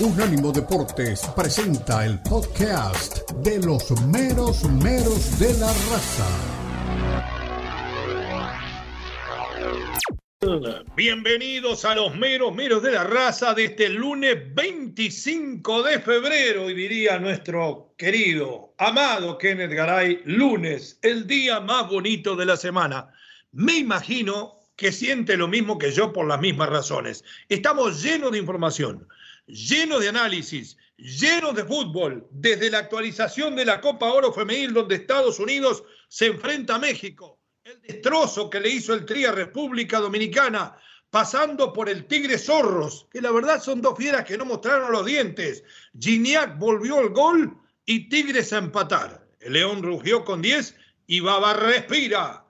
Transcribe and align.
Unánimo 0.00 0.50
Deportes 0.50 1.20
presenta 1.36 2.04
el 2.06 2.18
podcast 2.20 3.30
de 3.42 3.58
los 3.58 3.90
meros 4.06 4.64
meros 4.64 5.38
de 5.38 5.52
la 5.58 5.66
raza. 5.68 6.26
Bienvenidos 10.96 11.84
a 11.84 11.94
los 11.94 12.16
meros 12.16 12.54
meros 12.54 12.82
de 12.82 12.92
la 12.92 13.04
raza 13.04 13.54
de 13.54 13.66
este 13.66 13.90
lunes 13.90 14.54
25 14.54 15.82
de 15.82 16.00
febrero 16.00 16.70
y 16.70 16.74
diría 16.74 17.18
nuestro 17.18 17.94
querido, 17.96 18.74
amado 18.78 19.36
Kenneth 19.36 19.72
Garay, 19.72 20.22
lunes, 20.24 20.98
el 21.02 21.26
día 21.26 21.60
más 21.60 21.88
bonito 21.88 22.34
de 22.34 22.46
la 22.46 22.56
semana. 22.56 23.12
Me 23.52 23.76
imagino 23.76 24.58
que 24.74 24.90
siente 24.90 25.36
lo 25.36 25.48
mismo 25.48 25.78
que 25.78 25.92
yo 25.92 26.12
por 26.12 26.26
las 26.26 26.40
mismas 26.40 26.70
razones. 26.70 27.24
Estamos 27.48 28.02
llenos 28.02 28.32
de 28.32 28.38
información, 28.38 29.06
llenos 29.52 30.00
de 30.00 30.08
análisis, 30.08 30.78
llenos 30.96 31.54
de 31.54 31.64
fútbol, 31.64 32.26
desde 32.30 32.70
la 32.70 32.78
actualización 32.78 33.54
de 33.54 33.66
la 33.66 33.80
Copa 33.80 34.10
Oro 34.10 34.32
Femenil 34.32 34.72
donde 34.72 34.94
Estados 34.96 35.38
Unidos 35.38 35.84
se 36.08 36.26
enfrenta 36.26 36.76
a 36.76 36.78
México, 36.78 37.38
el 37.62 37.80
destrozo 37.82 38.48
que 38.48 38.60
le 38.60 38.70
hizo 38.70 38.94
el 38.94 39.04
Tri 39.04 39.26
a 39.26 39.32
República 39.32 40.00
Dominicana, 40.00 40.76
pasando 41.10 41.72
por 41.72 41.90
el 41.90 42.06
Tigre 42.06 42.38
Zorros, 42.38 43.06
que 43.10 43.20
la 43.20 43.30
verdad 43.30 43.62
son 43.62 43.82
dos 43.82 43.96
fieras 43.98 44.24
que 44.24 44.38
no 44.38 44.46
mostraron 44.46 44.90
los 44.90 45.04
dientes. 45.04 45.62
Gignac 45.98 46.58
volvió 46.58 46.98
al 46.98 47.10
gol 47.10 47.54
y 47.84 48.08
Tigres 48.08 48.54
a 48.54 48.58
empatar. 48.58 49.28
El 49.38 49.52
León 49.52 49.82
rugió 49.82 50.24
con 50.24 50.40
10 50.40 50.74
y 51.06 51.20
Baba 51.20 51.52
respira 51.52 52.41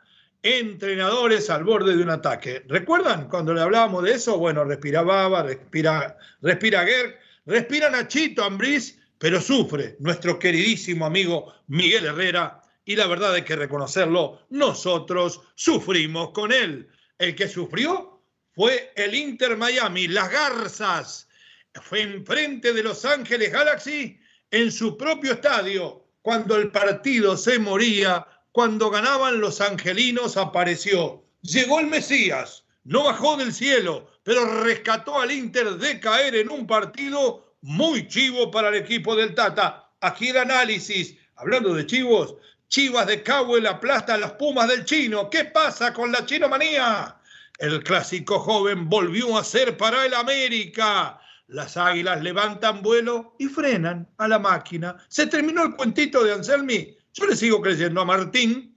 entrenadores 0.43 1.49
al 1.51 1.65
borde 1.65 1.97
de 1.97 2.03
un 2.03 2.11
ataque. 2.11 2.65
¿Recuerdan 2.67 3.29
cuando 3.29 3.55
le 3.55 3.61
hablábamos 3.61 4.03
de 4.05 4.13
eso? 4.13 4.39
Bueno, 4.39 4.65
respira 4.65 5.03
Baba, 5.03 5.43
respira, 5.43 6.19
respira 6.41 6.85
Gerg, 6.85 7.19
respira 7.47 7.91
Nachito 7.91 8.45
Ambriz, 8.45 8.99
pero 9.19 9.41
sufre 9.41 9.97
nuestro 10.01 10.39
queridísimo 10.39 11.07
amigo 11.07 11.55
Miguel 11.69 12.07
Herrera 12.07 12.63
y 12.85 12.97
la 12.97 13.07
verdad 13.07 13.35
hay 13.35 13.43
que 13.43 13.57
reconocerlo, 13.57 14.47
nosotros 14.51 15.41
sufrimos 15.55 16.31
con 16.31 16.53
él. 16.53 16.89
El 17.19 17.37
que 17.37 17.47
sufrió 17.47 18.23
fue 18.55 18.93
el 18.97 19.15
Inter 19.15 19.57
Miami, 19.57 20.09
las 20.09 20.31
Garzas. 20.31 21.29
Fue 21.75 22.03
enfrente 22.03 22.73
de 22.73 22.83
Los 22.83 23.05
Ángeles 23.05 23.53
Galaxy 23.53 24.19
en 24.51 24.73
su 24.73 24.99
propio 24.99 25.35
estadio 25.35 26.05
cuando 26.21 26.57
el 26.57 26.71
partido 26.71 27.37
se 27.37 27.59
moría 27.59 28.27
cuando 28.53 28.91
ganaban 28.91 29.41
los 29.41 29.61
angelinos 29.61 30.37
apareció. 30.37 31.25
Llegó 31.43 31.81
el 31.81 31.89
Mesías, 31.89 32.65
no 32.85 33.05
bajó 33.05 33.37
del 33.37 33.53
cielo, 33.53 34.11
pero 34.23 34.63
rescató 34.63 35.21
al 35.21 35.33
Inter 35.33 35.77
de 35.77 35.99
caer 35.99 36.37
en 36.37 36.51
un 36.51 36.67
partido 36.67 37.57
muy 37.63 38.07
chivo 38.07 38.51
para 38.51 38.69
el 38.69 38.77
equipo 38.77 39.17
del 39.17 39.35
Tata. 39.35 39.89
Aquí 40.01 40.29
el 40.29 40.37
análisis, 40.37 41.17
hablando 41.37 41.75
de 41.75 41.87
chivos, 41.87 42.37
Chivas 42.73 43.07
de 43.07 43.23
Cabo 43.23 43.57
aplasta 43.69 44.15
a 44.15 44.17
las 44.17 44.33
Pumas 44.33 44.67
del 44.67 44.87
Chino. 44.87 45.29
¿Qué 45.29 45.45
pasa 45.45 45.93
con 45.93 46.11
la 46.11 46.25
chinomanía? 46.25 47.17
El 47.59 47.83
clásico 47.83 48.41
joven 48.41 48.89
volvió 48.89 49.37
a 49.37 49.45
ser 49.45 49.77
para 49.77 50.07
el 50.07 50.15
América. 50.15 51.21
Las 51.49 51.77
águilas 51.77 52.23
levantan 52.23 52.81
vuelo 52.81 53.37
y 53.39 53.49
frenan 53.49 54.09
a 54.17 54.27
la 54.27 54.39
máquina. 54.39 54.97
Se 55.09 55.27
terminó 55.27 55.65
el 55.65 55.77
cuentito 55.77 56.25
de 56.25 56.33
Anselmi. 56.33 56.97
Yo 57.15 57.27
le 57.27 57.37
sigo 57.37 57.61
creyendo 57.61 58.01
a 58.01 58.05
Martín. 58.07 58.75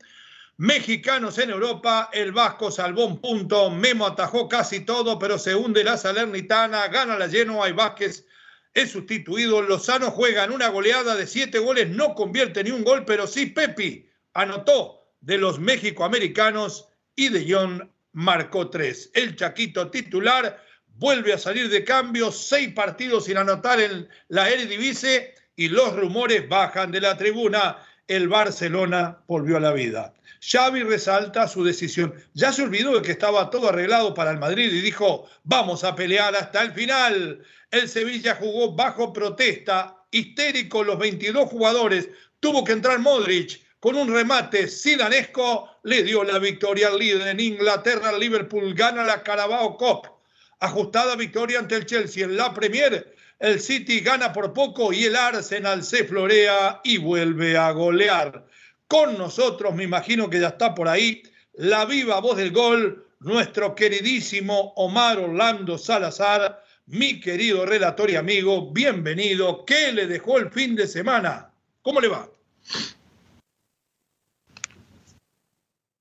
Mexicanos 0.58 1.38
en 1.38 1.50
Europa, 1.50 2.09
el 2.14 2.31
Vasco 2.31 2.72
salvó 2.72 3.05
un 3.05 3.19
punto, 3.19 3.69
Memo 3.69 4.05
atajó 4.05 4.47
casi 4.47 4.81
todo, 4.81 5.19
pero 5.19 5.38
se 5.38 5.55
hunde 5.55 5.83
la 5.83 5.97
Salernitana, 5.97 6.88
gana 6.88 7.17
la 7.17 7.30
Genoa 7.30 7.69
y 7.69 7.73
Vázquez 7.73 8.25
es 8.73 8.91
sustituido. 8.91 9.61
Lozano 9.61 10.11
juega 10.11 10.44
en 10.44 10.52
una 10.52 10.69
goleada 10.69 11.16
de 11.16 11.28
siete 11.28 11.59
goles, 11.59 11.89
no 11.89 12.13
convierte 12.13 12.63
ni 12.63 12.72
un 12.72 12.83
gol, 12.83 13.06
pero 13.06 13.28
sí 13.28 13.47
Pepi 13.47 14.09
anotó 14.33 15.02
de 15.22 15.38
los 15.38 15.59
México-americanos 15.59 16.88
y 17.16 17.29
de 17.29 17.45
John 17.50 17.91
marcó 18.12 18.69
tres. 18.69 19.12
El 19.13 19.35
Chaquito 19.35 19.90
titular 19.91 20.62
vuelve 20.88 21.34
a 21.34 21.38
salir 21.38 21.69
de 21.69 21.84
cambio, 21.84 22.31
seis 22.31 22.69
partidos 22.74 23.25
sin 23.25 23.38
anotar 23.38 23.79
en 23.79 24.09
la 24.28 24.50
Eredivisie 24.50 25.34
y 25.56 25.69
los 25.69 25.95
rumores 25.95 26.47
bajan 26.47 26.91
de 26.91 27.01
la 27.01 27.18
tribuna 27.18 27.78
el 28.07 28.27
Barcelona 28.27 29.19
volvió 29.27 29.57
a 29.57 29.59
la 29.59 29.73
vida. 29.73 30.13
Xavi 30.41 30.83
resalta 30.83 31.47
su 31.47 31.63
decisión. 31.63 32.13
Ya 32.33 32.51
se 32.51 32.63
olvidó 32.63 32.95
de 32.95 33.01
que 33.01 33.11
estaba 33.11 33.49
todo 33.49 33.69
arreglado 33.69 34.13
para 34.13 34.31
el 34.31 34.38
Madrid 34.38 34.71
y 34.71 34.81
dijo, 34.81 35.27
vamos 35.43 35.83
a 35.83 35.95
pelear 35.95 36.35
hasta 36.35 36.61
el 36.61 36.71
final. 36.73 37.44
El 37.71 37.89
Sevilla 37.89 38.35
jugó 38.35 38.75
bajo 38.75 39.11
protesta, 39.11 40.05
histérico 40.11 40.83
los 40.83 40.99
22 40.99 41.49
jugadores. 41.49 42.09
Tuvo 42.39 42.63
que 42.63 42.73
entrar 42.73 42.99
Modric 42.99 43.61
con 43.79 43.95
un 43.95 44.13
remate 44.13 44.67
sidanesco. 44.67 45.69
Le 45.83 46.03
dio 46.03 46.23
la 46.23 46.38
victoria 46.38 46.89
al 46.89 46.99
líder 46.99 47.27
en 47.27 47.39
Inglaterra. 47.39 48.15
Liverpool 48.15 48.73
gana 48.75 49.03
la 49.03 49.23
Carabao 49.23 49.77
Cup. 49.77 50.11
Ajustada 50.59 51.15
victoria 51.15 51.59
ante 51.59 51.75
el 51.75 51.85
Chelsea 51.85 52.23
en 52.23 52.38
la 52.38 52.53
Premier 52.53 53.14
el 53.45 53.59
City 53.59 54.00
gana 54.00 54.33
por 54.33 54.53
poco 54.53 54.91
y 54.91 55.06
el 55.06 55.16
Arsenal 55.16 55.83
se 55.83 56.03
florea 56.03 56.81
y 56.83 56.97
vuelve 56.97 57.56
a 57.56 57.69
golear. 57.69 58.47
Con 58.88 59.19
nosotros, 59.19 59.75
me 59.75 59.83
imagino 59.83 60.31
que 60.31 60.39
ya 60.39 60.47
está 60.47 60.73
por 60.73 60.88
ahí, 60.88 61.22
la 61.53 61.85
viva 61.85 62.19
voz 62.22 62.38
del 62.38 62.51
gol, 62.51 63.07
nuestro 63.19 63.75
queridísimo 63.75 64.73
Omar 64.78 65.19
Orlando 65.19 65.78
Salazar, 65.78 66.63
mi 66.88 67.19
querido 67.19 67.67
relator 67.67 68.09
y 68.09 68.16
amigo, 68.16 68.72
bienvenido. 68.72 69.63
¿Qué 69.63 69.91
le 69.91 70.07
dejó 70.07 70.39
el 70.39 70.50
fin 70.50 70.75
de 70.75 70.88
semana? 70.88 71.51
¿Cómo 71.83 72.01
le 72.01 72.07
va? 72.07 72.27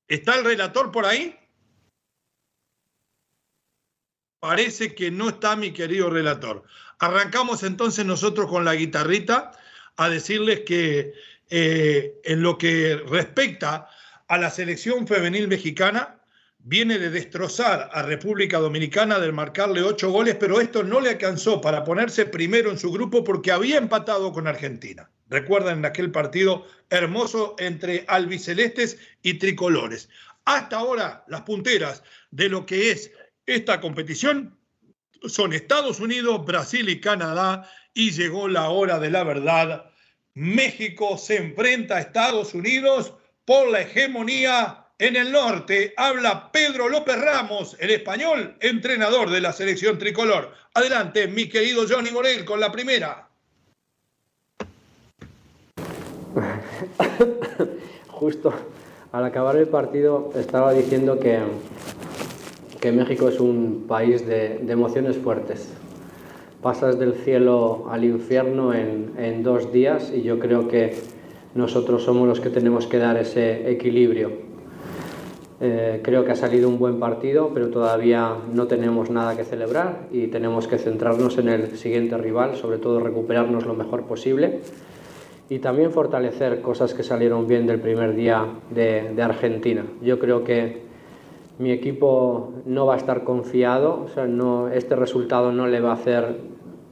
¿Está 0.09 0.37
el 0.37 0.45
relator 0.45 0.91
por 0.91 1.05
ahí? 1.05 1.37
Parece 4.41 4.95
que 4.95 5.11
no 5.11 5.29
está 5.31 5.57
mi 5.57 5.73
querido 5.73 6.09
relator. 6.09 6.65
Arrancamos 7.05 7.63
entonces 7.65 8.07
nosotros 8.07 8.49
con 8.49 8.65
la 8.65 8.75
guitarrita 8.75 9.53
a 9.97 10.09
decirles 10.09 10.61
que 10.61 11.13
eh, 11.51 12.19
en 12.25 12.41
lo 12.41 12.57
que 12.57 12.97
respecta 12.97 13.91
a 14.27 14.39
la 14.39 14.49
selección 14.49 15.07
femenil 15.07 15.47
mexicana, 15.47 16.23
viene 16.61 16.99
de 16.99 17.11
destrozar 17.11 17.91
a 17.93 18.01
República 18.01 18.59
Dominicana, 18.59 19.19
de 19.19 19.31
marcarle 19.33 19.83
ocho 19.83 20.11
goles, 20.11 20.37
pero 20.41 20.63
esto 20.63 20.83
no 20.83 20.99
le 20.99 21.11
alcanzó 21.11 21.61
para 21.61 21.85
ponerse 21.85 22.25
primero 22.25 22.71
en 22.71 22.79
su 22.79 22.91
grupo 22.91 23.23
porque 23.23 23.53
había 23.53 23.77
empatado 23.77 24.33
con 24.33 24.47
Argentina. 24.47 25.11
Recuerdan 25.29 25.81
en 25.81 25.85
aquel 25.85 26.11
partido 26.11 26.67
hermoso 26.89 27.55
entre 27.59 28.07
albicelestes 28.09 28.97
y 29.21 29.35
tricolores. 29.35 30.09
Hasta 30.47 30.79
ahora, 30.79 31.23
las 31.29 31.43
punteras 31.43 32.03
de 32.31 32.49
lo 32.49 32.65
que 32.65 32.93
es 32.93 33.11
esta 33.45 33.79
competición 33.83 34.57
son 35.27 35.53
Estados 35.53 36.01
Unidos, 36.01 36.45
Brasil 36.45 36.89
y 36.89 37.01
Canadá 37.01 37.71
y 37.93 38.11
llegó 38.11 38.49
la 38.49 38.69
hora 38.71 38.99
de 38.99 39.11
la 39.11 39.25
verdad. 39.25 39.91
México 40.35 41.17
se 41.17 41.37
enfrenta 41.37 41.97
a 41.97 42.01
Estados 42.01 42.55
Unidos 42.55 43.15
por 43.45 43.69
la 43.69 43.83
hegemonía 43.83 44.87
en 44.99 45.17
el 45.17 45.31
norte. 45.33 45.95
Habla 45.97 46.51
Pedro 46.53 46.89
López 46.89 47.21
Ramos, 47.21 47.77
el 47.79 47.91
español, 47.91 48.57
entrenador 48.61 49.31
de 49.31 49.41
la 49.41 49.53
selección 49.53 49.99
tricolor. 49.99 50.53
Adelante, 50.75 51.29
mi 51.29 51.49
querido 51.49 51.85
Johnny 51.89 52.11
Morel, 52.11 52.45
con 52.45 52.61
la 52.61 52.73
primera. 52.73 53.29
Justo 58.09 58.53
al 59.13 59.25
acabar 59.25 59.57
el 59.57 59.69
partido 59.69 60.33
estaba 60.35 60.73
diciendo 60.73 61.21
que 61.21 61.39
que 62.85 62.93
México 62.93 63.31
es 63.31 63.41
un 63.41 63.87
país 63.89 64.27
de, 64.27 64.61
emociones 64.69 65.17
fuertes. 65.17 65.73
Pasas 66.61 66.99
del 66.99 67.15
cielo 67.15 67.87
al 67.91 68.05
infierno 68.05 68.75
en, 68.75 69.43
dos 69.43 69.73
días 69.73 70.13
y 70.15 70.21
yo 70.21 70.39
creo 70.39 70.69
que 70.69 70.93
nosotros 71.55 72.03
somos 72.03 72.29
los 72.29 72.41
que 72.41 72.51
tenemos 72.51 72.87
que 72.87 72.99
dar 72.99 73.17
ese 73.17 73.71
equilibrio. 73.71 74.33
Eh, 75.63 76.01
creo 76.03 76.27
que 76.27 76.33
ha 76.33 76.37
salido 76.37 76.69
un 76.69 76.79
buen 76.79 77.01
partido, 77.01 77.53
pero 77.55 77.71
todavía 77.71 78.37
no 78.53 78.67
tenemos 78.67 79.09
nada 79.09 79.35
que 79.35 79.45
celebrar 79.45 80.09
y 80.13 80.27
tenemos 80.27 80.69
que 80.69 80.77
centrarnos 80.77 81.39
en 81.39 81.49
el 81.49 81.79
siguiente 81.79 82.19
rival, 82.19 82.55
sobre 82.57 82.77
todo 82.77 83.01
recuperarnos 83.01 83.65
lo 83.65 83.73
mejor 83.73 84.03
posible 84.03 84.61
y 85.49 85.59
también 85.61 85.91
fortalecer 85.91 86.61
cosas 86.61 86.93
que 86.93 87.03
salieron 87.03 87.49
bien 87.49 87.67
del 87.67 87.81
primer 87.81 88.15
día 88.15 88.45
de 88.75 89.23
Argentina. 89.23 89.87
Yo 90.03 90.19
creo 90.19 90.45
que 90.45 90.93
mi 91.59 91.71
equipo 91.71 92.53
no 92.67 92.87
va 92.87 92.95
a 92.95 92.97
estar 92.97 93.25
confiado, 93.25 94.03
o 94.05 94.09
sea, 94.09 94.27
no, 94.27 94.69
este 94.69 94.97
resultado 94.97 95.53
no 95.53 95.67
le 95.67 95.81
va 95.81 95.91
a 95.91 95.95
hacer 95.95 96.39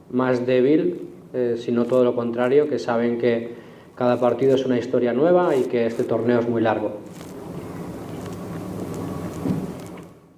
más 0.09 0.45
débil, 0.45 1.09
eh, 1.33 1.55
sino 1.57 1.85
todo 1.85 2.03
lo 2.03 2.15
contrario, 2.15 2.69
que 2.69 2.79
saben 2.79 3.17
que 3.17 3.55
cada 3.95 4.19
partido 4.19 4.55
es 4.55 4.65
una 4.65 4.77
historia 4.77 5.13
nueva 5.13 5.55
y 5.55 5.63
que 5.63 5.85
este 5.85 6.03
torneo 6.03 6.39
es 6.39 6.47
muy 6.47 6.61
largo. 6.61 6.99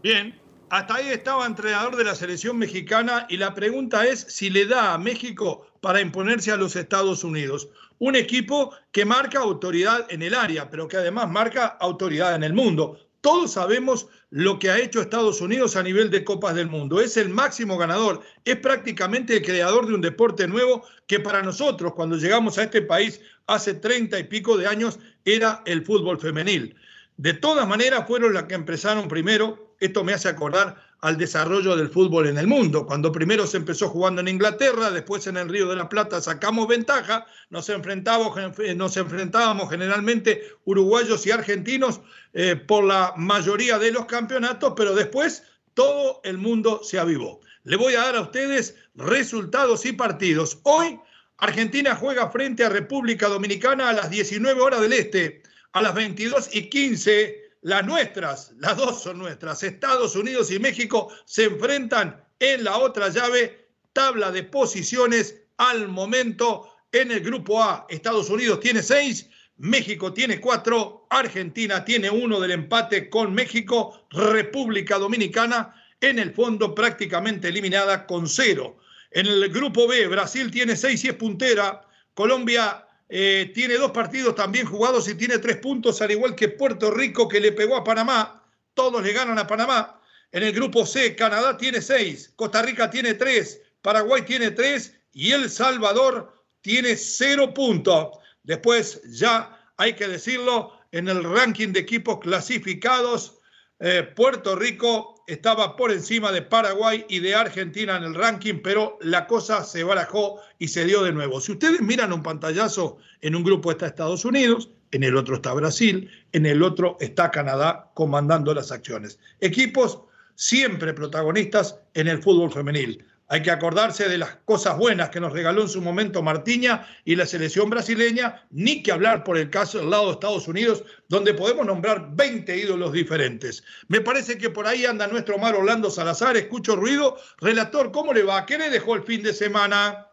Bien, 0.01 0.35
Hasta 0.69 0.95
ahí 0.95 1.09
estaba 1.09 1.45
entrenador 1.45 1.95
de 1.95 2.03
la 2.03 2.15
selección 2.15 2.57
mexicana 2.57 3.27
y 3.29 3.37
la 3.37 3.53
pregunta 3.53 4.05
es 4.05 4.19
si 4.19 4.49
le 4.49 4.65
da 4.65 4.93
a 4.93 4.97
México 4.97 5.67
para 5.79 6.01
imponerse 6.01 6.51
a 6.51 6.57
los 6.57 6.75
Estados 6.75 7.23
Unidos. 7.23 7.69
Un 7.99 8.15
equipo 8.15 8.73
que 8.91 9.05
marca 9.05 9.39
autoridad 9.39 10.07
en 10.09 10.21
el 10.23 10.33
área, 10.33 10.69
pero 10.69 10.87
que 10.87 10.97
además 10.97 11.29
marca 11.29 11.67
autoridad 11.67 12.35
en 12.35 12.43
el 12.43 12.53
mundo. 12.53 12.97
Todos 13.25 13.53
sabemos 13.53 14.05
lo 14.29 14.59
que 14.59 14.69
ha 14.69 14.77
hecho 14.77 15.01
Estados 15.01 15.41
Unidos 15.41 15.75
a 15.75 15.81
nivel 15.81 16.11
de 16.11 16.23
Copas 16.23 16.53
del 16.53 16.67
Mundo. 16.67 17.01
Es 17.01 17.17
el 17.17 17.29
máximo 17.29 17.75
ganador, 17.75 18.21
es 18.45 18.55
prácticamente 18.57 19.37
el 19.37 19.41
creador 19.41 19.87
de 19.87 19.95
un 19.95 20.01
deporte 20.01 20.47
nuevo 20.47 20.83
que 21.07 21.19
para 21.19 21.41
nosotros, 21.41 21.93
cuando 21.95 22.17
llegamos 22.17 22.59
a 22.59 22.65
este 22.65 22.83
país 22.83 23.19
hace 23.47 23.73
treinta 23.73 24.19
y 24.19 24.25
pico 24.25 24.57
de 24.57 24.67
años, 24.67 24.99
era 25.25 25.63
el 25.65 25.83
fútbol 25.83 26.19
femenil. 26.19 26.75
De 27.17 27.33
todas 27.33 27.67
maneras, 27.67 28.05
fueron 28.05 28.31
las 28.31 28.43
que 28.43 28.53
empezaron 28.53 29.07
primero. 29.07 29.75
Esto 29.79 30.03
me 30.03 30.13
hace 30.13 30.29
acordar 30.29 30.75
al 31.05 31.17
desarrollo 31.17 31.75
del 31.75 31.89
fútbol 31.89 32.25
en 32.25 32.39
el 32.39 32.47
mundo. 32.47 32.87
Cuando 32.87 33.11
primero 33.11 33.45
se 33.45 33.57
empezó 33.57 33.89
jugando 33.89 34.21
en 34.21 34.27
Inglaterra, 34.27 34.89
después 34.89 35.27
en 35.27 35.37
el 35.37 35.49
Río 35.49 35.67
de 35.69 35.75
la 35.75 35.87
Plata 35.87 36.19
sacamos 36.19 36.67
ventaja, 36.67 37.27
nos 37.51 37.69
enfrentábamos, 37.69 38.35
nos 38.75 38.97
enfrentábamos 38.97 39.69
generalmente 39.69 40.41
uruguayos 40.63 41.23
y 41.27 41.31
argentinos 41.31 42.01
eh, 42.33 42.55
por 42.55 42.85
la 42.85 43.13
mayoría 43.17 43.77
de 43.77 43.91
los 43.91 44.07
campeonatos, 44.07 44.73
pero 44.75 44.95
después 44.95 45.43
todo 45.75 46.21
el 46.23 46.39
mundo 46.39 46.81
se 46.83 46.97
avivó. 46.97 47.39
Le 47.65 47.75
voy 47.75 47.93
a 47.93 48.01
dar 48.01 48.15
a 48.15 48.21
ustedes 48.21 48.75
resultados 48.95 49.85
y 49.85 49.93
partidos. 49.93 50.57
Hoy 50.63 50.99
Argentina 51.37 51.95
juega 51.95 52.31
frente 52.31 52.65
a 52.65 52.69
República 52.69 53.27
Dominicana 53.27 53.89
a 53.89 53.93
las 53.93 54.09
19 54.09 54.59
horas 54.59 54.81
del 54.81 54.93
Este, 54.93 55.43
a 55.71 55.83
las 55.83 55.93
22 55.93 56.49
y 56.55 56.67
15 56.67 57.44
las 57.65 57.83
nuestras, 57.83 58.53
las 58.59 58.77
dos 58.77 59.01
son 59.01 59.17
nuestras, 59.17 59.63
Estados 59.63 60.15
Unidos 60.15 60.51
y 60.51 60.59
México 60.59 61.11
se 61.25 61.45
enfrentan 61.45 62.23
en 62.37 62.63
la 62.63 62.77
otra 62.77 63.09
llave, 63.09 63.69
tabla 63.91 64.31
de 64.31 64.43
posiciones 64.43 65.41
al 65.57 65.87
momento 65.87 66.71
en 66.91 67.09
el 67.09 67.21
grupo 67.21 67.63
A. 67.63 67.87
Estados 67.89 68.29
Unidos 68.29 68.59
tiene 68.59 68.83
seis, 68.83 69.27
México 69.57 70.13
tiene 70.13 70.39
cuatro, 70.39 71.07
Argentina 71.09 71.83
tiene 71.83 72.11
uno 72.11 72.39
del 72.39 72.51
empate 72.51 73.09
con 73.09 73.33
México, 73.33 74.05
República 74.11 74.99
Dominicana 74.99 75.73
en 76.01 76.19
el 76.19 76.35
fondo 76.35 76.75
prácticamente 76.75 77.47
eliminada 77.47 78.05
con 78.05 78.29
cero. 78.29 78.77
En 79.09 79.25
el 79.25 79.49
grupo 79.49 79.87
B, 79.87 80.05
Brasil 80.05 80.51
tiene 80.51 80.75
seis 80.75 81.03
y 81.03 81.07
es 81.07 81.15
puntera, 81.15 81.81
Colombia 82.13 82.85
eh, 83.07 83.51
tiene 83.53 83.75
dos 83.75 83.91
partidos 83.91 84.35
también 84.35 84.65
jugados 84.65 85.07
y 85.07 85.15
tiene 85.15 85.37
tres 85.37 85.57
puntos, 85.57 86.01
al 86.01 86.11
igual 86.11 86.35
que 86.35 86.49
Puerto 86.49 86.91
Rico 86.91 87.27
que 87.27 87.39
le 87.39 87.51
pegó 87.51 87.75
a 87.75 87.83
Panamá. 87.83 88.43
Todos 88.73 89.03
le 89.03 89.13
ganan 89.13 89.37
a 89.39 89.47
Panamá. 89.47 90.01
En 90.31 90.43
el 90.43 90.51
grupo 90.51 90.85
C, 90.85 91.15
Canadá 91.15 91.55
tiene 91.55 91.81
seis, 91.81 92.33
Costa 92.35 92.61
Rica 92.61 92.89
tiene 92.89 93.13
tres, 93.13 93.61
Paraguay 93.81 94.23
tiene 94.23 94.51
tres 94.51 94.93
y 95.13 95.31
El 95.31 95.49
Salvador 95.49 96.33
tiene 96.61 96.97
cero 96.97 97.53
puntos. 97.53 98.17
Después, 98.43 99.01
ya 99.05 99.71
hay 99.77 99.93
que 99.93 100.07
decirlo, 100.07 100.73
en 100.91 101.07
el 101.07 101.23
ranking 101.23 101.69
de 101.69 101.81
equipos 101.81 102.19
clasificados, 102.19 103.37
eh, 103.79 104.03
Puerto 104.15 104.55
Rico 104.55 105.15
estaba 105.27 105.75
por 105.75 105.91
encima 105.91 106.31
de 106.31 106.41
Paraguay 106.41 107.05
y 107.09 107.19
de 107.19 107.35
Argentina 107.35 107.97
en 107.97 108.03
el 108.03 108.15
ranking, 108.15 108.61
pero 108.63 108.97
la 109.01 109.27
cosa 109.27 109.63
se 109.63 109.83
barajó 109.83 110.39
y 110.59 110.67
se 110.67 110.85
dio 110.85 111.03
de 111.03 111.11
nuevo. 111.11 111.41
Si 111.41 111.51
ustedes 111.51 111.81
miran 111.81 112.13
un 112.13 112.23
pantallazo, 112.23 112.97
en 113.21 113.35
un 113.35 113.43
grupo 113.43 113.71
está 113.71 113.87
Estados 113.87 114.23
Unidos, 114.23 114.69
en 114.91 115.03
el 115.03 115.17
otro 115.17 115.35
está 115.35 115.53
Brasil, 115.53 116.09
en 116.31 116.45
el 116.45 116.63
otro 116.63 116.97
está 116.99 117.31
Canadá 117.31 117.91
comandando 117.95 118.53
las 118.53 118.71
acciones. 118.71 119.19
Equipos 119.41 119.99
siempre 120.35 120.93
protagonistas 120.93 121.79
en 121.95 122.07
el 122.07 122.21
fútbol 122.21 122.51
femenil. 122.51 123.05
Hay 123.27 123.41
que 123.41 123.49
acordarse 123.49 124.07
de 124.07 124.19
las 124.19 124.35
cosas 124.45 124.77
buenas 124.77 125.09
que 125.09 125.19
nos 125.19 125.33
regaló 125.33 125.63
en 125.63 125.69
su 125.69 125.81
momento 125.81 126.21
Martiña 126.21 126.87
y 127.05 127.15
la 127.15 127.25
selección 127.25 127.71
brasileña, 127.71 128.45
ni 128.51 128.83
que 128.83 128.91
hablar 128.91 129.23
por 129.23 129.37
el 129.37 129.49
caso 129.49 129.79
del 129.79 129.89
lado 129.89 130.05
de 130.05 130.11
Estados 130.11 130.47
Unidos, 130.47 130.83
donde 131.09 131.33
podemos 131.33 131.65
nombrar 131.65 132.15
20 132.15 132.55
ídolos 132.55 132.93
diferentes. 132.93 133.63
Me 133.87 134.01
parece 134.01 134.37
que 134.37 134.51
por 134.51 134.67
ahí 134.67 134.85
anda 134.85 135.07
nuestro 135.07 135.37
Omar 135.37 135.55
Orlando 135.55 135.89
Salazar, 135.89 136.37
escucho 136.37 136.75
ruido. 136.75 137.17
Relator, 137.39 137.91
¿cómo 137.91 138.13
le 138.13 138.21
va? 138.21 138.45
¿Qué 138.45 138.59
le 138.59 138.69
dejó 138.69 138.93
el 138.93 139.03
fin 139.03 139.23
de 139.23 139.33
semana? 139.33 140.07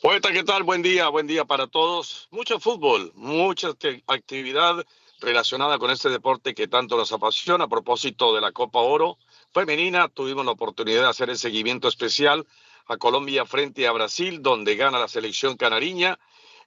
Poeta, 0.00 0.32
¿qué 0.32 0.44
tal? 0.44 0.62
Buen 0.62 0.80
día, 0.80 1.08
buen 1.08 1.26
día 1.26 1.44
para 1.44 1.66
todos. 1.66 2.28
Mucho 2.30 2.58
fútbol, 2.58 3.12
mucha 3.14 3.68
actividad 4.06 4.86
relacionada 5.20 5.78
con 5.78 5.90
este 5.90 6.08
deporte 6.08 6.54
que 6.54 6.68
tanto 6.68 6.96
nos 6.96 7.12
apasiona 7.12 7.64
a 7.64 7.68
propósito 7.68 8.34
de 8.34 8.40
la 8.40 8.52
Copa 8.52 8.78
Oro 8.78 9.18
femenina. 9.52 10.08
Tuvimos 10.08 10.44
la 10.44 10.52
oportunidad 10.52 11.02
de 11.02 11.08
hacer 11.08 11.30
el 11.30 11.38
seguimiento 11.38 11.88
especial 11.88 12.46
a 12.86 12.96
Colombia 12.96 13.44
frente 13.44 13.86
a 13.86 13.92
Brasil, 13.92 14.42
donde 14.42 14.76
gana 14.76 14.98
la 14.98 15.08
selección 15.08 15.56
canariña 15.56 16.18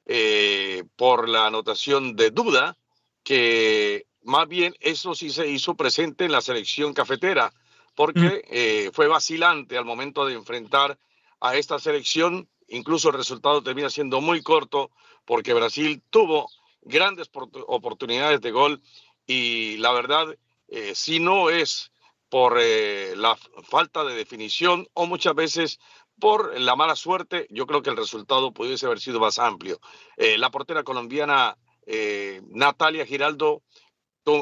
eh, 0.05 0.83
por 0.95 1.27
la 1.27 1.47
anotación 1.47 2.15
de 2.15 2.31
duda, 2.31 2.77
que 3.23 4.05
más 4.23 4.47
bien 4.47 4.75
eso 4.79 5.15
sí 5.15 5.29
se 5.29 5.47
hizo 5.47 5.75
presente 5.75 6.25
en 6.25 6.31
la 6.31 6.41
selección 6.41 6.93
cafetera, 6.93 7.53
porque 7.95 8.19
mm. 8.19 8.49
eh, 8.49 8.89
fue 8.93 9.07
vacilante 9.07 9.77
al 9.77 9.85
momento 9.85 10.25
de 10.25 10.35
enfrentar 10.35 10.97
a 11.39 11.55
esta 11.55 11.79
selección. 11.79 12.47
Incluso 12.67 13.09
el 13.09 13.15
resultado 13.15 13.61
termina 13.61 13.89
siendo 13.89 14.21
muy 14.21 14.41
corto, 14.41 14.91
porque 15.25 15.53
Brasil 15.53 16.01
tuvo 16.09 16.49
grandes 16.81 17.29
oportunidades 17.67 18.41
de 18.41 18.51
gol 18.51 18.81
y 19.27 19.77
la 19.77 19.91
verdad, 19.91 20.35
eh, 20.67 20.93
si 20.95 21.19
no 21.19 21.49
es 21.49 21.91
por 22.31 22.57
eh, 22.61 23.13
la 23.17 23.37
falta 23.69 24.05
de 24.05 24.15
definición 24.15 24.87
o 24.93 25.05
muchas 25.05 25.35
veces 25.35 25.79
por 26.17 26.57
la 26.57 26.77
mala 26.77 26.95
suerte, 26.95 27.45
yo 27.49 27.67
creo 27.67 27.81
que 27.81 27.89
el 27.89 27.97
resultado 27.97 28.53
pudiese 28.53 28.85
haber 28.85 29.01
sido 29.01 29.19
más 29.19 29.37
amplio. 29.37 29.81
Eh, 30.15 30.37
la 30.37 30.49
portera 30.49 30.83
colombiana 30.83 31.57
eh, 31.85 32.41
Natalia 32.47 33.05
Giraldo 33.05 33.63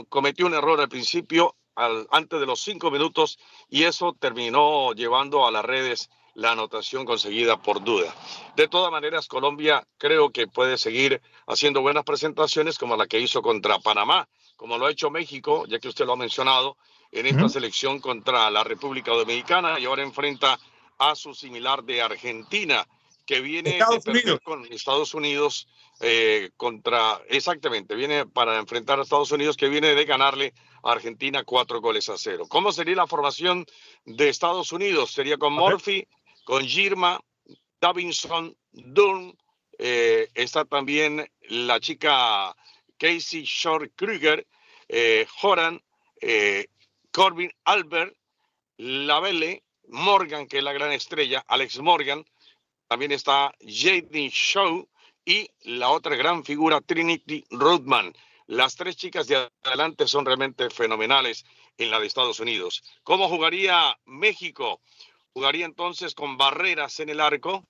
cometió 0.08 0.46
un 0.46 0.54
error 0.54 0.80
al 0.80 0.88
principio, 0.88 1.56
al, 1.74 2.06
antes 2.12 2.40
de 2.40 2.46
los 2.46 2.62
cinco 2.62 2.92
minutos, 2.92 3.40
y 3.70 3.86
eso 3.86 4.16
terminó 4.20 4.94
llevando 4.94 5.48
a 5.48 5.52
las 5.52 5.66
redes 5.66 6.12
la 6.36 6.52
anotación 6.52 7.06
conseguida 7.06 7.60
por 7.60 7.84
duda. 7.84 8.14
De 8.56 8.68
todas 8.68 8.92
maneras, 8.92 9.28
Colombia 9.28 9.88
creo 9.98 10.30
que 10.30 10.48
puede 10.48 10.78
seguir 10.78 11.22
haciendo 11.48 11.82
buenas 11.82 12.04
presentaciones 12.04 12.78
como 12.78 12.96
la 12.98 13.08
que 13.08 13.20
hizo 13.20 13.42
contra 13.42 13.80
Panamá, 13.80 14.30
como 14.60 14.78
lo 14.78 14.88
ha 14.88 14.92
hecho 14.92 15.10
México, 15.10 15.66
ya 15.68 15.80
que 15.80 15.88
usted 15.88 16.06
lo 16.06 16.14
ha 16.14 16.18
mencionado, 16.18 16.76
en 17.14 17.26
esta 17.26 17.48
selección 17.48 18.02
contra 18.02 18.52
la 18.52 18.62
República 18.62 19.12
Dominicana 19.14 19.80
y 19.80 19.86
ahora 19.86 20.04
enfrenta 20.04 20.60
a 20.98 21.16
su 21.16 21.34
similar 21.34 21.82
de 21.86 22.02
Argentina, 22.02 22.86
que 23.26 23.40
viene 23.40 23.78
Estados 23.78 24.04
con 24.44 24.66
Estados 24.66 25.14
Unidos 25.14 25.70
eh, 26.02 26.50
contra, 26.58 27.22
exactamente, 27.30 27.96
viene 27.96 28.26
para 28.26 28.60
enfrentar 28.60 29.00
a 29.00 29.04
Estados 29.04 29.32
Unidos, 29.32 29.56
que 29.56 29.70
viene 29.70 29.96
de 29.96 30.04
ganarle 30.04 30.54
a 30.84 30.92
Argentina 30.92 31.46
cuatro 31.46 31.80
goles 31.80 32.10
a 32.10 32.18
cero. 32.18 32.44
¿Cómo 32.50 32.74
sería 32.74 32.98
la 32.98 33.08
formación 33.08 33.66
de 34.04 34.28
Estados 34.28 34.74
Unidos? 34.74 35.14
Sería 35.14 35.38
con 35.38 35.54
Murphy, 35.54 36.06
con 36.44 36.66
Girma, 36.66 37.22
Davinson, 37.80 38.58
Dunn, 38.74 39.38
eh, 39.78 40.28
está 40.34 40.66
también 40.66 41.32
la 41.48 41.80
chica 41.80 42.54
Casey 43.00 43.44
Short 43.44 43.92
Kruger, 43.96 44.46
eh, 44.88 45.26
eh, 46.22 46.68
Corbin 47.12 47.52
Albert, 47.64 48.14
Lavelle, 48.78 49.64
Morgan, 49.88 50.48
que 50.48 50.60
es 50.60 50.64
la 50.64 50.74
gran 50.74 50.92
estrella, 50.92 51.44
Alex 51.48 51.80
Morgan, 51.80 52.24
también 52.88 53.12
está 53.12 53.54
Jaden 53.62 54.30
Shaw 54.30 54.88
y 55.26 55.50
la 55.62 55.90
otra 55.90 56.16
gran 56.16 56.44
figura, 56.44 56.82
Trinity 56.82 57.46
Rodman. 57.50 58.14
Las 58.48 58.76
tres 58.76 58.96
chicas 58.96 59.28
de 59.28 59.48
adelante 59.64 60.08
son 60.08 60.26
realmente 60.26 60.70
fenomenales 60.70 61.46
en 61.78 61.92
la 61.92 62.00
de 62.00 62.08
Estados 62.08 62.40
Unidos. 62.40 62.84
¿Cómo 63.04 63.30
jugaría 63.30 63.98
México? 64.06 64.82
Jugaría 65.34 65.66
entonces 65.66 66.16
con 66.16 66.38
Barreras 66.38 67.00
en 67.00 67.10
el 67.10 67.20
arco, 67.20 67.68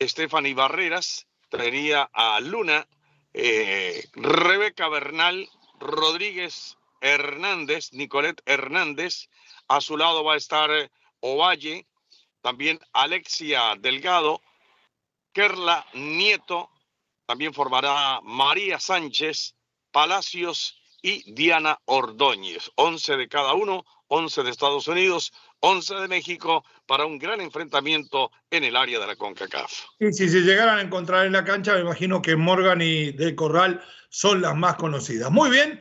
Stephanie 0.00 0.54
Barreras, 0.54 1.26
traería 1.48 2.08
a 2.12 2.38
Luna, 2.40 2.86
eh, 3.32 4.04
Rebeca 4.14 4.88
Bernal, 4.88 5.48
Rodríguez 5.78 6.78
Hernández, 7.00 7.92
Nicolet 7.92 8.40
Hernández. 8.44 9.28
A 9.68 9.80
su 9.80 9.96
lado 9.96 10.24
va 10.24 10.34
a 10.34 10.38
estar 10.38 10.70
Ovalle, 11.20 11.86
también 12.40 12.80
Alexia 12.92 13.76
Delgado, 13.78 14.40
Kerla 15.32 15.86
Nieto, 15.94 16.70
también 17.26 17.54
formará 17.54 18.20
María 18.22 18.80
Sánchez, 18.80 19.54
Palacios 19.92 20.80
y 21.02 21.32
Diana 21.32 21.78
Ordóñez. 21.84 22.70
Once 22.74 23.16
de 23.16 23.28
cada 23.28 23.54
uno, 23.54 23.84
once 24.08 24.42
de 24.42 24.50
Estados 24.50 24.88
Unidos, 24.88 25.32
once 25.60 25.94
de 25.94 26.08
México 26.08 26.64
para 26.86 27.06
un 27.06 27.18
gran 27.18 27.40
enfrentamiento 27.40 28.30
en 28.50 28.64
el 28.64 28.76
área 28.76 28.98
de 28.98 29.06
la 29.06 29.16
CONCACAF. 29.16 29.72
Y 29.98 30.12
si 30.12 30.28
se 30.28 30.40
llegaran 30.40 30.78
a 30.78 30.82
encontrar 30.82 31.26
en 31.26 31.32
la 31.32 31.44
cancha, 31.44 31.74
me 31.74 31.80
imagino 31.80 32.20
que 32.20 32.36
Morgan 32.36 32.80
y 32.82 33.12
Del 33.12 33.34
Corral 33.34 33.82
son 34.08 34.42
las 34.42 34.56
más 34.56 34.76
conocidas. 34.76 35.30
Muy 35.30 35.50
bien, 35.50 35.80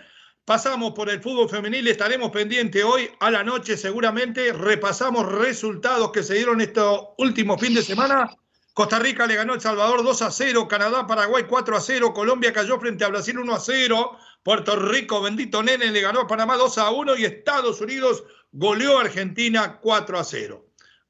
Pasamos 0.50 0.94
por 0.94 1.12
el 1.12 1.22
fútbol 1.22 1.48
femenil, 1.48 1.88
estaremos 1.88 2.32
pendientes 2.32 2.84
hoy 2.84 3.08
a 3.20 3.30
la 3.30 3.44
noche 3.44 3.78
seguramente. 3.78 4.52
Repasamos 4.52 5.32
resultados 5.32 6.12
que 6.12 6.24
se 6.24 6.34
dieron 6.34 6.60
estos 6.60 7.10
últimos 7.20 7.62
fin 7.62 7.76
de 7.76 7.84
semana. 7.84 8.36
Costa 8.74 8.98
Rica 8.98 9.28
le 9.28 9.36
ganó 9.36 9.54
El 9.54 9.62
Salvador 9.62 10.04
2 10.04 10.22
a 10.24 10.32
0, 10.32 10.68
Canadá, 10.68 11.06
Paraguay 11.06 11.44
4 11.48 11.78
a 11.78 11.80
0, 11.80 12.14
Colombia 12.16 12.52
cayó 12.52 12.80
frente 12.80 13.06
a 13.06 13.10
Brasil 13.10 13.38
1 13.38 13.54
a 13.54 13.60
0, 13.60 14.18
Puerto 14.44 14.76
Rico, 14.76 15.22
bendito 15.22 15.62
nene, 15.62 15.92
le 15.92 16.02
ganó 16.02 16.22
a 16.22 16.28
Panamá 16.28 16.56
2 16.56 16.78
a 16.78 16.92
1 16.92 17.18
y 17.18 17.26
Estados 17.26 17.82
Unidos 17.82 18.24
goleó 18.52 18.98
a 18.98 19.02
Argentina 19.02 19.80
4 19.80 20.18
a 20.18 20.24
0. 20.24 20.66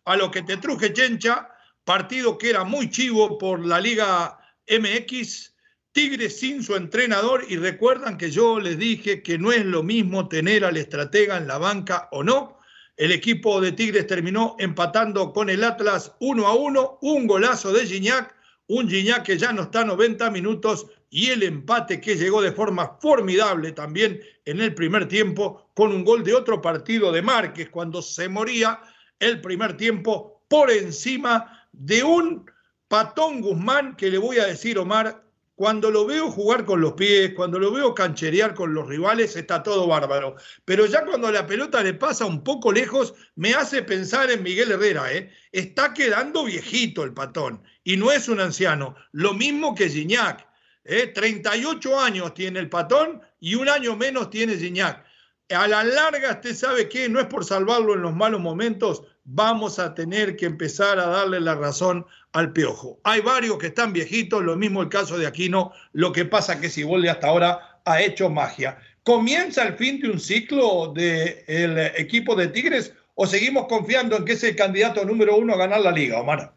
A 0.06 0.16
lo 0.18 0.32
que 0.32 0.42
te 0.42 0.58
truje 0.58 0.94
Chencha, 0.94 1.50
partido 1.84 2.38
que 2.38 2.50
era 2.50 2.64
muy 2.64 2.90
chivo 2.90 3.38
por 3.38 3.66
la 3.66 3.80
Liga 3.80 4.40
MX, 4.68 5.54
Tigres 5.92 6.40
sin 6.40 6.64
su 6.64 6.76
entrenador 6.76 7.44
y 7.50 7.58
recuerdan 7.58 8.18
que 8.18 8.30
yo 8.30 8.60
les 8.60 8.78
dije 8.78 9.24
que 9.24 9.38
no 9.38 9.52
es 9.52 9.66
lo 9.66 9.82
mismo 9.82 10.28
tener 10.28 10.64
al 10.64 10.78
estratega 10.78 11.38
en 11.38 11.48
la 11.48 11.58
banca 11.58 12.10
o 12.12 12.24
no. 12.24 12.60
El 12.96 13.12
equipo 13.12 13.60
de 13.60 13.72
Tigres 13.72 14.06
terminó 14.06 14.56
empatando 14.60 15.34
con 15.34 15.50
el 15.50 15.64
Atlas 15.64 16.14
1 16.20 16.48
a 16.48 16.54
1, 16.54 17.00
un 17.02 17.28
golazo 17.28 17.72
de 17.72 17.88
Gignac, 17.88 18.36
un 18.68 18.88
Gignac 18.88 19.24
que 19.24 19.38
ya 19.38 19.52
no 19.52 19.64
está 19.64 19.84
90 19.84 20.30
minutos 20.30 20.88
y 21.10 21.30
el 21.30 21.44
empate 21.44 22.00
que 22.00 22.16
llegó 22.16 22.42
de 22.42 22.52
forma 22.52 22.98
formidable 23.02 23.72
también 23.72 24.22
en 24.46 24.62
el 24.62 24.74
primer 24.74 25.08
tiempo 25.08 25.70
con 25.74 25.92
un 25.92 26.04
gol 26.04 26.24
de 26.24 26.36
otro 26.36 26.62
partido 26.62 27.12
de 27.12 27.22
Márquez 27.22 27.70
cuando 27.70 28.02
se 28.02 28.30
moría 28.30 28.80
el 29.20 29.42
primer 29.42 29.76
tiempo 29.76 30.44
por 30.48 30.72
encima 30.72 31.68
de 31.72 32.04
un 32.04 32.50
patón 32.88 33.42
Guzmán 33.42 33.96
que 33.96 34.10
le 34.10 34.18
voy 34.18 34.40
a 34.40 34.46
decir 34.46 34.78
Omar 34.78 35.24
cuando 35.60 35.92
lo 35.92 36.06
veo 36.06 36.32
jugar 36.32 36.64
con 36.64 36.80
los 36.80 36.94
pies, 36.94 37.34
cuando 37.36 37.60
lo 37.60 37.70
veo 37.74 37.94
cancherear 37.94 38.54
con 38.54 38.74
los 38.74 38.88
rivales, 38.88 39.36
está 39.36 39.62
todo 39.62 39.88
bárbaro. 39.88 40.38
Pero 40.64 40.86
ya 40.86 41.04
cuando 41.04 41.30
la 41.34 41.46
pelota 41.46 41.84
le 41.84 41.94
pasa 41.96 42.26
un 42.26 42.46
poco 42.46 42.72
lejos, 42.72 43.14
me 43.36 43.54
hace 43.54 43.84
pensar 43.84 44.32
en 44.32 44.42
Miguel 44.42 44.72
Herrera. 44.72 45.12
¿eh? 45.12 45.30
Está 45.52 45.94
quedando 45.94 46.46
viejito 46.46 47.04
el 47.04 47.14
patón 47.14 47.62
y 47.84 47.98
no 47.98 48.10
es 48.10 48.30
un 48.30 48.40
anciano. 48.40 48.96
Lo 49.12 49.34
mismo 49.34 49.76
que 49.76 49.90
Gignac. 49.90 50.49
¿Eh? 50.90 51.08
38 51.08 52.00
años 52.00 52.34
tiene 52.34 52.60
el 52.60 52.70
patón 52.70 53.22
y 53.40 53.56
un 53.56 53.70
año 53.70 53.96
menos 53.96 54.30
tiene 54.30 54.58
Gignac. 54.58 55.06
A 55.50 55.68
la 55.68 55.84
larga, 55.84 56.32
usted 56.32 56.56
sabe 56.56 56.90
que 56.90 57.10
no 57.10 57.20
es 57.20 57.26
por 57.26 57.44
salvarlo 57.44 57.94
en 57.96 58.02
los 58.02 58.14
malos 58.14 58.42
momentos, 58.42 59.04
vamos 59.24 59.80
a 59.80 59.96
tener 59.96 60.36
que 60.36 60.46
empezar 60.46 61.00
a 61.00 61.08
darle 61.08 61.40
la 61.40 61.56
razón 61.56 62.06
al 62.34 62.52
piojo. 62.52 63.00
Hay 63.04 63.22
varios 63.22 63.58
que 63.58 63.68
están 63.68 63.94
viejitos, 63.94 64.44
lo 64.44 64.56
mismo 64.56 64.82
el 64.82 64.90
caso 64.90 65.18
de 65.18 65.26
Aquino, 65.26 65.72
lo 65.94 66.12
que 66.12 66.26
pasa 66.26 66.60
que 66.60 66.84
vuelve 66.84 67.10
hasta 67.10 67.28
ahora 67.28 67.82
ha 67.86 68.02
hecho 68.02 68.30
magia. 68.30 68.80
¿Comienza 69.04 69.64
el 69.64 69.76
fin 69.76 70.00
de 70.00 70.10
un 70.10 70.20
ciclo 70.20 70.94
del 70.94 71.80
equipo 71.98 72.36
de 72.36 72.50
Tigres 72.50 72.94
o 73.16 73.26
seguimos 73.26 73.66
confiando 73.68 74.18
en 74.18 74.26
que 74.26 74.34
es 74.34 74.44
el 74.44 74.56
candidato 74.56 75.04
número 75.04 75.36
uno 75.36 75.54
a 75.54 75.58
ganar 75.58 75.82
la 75.82 75.92
liga, 75.92 76.22
Omar? 76.22 76.54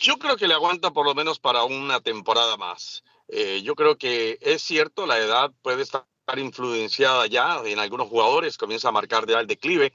Yo 0.00 0.18
creo 0.18 0.36
que 0.36 0.48
le 0.48 0.54
aguanta 0.54 0.90
por 0.90 1.06
lo 1.06 1.14
menos 1.14 1.38
para 1.38 1.64
una 1.64 2.00
temporada 2.00 2.56
más. 2.56 3.04
Eh, 3.28 3.62
yo 3.62 3.74
creo 3.74 3.96
que 3.96 4.38
es 4.40 4.62
cierto, 4.62 5.06
la 5.06 5.18
edad 5.18 5.52
puede 5.62 5.82
estar 5.82 6.04
influenciada 6.36 7.26
ya 7.26 7.60
en 7.64 7.78
algunos 7.78 8.08
jugadores, 8.08 8.58
comienza 8.58 8.88
a 8.88 8.92
marcar 8.92 9.26
ya 9.26 9.40
el 9.40 9.46
declive, 9.46 9.92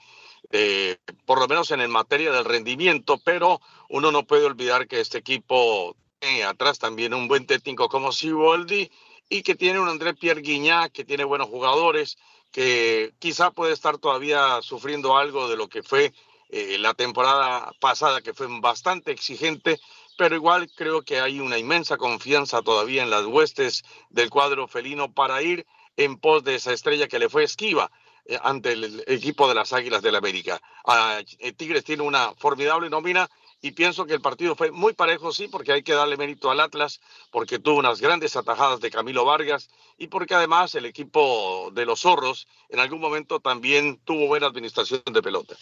eh, 0.51 0.97
por 1.25 1.39
lo 1.39 1.47
menos 1.47 1.71
en 1.71 1.81
el 1.81 1.89
materia 1.89 2.31
del 2.31 2.45
rendimiento, 2.45 3.19
pero 3.23 3.61
uno 3.89 4.11
no 4.11 4.25
puede 4.25 4.45
olvidar 4.45 4.87
que 4.87 4.99
este 4.99 5.19
equipo 5.19 5.95
tiene 6.19 6.43
atrás 6.43 6.79
también 6.79 7.13
un 7.13 7.27
buen 7.27 7.45
técnico 7.45 7.89
como 7.89 8.11
Siboldi 8.11 8.89
y 9.29 9.41
que 9.41 9.55
tiene 9.55 9.79
un 9.79 9.89
André 9.89 10.13
Pierre 10.13 10.41
Guignac, 10.41 10.91
que 10.91 11.05
tiene 11.05 11.23
buenos 11.23 11.49
jugadores, 11.49 12.17
que 12.51 13.13
quizá 13.19 13.51
puede 13.51 13.73
estar 13.73 13.97
todavía 13.97 14.61
sufriendo 14.61 15.17
algo 15.17 15.49
de 15.49 15.57
lo 15.57 15.67
que 15.67 15.81
fue 15.81 16.13
eh, 16.49 16.77
la 16.77 16.93
temporada 16.93 17.71
pasada, 17.79 18.21
que 18.21 18.33
fue 18.35 18.47
bastante 18.61 19.11
exigente, 19.11 19.79
pero 20.17 20.35
igual 20.35 20.69
creo 20.75 21.01
que 21.01 21.19
hay 21.19 21.39
una 21.39 21.57
inmensa 21.57 21.97
confianza 21.97 22.61
todavía 22.61 23.03
en 23.03 23.09
las 23.09 23.25
huestes 23.25 23.83
del 24.09 24.29
cuadro 24.29 24.67
felino 24.67 25.11
para 25.13 25.41
ir 25.41 25.65
en 25.97 26.17
pos 26.17 26.43
de 26.43 26.55
esa 26.55 26.73
estrella 26.73 27.07
que 27.07 27.19
le 27.19 27.29
fue 27.29 27.43
esquiva. 27.43 27.91
Eh, 28.25 28.39
ante 28.41 28.71
el 28.71 29.03
equipo 29.07 29.49
de 29.49 29.55
las 29.55 29.73
Águilas 29.73 30.01
del 30.01 30.13
la 30.13 30.19
América. 30.19 30.61
Ah, 30.85 31.19
eh, 31.39 31.51
Tigres 31.51 31.83
tiene 31.83 32.03
una 32.03 32.33
formidable 32.35 32.89
nómina 32.89 33.29
y 33.61 33.71
pienso 33.71 34.05
que 34.05 34.13
el 34.13 34.21
partido 34.21 34.55
fue 34.55 34.71
muy 34.71 34.93
parejo, 34.93 35.33
sí, 35.33 35.49
porque 35.49 35.73
hay 35.73 35.83
que 35.83 35.93
darle 35.93 36.15
mérito 36.15 36.49
al 36.49 36.61
Atlas, 36.61 37.01
porque 37.31 37.59
tuvo 37.59 37.79
unas 37.79 37.99
grandes 37.99 38.37
atajadas 38.37 38.79
de 38.79 38.91
Camilo 38.91 39.25
Vargas 39.25 39.69
y 39.97 40.07
porque 40.07 40.35
además 40.35 40.73
el 40.75 40.85
equipo 40.85 41.69
de 41.73 41.85
los 41.85 42.01
zorros 42.01 42.47
en 42.69 42.79
algún 42.79 43.01
momento 43.01 43.41
también 43.41 43.99
tuvo 44.05 44.27
buena 44.27 44.47
administración 44.47 45.01
de 45.11 45.21
pelota. 45.21 45.55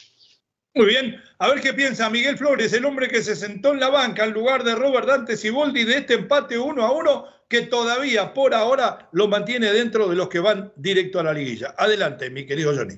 Muy 0.74 0.86
bien, 0.86 1.18
a 1.38 1.50
ver 1.50 1.60
qué 1.60 1.74
piensa 1.74 2.10
Miguel 2.10 2.38
Flores, 2.38 2.72
el 2.72 2.86
hombre 2.86 3.10
que 3.10 3.22
se 3.22 3.36
sentó 3.36 3.74
en 3.74 3.82
la 3.82 3.90
banca 3.90 4.24
en 4.24 4.32
lugar 4.32 4.64
de 4.64 4.74
Robert 4.74 5.06
Dante 5.06 5.36
Siboldi 5.36 5.84
de 5.84 5.98
este 5.98 6.14
empate 6.14 6.58
uno 6.58 6.84
a 6.86 6.92
uno 6.94 7.26
que 7.50 7.64
todavía 7.64 8.34
por 8.34 8.54
ahora 8.54 9.10
lo 9.12 9.28
mantiene 9.28 9.74
dentro 9.74 10.08
de 10.08 10.16
los 10.16 10.30
que 10.30 10.40
van 10.40 10.72
directo 10.78 11.20
a 11.20 11.24
la 11.24 11.34
liguilla. 11.34 11.76
Adelante, 11.78 12.30
mi 12.30 12.46
querido 12.46 12.74
Johnny. 12.74 12.94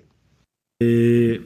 Eh, 0.80 1.42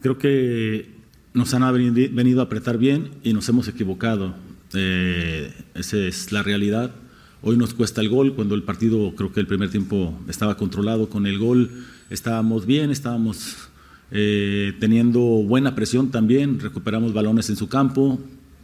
creo 0.00 0.18
que 0.18 0.90
nos 1.32 1.52
han 1.52 1.82
venido 2.14 2.40
a 2.40 2.44
apretar 2.44 2.78
bien 2.78 3.10
y 3.24 3.32
nos 3.32 3.48
hemos 3.48 3.66
equivocado. 3.66 4.36
Eh, 4.72 5.52
esa 5.74 5.96
es 5.96 6.30
la 6.30 6.44
realidad. 6.44 6.94
Hoy 7.42 7.56
nos 7.56 7.74
cuesta 7.74 8.00
el 8.00 8.08
gol, 8.08 8.36
cuando 8.36 8.54
el 8.54 8.62
partido 8.62 9.12
creo 9.16 9.32
que 9.32 9.40
el 9.40 9.48
primer 9.48 9.70
tiempo 9.70 10.16
estaba 10.28 10.56
controlado 10.56 11.08
con 11.08 11.26
el 11.26 11.38
gol, 11.38 11.84
estábamos 12.08 12.64
bien, 12.66 12.92
estábamos 12.92 13.68
eh, 14.10 14.74
teniendo 14.80 15.20
buena 15.20 15.74
presión 15.74 16.10
también, 16.10 16.60
recuperamos 16.60 17.12
balones 17.12 17.50
en 17.50 17.56
su 17.56 17.68
campo, 17.68 18.20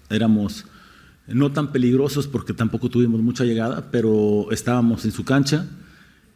éramos 0.08 0.66
no 1.26 1.52
tan 1.52 1.72
peligrosos 1.72 2.26
porque 2.26 2.52
tampoco 2.52 2.88
tuvimos 2.88 3.20
mucha 3.20 3.44
llegada, 3.44 3.90
pero 3.90 4.48
estábamos 4.50 5.04
en 5.04 5.12
su 5.12 5.24
cancha. 5.24 5.66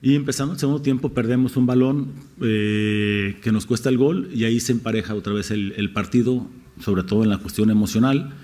Y 0.00 0.16
empezando 0.16 0.52
el 0.52 0.60
segundo 0.60 0.82
tiempo 0.82 1.14
perdemos 1.14 1.56
un 1.56 1.66
balón 1.66 2.12
eh, 2.42 3.38
que 3.42 3.52
nos 3.52 3.64
cuesta 3.64 3.88
el 3.88 3.96
gol 3.96 4.28
y 4.34 4.44
ahí 4.44 4.60
se 4.60 4.72
empareja 4.72 5.14
otra 5.14 5.32
vez 5.32 5.50
el, 5.50 5.90
partido, 5.92 6.46
sobre 6.80 7.04
todo 7.04 7.22
en 7.22 7.30
la 7.30 7.38
cuestión 7.38 7.70
emocional. 7.70 8.34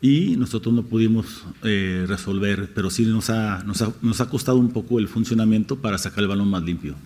Y 0.00 0.36
nosotros 0.36 0.74
no 0.74 0.84
pudimos 0.84 1.44
eh, 1.62 2.04
resolver, 2.08 2.70
pero 2.74 2.90
sí 2.90 3.04
nos 3.04 3.30
ha, 3.30 3.62
nos 3.64 3.82
ha, 3.82 3.92
nos 4.02 4.20
ha 4.20 4.28
costado 4.28 4.58
un 4.58 4.70
poco 4.70 4.98
el 4.98 5.08
funcionamiento 5.08 5.76
para 5.76 5.98
sacar 5.98 6.20
el 6.20 6.28
balón 6.28 6.48
más 6.48 6.62
limpio. 6.62 6.96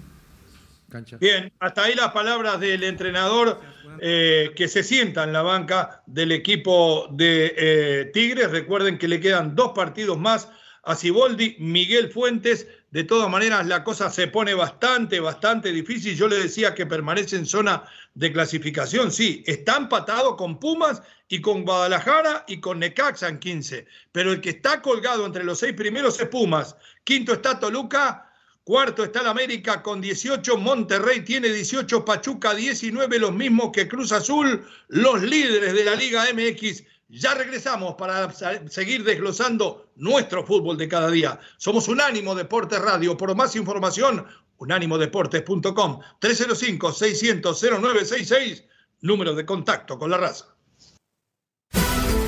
Bien, 1.19 1.53
hasta 1.59 1.85
ahí 1.85 1.95
las 1.95 2.13
palabras 2.13 2.61
del 2.61 2.83
entrenador 2.85 3.61
eh, 4.01 4.53
que 4.55 4.69
se 4.69 4.83
sienta 4.83 5.25
en 5.25 5.33
la 5.33 5.43
banca 5.43 6.03
del 6.07 6.33
equipo 6.33 7.09
de 7.11 7.55
eh, 7.57 8.11
Tigres. 8.13 8.51
Recuerden 8.51 8.99
que 8.99 9.09
le 9.09 9.21
quedan 9.21 9.55
dos 9.55 9.73
partidos 9.75 10.19
más 10.19 10.49
a 10.85 10.95
Ciboldi, 10.97 11.57
Miguel 11.59 12.11
Fuentes. 12.11 12.67
De 12.91 13.05
todas 13.05 13.31
maneras, 13.31 13.67
la 13.67 13.85
cosa 13.85 14.11
se 14.11 14.29
pone 14.29 14.53
bastante, 14.53 15.19
bastante 15.21 15.73
difícil. 15.73 16.15
Yo 16.15 16.29
le 16.29 16.37
decía 16.39 16.75
que 16.75 16.85
permanece 16.85 17.37
en 17.37 17.47
zona 17.47 17.85
de 18.15 18.33
clasificación. 18.33 19.11
Sí, 19.11 19.43
está 19.47 19.77
empatado 19.77 20.37
con 20.37 20.61
Pumas 20.61 21.03
y 21.29 21.41
con 21.41 21.65
Guadalajara 21.65 22.45
y 22.47 22.61
con 22.61 22.81
Necaxa 22.81 23.29
en 23.29 23.39
15. 23.39 23.87
Pero 24.11 24.33
el 24.33 24.41
que 24.43 24.51
está 24.51 24.83
colgado 24.83 25.25
entre 25.25 25.45
los 25.45 25.59
seis 25.59 25.73
primeros 25.73 26.21
es 26.21 26.29
Pumas. 26.29 26.77
Quinto 27.05 27.33
está 27.33 27.59
Toluca 27.59 28.32
Cuarto 28.65 29.03
está 29.03 29.23
el 29.23 29.27
América 29.27 29.83
con 29.83 30.01
18, 30.01 30.57
Monterrey 30.57 31.23
tiene 31.23 31.49
18, 31.49 32.05
Pachuca 32.05 32.55
19, 32.55 33.19
los 33.19 33.33
mismos 33.33 33.71
que 33.73 33.89
Cruz 33.89 34.13
Azul, 34.13 34.65
los 34.87 35.21
líderes 35.21 35.75
de 35.75 35.85
la 35.85 35.97
Liga 35.97 36.27
MX. 36.33 36.85
Ya 37.09 37.35
regresamos 37.35 37.97
para 37.97 38.31
seguir 38.31 39.03
desglosando 39.03 39.91
nuestro 39.97 40.47
fútbol 40.47 40.79
de 40.79 40.87
cada 40.87 41.11
día. 41.11 41.41
Somos 41.57 41.89
Unánimo 41.89 42.37
Deportes 42.37 42.81
Radio. 42.81 43.17
Por 43.17 43.35
más 43.35 43.57
información, 43.57 44.25
unánimodeportes.com 44.59 45.99
305-600-0966, 46.21 48.65
número 49.01 49.35
de 49.35 49.45
contacto 49.45 49.99
con 49.99 50.09
la 50.09 50.19
raza. 50.19 50.52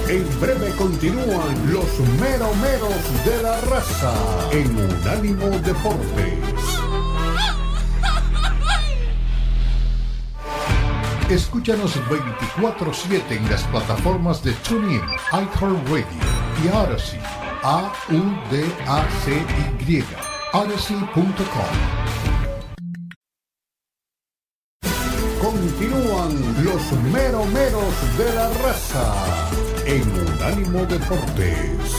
En 0.07 0.41
breve 0.41 0.71
continúan 0.77 1.73
los 1.73 1.99
meromeros 2.21 3.25
de 3.25 3.43
la 3.43 3.59
raza 3.63 4.13
en 4.53 4.77
Unánimo 4.77 5.49
Deportes. 5.61 6.35
Escúchanos 11.31 11.97
24-7 12.59 13.23
en 13.31 13.51
las 13.51 13.63
plataformas 13.65 14.45
de 14.45 14.53
TuneIn, 14.53 15.01
iHeartRadio 15.33 16.05
y 16.63 16.69
Odyssey. 16.69 17.21
A-U-D-A-C-Y. 17.63 18.85
Odyssey.com. 20.53 21.35
Continúan 25.41 26.65
los 26.65 26.93
meromeros 27.11 28.19
de 28.19 28.35
la 28.35 28.51
raza 28.51 29.54
en 29.87 30.03
Unánimo 30.03 30.87
Deportes. 30.87 31.93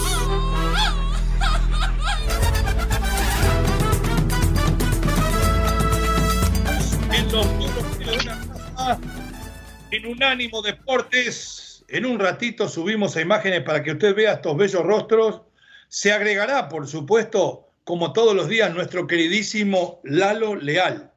En 9.91 10.05
Unánimo 10.07 10.61
Deportes, 10.61 11.85
en 11.87 12.05
un 12.05 12.19
ratito 12.19 12.67
subimos 12.67 13.15
a 13.15 13.21
imágenes 13.21 13.61
para 13.61 13.83
que 13.83 13.91
usted 13.91 14.15
vea 14.15 14.33
estos 14.33 14.57
bellos 14.57 14.83
rostros. 14.83 15.41
Se 15.87 16.11
agregará, 16.11 16.69
por 16.69 16.87
supuesto, 16.87 17.69
como 17.83 18.13
todos 18.13 18.35
los 18.35 18.47
días, 18.47 18.73
nuestro 18.73 19.05
queridísimo 19.05 20.01
Lalo 20.03 20.55
Leal, 20.55 21.11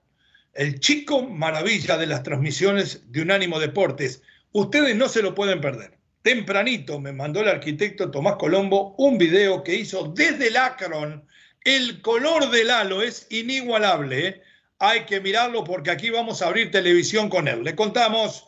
el 0.55 0.81
chico 0.81 1.23
maravilla 1.23 1.97
de 1.97 2.07
las 2.07 2.23
transmisiones 2.23 3.11
de 3.11 3.23
Unánimo 3.23 3.59
Deportes. 3.59 4.23
Ustedes 4.53 4.95
no 4.97 5.09
se 5.09 5.23
lo 5.23 5.35
pueden 5.35 5.61
perder. 5.61 5.98
Tempranito 6.29 7.01
me 7.01 7.11
mandó 7.11 7.41
el 7.41 7.49
arquitecto 7.49 8.11
Tomás 8.11 8.37
Colombo 8.37 8.95
un 8.99 9.17
video 9.17 9.65
que 9.65 9.77
hizo 9.77 10.13
desde 10.15 10.49
el 10.49 10.59
Akron. 10.59 11.27
El 11.65 12.03
color 12.03 12.51
de 12.51 12.65
Lalo 12.65 13.01
es 13.01 13.27
inigualable. 13.31 14.29
¿eh? 14.29 14.43
Hay 14.79 15.07
que 15.07 15.21
mirarlo 15.21 15.65
porque 15.65 15.91
aquí 15.91 16.11
vamos 16.11 16.43
a 16.43 16.49
abrir 16.49 16.71
televisión 16.71 17.31
con 17.31 17.49
él. 17.49 17.65
Le 17.65 17.75
contamos 17.75 18.47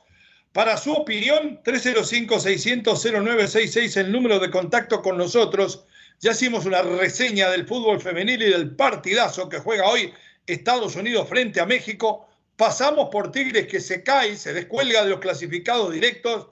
para 0.52 0.76
su 0.76 0.92
opinión, 0.92 1.62
305-600-0966, 1.64 3.96
el 3.96 4.12
número 4.12 4.38
de 4.38 4.50
contacto 4.50 5.00
con 5.00 5.16
nosotros. 5.16 5.86
Ya 6.20 6.32
hicimos 6.32 6.66
una 6.66 6.82
reseña 6.82 7.48
del 7.48 7.66
fútbol 7.66 7.98
femenil 7.98 8.42
y 8.42 8.50
del 8.50 8.76
partidazo 8.76 9.48
que 9.48 9.58
juega 9.58 9.88
hoy 9.88 10.12
Estados 10.46 10.96
Unidos 10.96 11.26
frente 11.30 11.62
a 11.62 11.66
México. 11.66 12.28
Pasamos 12.56 13.08
por 13.10 13.32
Tigres 13.32 13.68
que 13.68 13.80
se 13.80 14.02
cae, 14.02 14.36
se 14.36 14.52
descuelga 14.52 15.02
de 15.02 15.08
los 15.08 15.20
clasificados 15.20 15.94
directos. 15.94 16.48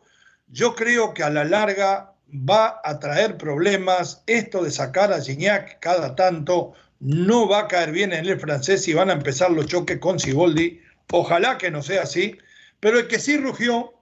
Yo 0.51 0.75
creo 0.75 1.15
que 1.15 1.23
a 1.23 1.31
la 1.31 1.45
larga 1.45 2.13
va 2.33 2.81
a 2.85 2.99
traer 2.99 3.37
problemas. 3.37 4.23
Esto 4.27 4.63
de 4.63 4.71
sacar 4.71 5.13
a 5.13 5.21
Gignac 5.21 5.79
cada 5.81 6.15
tanto 6.15 6.73
no 7.01 7.49
va 7.49 7.61
a 7.61 7.69
caer 7.69 7.93
bien 7.93 8.13
en 8.13 8.27
el 8.27 8.41
francés 8.41 8.87
y 8.89 8.95
van 8.95 9.11
a 9.11 9.15
empezar 9.15 9.51
los 9.51 9.67
choques 9.67 9.99
con 9.99 10.19
Siboldi. 10.19 10.81
Ojalá 11.11 11.59
que 11.59 11.71
no 11.71 11.83
sea 11.83 12.03
así 12.03 12.39
pero 12.81 12.99
el 12.99 13.09
que 13.09 13.19
sí 13.19 13.37
rugió 13.37 13.93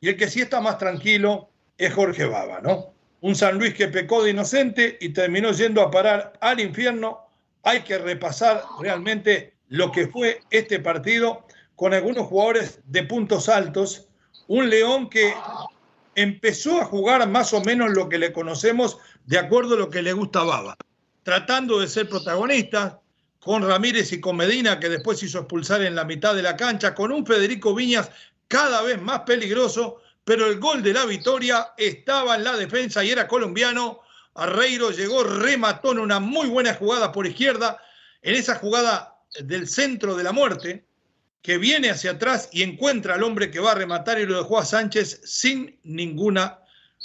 y 0.00 0.08
el 0.08 0.16
que 0.16 0.28
sí 0.28 0.40
está 0.40 0.60
más 0.60 0.78
tranquilo 0.78 1.50
es 1.78 1.92
Jorge 1.92 2.26
Baba, 2.26 2.60
¿no? 2.60 2.94
Un 3.20 3.34
San 3.34 3.58
Luis 3.58 3.74
que 3.74 3.88
pecó 3.88 4.22
de 4.22 4.30
inocente 4.30 4.98
y 5.00 5.10
terminó 5.10 5.52
yendo 5.52 5.82
a 5.82 5.90
parar 5.90 6.34
al 6.40 6.60
infierno. 6.60 7.28
Hay 7.62 7.80
que 7.82 7.98
repasar 7.98 8.62
realmente 8.80 9.54
lo 9.68 9.90
que 9.90 10.08
fue 10.08 10.40
este 10.50 10.80
partido 10.80 11.44
con 11.74 11.94
algunos 11.94 12.26
jugadores 12.26 12.80
de 12.86 13.02
puntos 13.04 13.48
altos. 13.48 14.08
Un 14.48 14.70
León 14.70 15.08
que 15.08 15.34
empezó 16.16 16.80
a 16.80 16.86
jugar 16.86 17.28
más 17.28 17.52
o 17.52 17.60
menos 17.62 17.90
lo 17.90 18.08
que 18.08 18.18
le 18.18 18.32
conocemos 18.32 18.98
de 19.26 19.38
acuerdo 19.38 19.74
a 19.74 19.78
lo 19.78 19.90
que 19.90 20.02
le 20.02 20.14
gusta 20.14 20.40
a 20.40 20.44
Baba, 20.44 20.76
tratando 21.22 21.78
de 21.78 21.86
ser 21.86 22.08
protagonista, 22.08 23.00
con 23.38 23.62
Ramírez 23.62 24.12
y 24.12 24.20
con 24.20 24.36
Medina, 24.36 24.80
que 24.80 24.88
después 24.88 25.22
hizo 25.22 25.38
expulsar 25.38 25.82
en 25.82 25.94
la 25.94 26.04
mitad 26.04 26.34
de 26.34 26.42
la 26.42 26.56
cancha, 26.56 26.94
con 26.94 27.12
un 27.12 27.24
Federico 27.24 27.74
Viñas 27.74 28.10
cada 28.48 28.82
vez 28.82 29.00
más 29.00 29.20
peligroso, 29.20 30.00
pero 30.24 30.46
el 30.46 30.58
gol 30.58 30.82
de 30.82 30.94
la 30.94 31.04
victoria 31.04 31.68
estaba 31.76 32.34
en 32.34 32.42
la 32.42 32.56
defensa 32.56 33.04
y 33.04 33.10
era 33.10 33.28
colombiano. 33.28 34.00
Arreiro 34.34 34.90
llegó, 34.90 35.22
remató 35.22 35.92
en 35.92 36.00
una 36.00 36.18
muy 36.18 36.48
buena 36.48 36.74
jugada 36.74 37.12
por 37.12 37.26
izquierda, 37.26 37.80
en 38.22 38.34
esa 38.34 38.56
jugada 38.56 39.20
del 39.38 39.68
centro 39.68 40.16
de 40.16 40.24
la 40.24 40.32
muerte, 40.32 40.86
que 41.46 41.58
viene 41.58 41.90
hacia 41.90 42.10
atrás 42.10 42.48
y 42.50 42.64
encuentra 42.64 43.14
al 43.14 43.22
hombre 43.22 43.52
que 43.52 43.60
va 43.60 43.70
a 43.70 43.76
rematar 43.76 44.18
y 44.18 44.26
lo 44.26 44.36
dejó 44.36 44.58
a 44.58 44.64
Sánchez 44.64 45.20
sin 45.22 45.78
ninguna 45.84 46.58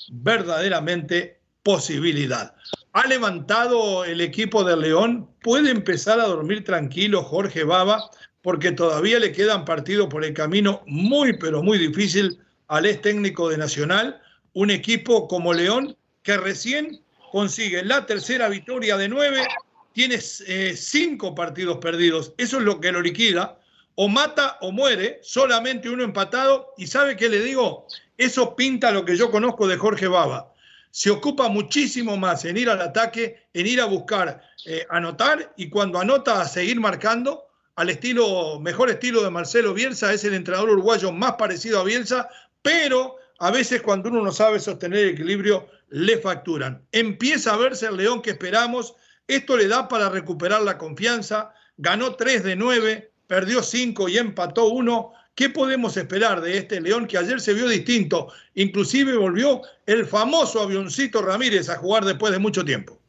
verdaderamente 0.09 1.39
posibilidad. 1.61 2.55
Ha 2.93 3.05
levantado 3.05 4.03
el 4.03 4.19
equipo 4.19 4.63
de 4.63 4.77
León, 4.77 5.29
puede 5.43 5.69
empezar 5.69 6.19
a 6.19 6.25
dormir 6.25 6.63
tranquilo 6.63 7.21
Jorge 7.21 7.63
Baba, 7.63 8.09
porque 8.41 8.71
todavía 8.71 9.19
le 9.19 9.31
quedan 9.31 9.63
partidos 9.63 10.07
por 10.07 10.25
el 10.25 10.33
camino 10.33 10.81
muy, 10.87 11.37
pero 11.37 11.61
muy 11.61 11.77
difícil 11.77 12.39
al 12.67 12.87
ex 12.87 12.99
técnico 13.03 13.47
de 13.47 13.59
Nacional, 13.59 14.19
un 14.53 14.71
equipo 14.71 15.27
como 15.27 15.53
León 15.53 15.95
que 16.23 16.37
recién 16.37 16.99
consigue 17.31 17.85
la 17.85 18.07
tercera 18.07 18.49
victoria 18.49 18.97
de 18.97 19.07
nueve, 19.07 19.45
tiene 19.93 20.17
eh, 20.47 20.73
cinco 20.75 21.35
partidos 21.35 21.77
perdidos, 21.77 22.33
eso 22.39 22.57
es 22.57 22.63
lo 22.63 22.81
que 22.81 22.91
lo 22.91 23.01
liquida, 23.01 23.60
o 23.95 24.07
mata 24.07 24.57
o 24.61 24.71
muere, 24.71 25.19
solamente 25.21 25.89
uno 25.89 26.03
empatado, 26.03 26.73
y 26.77 26.87
sabe 26.87 27.15
qué 27.15 27.29
le 27.29 27.41
digo, 27.41 27.87
eso 28.17 28.55
pinta 28.55 28.91
lo 28.91 29.05
que 29.05 29.17
yo 29.17 29.31
conozco 29.31 29.67
de 29.67 29.77
Jorge 29.77 30.07
Baba 30.07 30.51
se 30.91 31.09
ocupa 31.09 31.47
muchísimo 31.47 32.17
más 32.17 32.45
en 32.45 32.57
ir 32.57 32.69
al 32.69 32.81
ataque, 32.81 33.47
en 33.53 33.65
ir 33.65 33.81
a 33.81 33.85
buscar 33.85 34.41
eh, 34.65 34.85
anotar 34.89 35.53
y 35.55 35.69
cuando 35.69 35.99
anota 35.99 36.41
a 36.41 36.47
seguir 36.47 36.79
marcando 36.79 37.47
al 37.75 37.89
estilo, 37.89 38.59
mejor 38.59 38.89
estilo 38.89 39.23
de 39.23 39.29
Marcelo 39.29 39.73
Bielsa, 39.73 40.13
es 40.13 40.25
el 40.25 40.33
entrenador 40.33 40.69
uruguayo 40.69 41.11
más 41.11 41.33
parecido 41.33 41.79
a 41.79 41.85
Bielsa, 41.85 42.29
pero 42.61 43.15
a 43.39 43.49
veces 43.49 43.81
cuando 43.81 44.09
uno 44.09 44.21
no 44.21 44.31
sabe 44.31 44.59
sostener 44.59 44.99
el 44.99 45.09
equilibrio, 45.11 45.67
le 45.89 46.17
facturan. 46.17 46.85
Empieza 46.91 47.53
a 47.53 47.57
verse 47.57 47.87
el 47.87 47.97
León 47.97 48.21
que 48.21 48.31
esperamos, 48.31 48.93
esto 49.27 49.55
le 49.55 49.67
da 49.67 49.87
para 49.87 50.09
recuperar 50.09 50.61
la 50.61 50.77
confianza, 50.77 51.53
ganó 51.77 52.15
3 52.15 52.43
de 52.43 52.55
9, 52.57 53.10
perdió 53.31 53.63
5 53.63 54.09
y 54.09 54.17
empató 54.17 54.65
1, 54.65 55.13
¿Qué 55.35 55.49
podemos 55.49 55.95
esperar 55.95 56.41
de 56.41 56.57
este 56.57 56.81
León 56.81 57.07
que 57.07 57.17
ayer 57.17 57.39
se 57.39 57.53
vio 57.53 57.69
distinto? 57.69 58.27
Inclusive 58.55 59.15
volvió 59.15 59.61
el 59.85 60.05
famoso 60.05 60.59
avioncito 60.59 61.21
Ramírez 61.21 61.69
a 61.69 61.77
jugar 61.77 62.03
después 62.03 62.33
de 62.33 62.39
mucho 62.39 62.65
tiempo. 62.65 62.99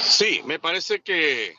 Sí, 0.00 0.42
me 0.46 0.60
parece 0.60 1.00
que 1.00 1.56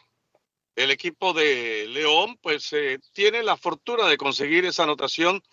el 0.78 0.92
equipo 0.92 1.34
de 1.34 1.88
León 1.90 2.38
pues 2.42 2.72
eh, 2.72 3.00
tiene 3.12 3.44
la 3.44 3.58
fortuna 3.58 4.08
de 4.08 4.16
conseguir 4.16 4.64
esa 4.64 4.84
anotación 4.84 5.44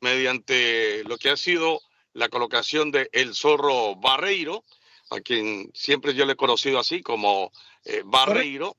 mediante 0.00 1.04
lo 1.04 1.16
que 1.16 1.30
ha 1.30 1.38
sido 1.38 1.80
la 2.12 2.28
colocación 2.28 2.90
de 2.90 3.08
El 3.12 3.34
Zorro 3.34 3.96
Barreiro, 3.96 4.62
a 5.08 5.20
quien 5.20 5.70
siempre 5.72 6.12
yo 6.12 6.26
le 6.26 6.34
he 6.34 6.36
conocido 6.36 6.78
así 6.78 7.00
como 7.00 7.50
eh, 7.86 8.02
Barreiro, 8.04 8.76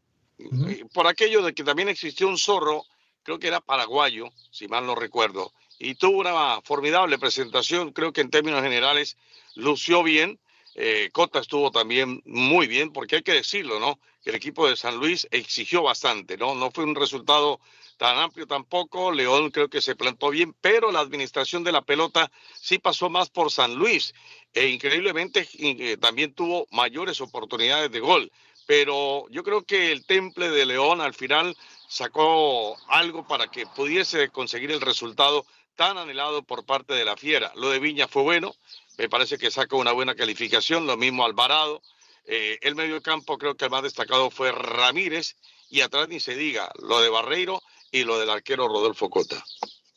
por 0.94 1.08
aquello 1.08 1.42
de 1.42 1.54
que 1.54 1.64
también 1.64 1.90
existió 1.90 2.28
un 2.28 2.38
zorro 2.38 2.86
creo 3.24 3.40
que 3.40 3.48
era 3.48 3.62
paraguayo, 3.62 4.30
si 4.50 4.68
mal 4.68 4.86
no 4.86 4.96
recuerdo, 4.96 5.54
y 5.78 5.96
tuvo 5.96 6.20
una 6.20 6.62
formidable 6.62 7.20
presentación, 7.20 7.92
creo 7.92 8.12
que 8.12 8.22
en 8.22 8.30
términos 8.30 8.62
generales 8.62 9.18
lució 9.56 10.04
bien. 10.04 10.40
Eh, 10.76 11.10
Cota 11.12 11.40
estuvo 11.40 11.72
también 11.72 12.22
muy 12.26 12.68
bien, 12.68 12.92
porque 12.92 13.18
hay 13.18 13.24
que 13.24 13.34
decirlo, 13.34 13.80
¿no? 13.80 14.00
El 14.24 14.36
equipo 14.36 14.68
de 14.68 14.76
San 14.76 14.98
Luis 14.98 15.28
exigió 15.32 15.84
bastante, 15.84 16.38
¿no? 16.38 16.56
No 16.56 16.72
fue 16.72 16.84
un 16.84 16.96
resultado 16.96 17.60
tan 17.98 18.18
amplio 18.18 18.48
tampoco. 18.48 19.12
León 19.12 19.52
creo 19.52 19.70
que 19.70 19.82
se 19.82 19.96
plantó 19.96 20.30
bien, 20.30 20.56
pero 20.62 20.92
la 20.92 21.00
administración 21.00 21.64
de 21.64 21.72
la 21.72 21.82
pelota 21.82 22.32
sí 22.60 22.80
pasó 22.80 23.10
más 23.10 23.30
por 23.30 23.52
San 23.52 23.76
Luis. 23.76 24.14
E 24.54 24.68
increíblemente 24.70 25.48
eh, 25.60 25.98
también 25.98 26.34
tuvo 26.34 26.66
mayores 26.72 27.22
oportunidades 27.22 27.92
de 27.92 28.00
gol. 28.00 28.32
Pero 28.70 29.28
yo 29.32 29.42
creo 29.42 29.64
que 29.64 29.92
el 29.92 30.06
temple 30.06 30.52
de 30.52 30.64
León 30.64 31.02
al 31.02 31.16
final 31.16 31.58
sacó 31.88 32.78
algo 32.88 33.28
para 33.28 33.48
que 33.48 33.66
pudiese 33.66 34.30
conseguir 34.30 34.70
el 34.70 34.80
resultado 34.80 35.44
tan 35.76 35.98
anhelado 35.98 36.44
por 36.44 36.64
parte 36.68 36.94
de 36.94 37.04
la 37.04 37.18
Fiera. 37.18 37.52
Lo 37.56 37.72
de 37.72 37.80
Viña 37.80 38.08
fue 38.08 38.22
bueno, 38.22 38.54
me 39.00 39.10
parece 39.10 39.40
que 39.40 39.50
sacó 39.50 39.78
una 39.78 39.92
buena 39.92 40.14
calificación, 40.14 40.86
lo 40.86 40.98
mismo 40.98 41.26
Alvarado. 41.26 41.82
Eh, 42.26 42.60
el 42.62 42.76
medio 42.76 43.02
campo 43.02 43.40
creo 43.40 43.58
que 43.58 43.66
el 43.66 43.72
más 43.72 43.82
destacado 43.82 44.30
fue 44.30 44.52
Ramírez 44.52 45.36
y 45.72 45.82
atrás 45.82 46.08
ni 46.08 46.20
se 46.20 46.36
diga 46.36 46.72
lo 46.80 47.02
de 47.02 47.10
Barreiro 47.10 47.64
y 47.92 48.04
lo 48.04 48.20
del 48.20 48.30
arquero 48.30 48.68
Rodolfo 48.68 49.10
Cota. 49.10 49.44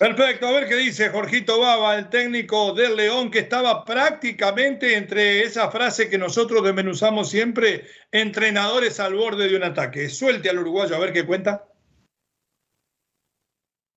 Perfecto, 0.03 0.49
a 0.49 0.51
ver 0.51 0.67
qué 0.67 0.75
dice 0.75 1.11
Jorgito 1.11 1.61
Baba, 1.61 1.97
el 1.97 2.09
técnico 2.09 2.75
del 2.75 2.97
León, 2.97 3.31
que 3.31 3.39
estaba 3.39 3.85
prácticamente 3.85 4.97
entre 4.97 5.43
esa 5.43 5.71
frase 5.71 6.11
que 6.11 6.19
nosotros 6.19 6.65
desmenuzamos 6.65 7.29
siempre, 7.29 7.83
entrenadores 8.11 8.99
al 8.99 9.15
borde 9.15 9.49
de 9.49 9.57
un 9.57 9.63
ataque. 9.63 10.09
Suelte 10.09 10.51
al 10.51 10.59
uruguayo, 10.59 10.97
a 10.97 10.99
ver 10.99 11.13
qué 11.13 11.25
cuenta. 11.25 11.69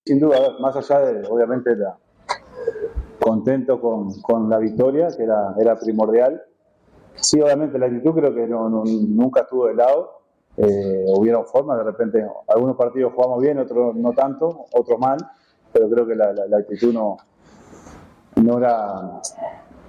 Sin 0.05 0.19
duda, 0.19 0.59
más 0.59 0.75
allá 0.75 0.99
de, 1.07 1.27
obviamente, 1.27 1.75
contento 3.19 3.81
con, 3.81 4.21
con, 4.21 4.47
la 4.47 4.59
victoria, 4.59 5.07
que 5.07 5.23
era, 5.23 5.55
era 5.59 5.75
primordial. 5.75 6.39
Sí, 7.15 7.41
obviamente, 7.41 7.79
la 7.79 7.87
actitud 7.87 8.13
creo 8.13 8.35
que 8.35 8.45
no, 8.45 8.69
nunca 8.69 9.41
estuvo 9.41 9.65
de 9.65 9.73
lado. 9.73 10.21
Eh, 10.57 11.05
hubieron 11.07 11.47
formas, 11.47 11.79
de 11.79 11.83
repente, 11.83 12.27
algunos 12.47 12.77
partidos 12.77 13.11
jugamos 13.15 13.41
bien, 13.41 13.57
otros 13.57 13.95
no 13.95 14.13
tanto, 14.13 14.67
otros 14.71 14.99
mal, 14.99 15.17
pero 15.75 15.89
creo 15.89 16.07
que 16.07 16.15
la, 16.15 16.57
actitud 16.57 16.93
no, 16.93 17.17
no 18.41 18.57
era 18.57 19.19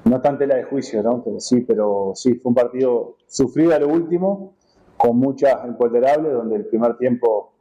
no 0.05 0.20
tan 0.20 0.37
tela 0.37 0.57
de 0.57 0.64
juicio, 0.64 1.01
¿no? 1.01 1.22
sí, 1.38 1.61
pero 1.61 2.11
sí, 2.16 2.35
fue 2.35 2.51
un 2.51 2.57
partido 2.57 3.14
sufrido 3.29 3.72
a 3.72 3.79
lo 3.79 3.87
último, 3.87 4.55
con 4.96 5.16
muchas 5.16 5.64
imponderables, 5.64 6.33
donde 6.33 6.57
el 6.57 6.66
primer 6.66 6.96
tiempo 6.96 7.53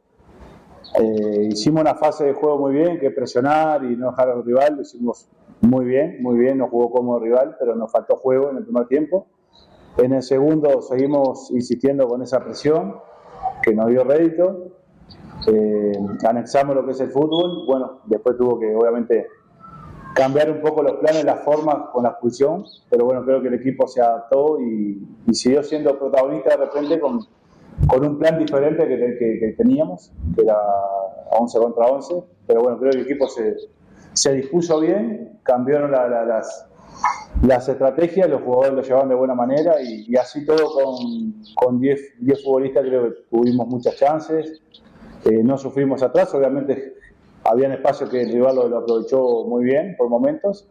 eh, 1.00 1.50
hicimos 1.52 1.82
una 1.82 1.94
fase 1.94 2.24
de 2.24 2.32
juego 2.32 2.58
muy 2.58 2.72
bien, 2.72 2.98
que 2.98 3.12
presionar 3.12 3.84
y 3.84 3.96
no 3.96 4.10
dejar 4.10 4.30
al 4.30 4.44
rival, 4.44 4.74
lo 4.74 4.82
hicimos 4.82 5.28
muy 5.60 5.84
bien, 5.84 6.20
muy 6.20 6.36
bien, 6.36 6.58
nos 6.58 6.70
jugó 6.70 6.90
como 6.90 7.20
rival, 7.20 7.54
pero 7.60 7.76
nos 7.76 7.92
faltó 7.92 8.16
juego 8.16 8.50
en 8.50 8.56
el 8.56 8.64
primer 8.64 8.88
tiempo. 8.88 9.28
En 9.98 10.12
el 10.14 10.24
segundo 10.24 10.82
seguimos 10.82 11.52
insistiendo 11.52 12.08
con 12.08 12.22
esa 12.22 12.42
presión, 12.42 12.96
que 13.62 13.72
nos 13.72 13.86
dio 13.86 14.02
rédito. 14.02 14.72
Eh, 15.46 15.92
anexamos 16.26 16.74
lo 16.74 16.84
que 16.84 16.92
es 16.92 17.00
el 17.00 17.10
fútbol, 17.10 17.66
bueno, 17.66 18.00
después 18.06 18.36
tuvo 18.36 18.58
que 18.58 18.74
obviamente 18.74 19.28
cambiar 20.16 20.50
un 20.50 20.60
poco 20.60 20.82
los 20.82 20.94
planes, 20.94 21.24
las 21.24 21.44
formas 21.44 21.90
con 21.92 22.02
la 22.04 22.10
expulsión, 22.10 22.64
pero 22.90 23.04
bueno, 23.04 23.22
creo 23.24 23.42
que 23.42 23.48
el 23.48 23.54
equipo 23.54 23.86
se 23.86 24.00
adaptó 24.00 24.58
y, 24.60 25.06
siguió 25.32 25.62
siendo 25.62 25.98
protagonista 25.98 26.56
de 26.56 26.64
repente 26.64 26.98
con, 26.98 27.20
un 28.02 28.18
plan 28.18 28.38
diferente 28.38 28.88
que, 28.88 29.54
teníamos, 29.58 30.10
que 30.34 30.42
era 30.42 30.56
11 31.38 31.58
contra 31.58 31.86
11, 31.86 32.24
pero 32.46 32.62
bueno, 32.62 32.78
creo 32.78 32.92
que 32.92 32.98
el 32.98 33.04
equipo 33.04 33.28
se, 33.28 34.32
dispuso 34.32 34.80
bien, 34.80 35.38
cambiaron 35.42 35.92
las, 35.92 37.68
estrategias, 37.68 38.30
los 38.30 38.40
jugadores 38.40 38.72
lo 38.72 38.82
llevaban 38.82 39.10
de 39.10 39.14
buena 39.14 39.34
manera 39.34 39.74
y, 39.82 40.16
así 40.16 40.46
todo 40.46 40.66
con 41.54 41.78
10 41.78 42.00
con 42.18 42.36
futbolistas 42.42 42.84
creo 42.84 43.04
que 43.04 43.20
tuvimos 43.30 43.68
muchas 43.68 43.96
chances, 43.96 44.62
eh, 45.30 45.42
no 45.42 45.58
sufrimos 45.58 46.02
atrás, 46.02 46.34
obviamente 46.34 46.94
había 47.44 47.68
un 47.68 47.74
espacio 47.74 48.08
que 48.08 48.22
el 48.22 48.32
rival 48.32 48.56
lo, 48.56 48.78
aprovechó 48.78 49.44
muy 49.44 49.64
bien 49.64 49.94
por 49.96 50.08
momentos, 50.08 50.68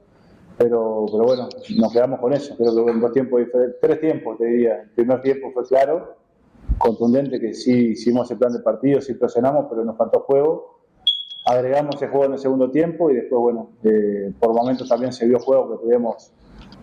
pero, 0.57 1.05
pero 1.11 1.23
bueno, 1.23 1.49
nos 1.77 1.93
quedamos 1.93 2.19
con 2.19 2.33
eso. 2.33 2.55
Creo 2.55 2.85
que 2.85 2.91
en 2.91 3.01
dos 3.01 3.11
tiempos, 3.11 3.41
tres 3.81 3.99
tiempos 3.99 4.37
te 4.37 4.45
diría. 4.45 4.81
El 4.81 4.89
primer 4.91 5.21
tiempo 5.21 5.51
fue 5.51 5.65
claro, 5.65 6.15
contundente, 6.77 7.39
que 7.39 7.53
sí 7.53 7.89
hicimos 7.89 8.29
el 8.31 8.37
plan 8.37 8.53
de 8.53 8.59
partido, 8.59 9.01
sí 9.01 9.13
presionamos, 9.13 9.65
pero 9.69 9.83
nos 9.83 9.97
faltó 9.97 10.21
juego. 10.21 10.79
Agregamos 11.45 12.01
el 12.01 12.09
juego 12.09 12.25
en 12.25 12.33
el 12.33 12.39
segundo 12.39 12.71
tiempo 12.71 13.11
y 13.11 13.15
después, 13.15 13.39
bueno, 13.39 13.69
eh, 13.83 14.33
por 14.39 14.53
momentos 14.53 14.89
también 14.89 15.13
se 15.13 15.27
vio 15.27 15.39
juego 15.39 15.71
que 15.71 15.83
tuvimos 15.85 16.31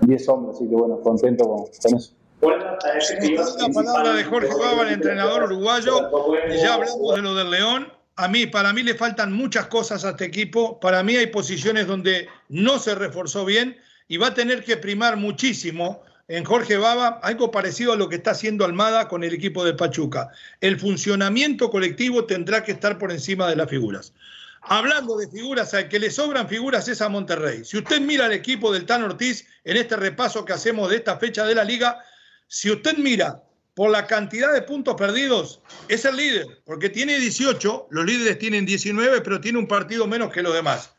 10 0.01 0.29
hombres, 0.29 0.57
así 0.57 0.69
que 0.69 0.77
bueno, 0.77 1.01
contento 1.01 1.49
con, 1.49 1.65
eso. 1.97 2.15
La 2.43 3.69
palabra 3.73 4.13
de 4.15 4.25
Jorge 4.25 4.53
Baba, 4.55 4.83
el 4.83 4.95
entrenador 4.95 5.45
uruguayo, 5.45 6.11
ya 6.51 6.75
hablamos 6.75 7.15
de 7.15 7.23
lo 7.23 7.35
del 7.35 7.51
León 7.51 7.93
a 8.17 8.29
mí, 8.29 8.47
para 8.47 8.73
mí 8.73 8.83
le 8.83 8.95
faltan 8.95 9.33
muchas 9.33 9.67
cosas 9.67 10.05
a 10.05 10.11
este 10.11 10.27
equipo. 10.27 10.79
Para 10.81 11.03
mí 11.03 11.17
hay 11.17 11.29
posiciones 11.29 11.87
donde 11.87 12.29
no 12.49 12.79
se 12.79 12.95
reforzó 12.95 13.45
bien 13.45 13.79
y 14.07 14.19
va 14.19 14.29
a 14.29 14.35
tener 14.35 14.65
que 14.65 14.77
primar 14.77 15.17
muchísimo 15.17 16.03
en 16.29 16.45
Jorge 16.45 16.77
Baba 16.77 17.21
algo 17.23 17.51
parecido 17.51 17.93
a 17.93 17.97
lo 17.97 18.09
que 18.09 18.17
está 18.17 18.33
haciendo 18.33 18.65
Almada 18.65 19.09
con 19.09 19.25
el 19.25 19.33
equipo 19.33 19.65
de 19.65 19.75
Pachuca. 19.75 20.31
El 20.61 20.79
funcionamiento 20.79 21.71
colectivo 21.71 22.25
tendrá 22.25 22.63
que 22.63 22.73
estar 22.73 22.99
por 22.99 23.11
encima 23.13 23.49
de 23.49 23.57
las 23.57 23.69
figuras. 23.69 24.13
Hablando 24.61 25.17
de 25.17 25.29
figuras, 25.29 25.75
al 25.75 25.89
que 25.89 25.99
le 25.99 26.11
sobran 26.11 26.49
figuras 26.49 26.87
es 26.87 27.01
a 27.01 27.09
Monterrey. 27.09 27.65
Si 27.65 27.79
usted 27.79 28.01
mira 28.01 28.27
el 28.27 28.33
equipo 28.33 28.73
del 28.73 28.87
Tan 28.87 29.03
Ortiz 29.03 29.47
en 29.65 29.77
este 29.77 29.97
repaso 29.97 30.45
que 30.45 30.53
hacemos 30.53 30.91
de 30.91 30.97
esta 30.97 31.17
fecha 31.17 31.45
de 31.45 31.55
la 31.55 31.65
liga, 31.65 32.05
si 32.53 32.71
usted 32.71 32.99
mira 32.99 33.43
por 33.73 33.91
la 33.91 34.07
cantidad 34.07 34.53
de 34.53 34.61
puntos 34.61 34.95
perdidos, 34.97 35.63
es 35.89 36.05
el 36.05 36.17
líder, 36.17 36.47
porque 36.67 36.91
tiene 36.91 37.19
18, 37.19 37.87
los 37.91 38.05
líderes 38.05 38.39
tienen 38.39 38.67
19, 38.67 39.23
pero 39.23 39.41
tiene 39.41 39.59
un 39.59 39.67
partido 39.67 40.07
menos 40.07 40.31
que 40.31 40.43
los 40.43 40.53
demás. 40.53 40.93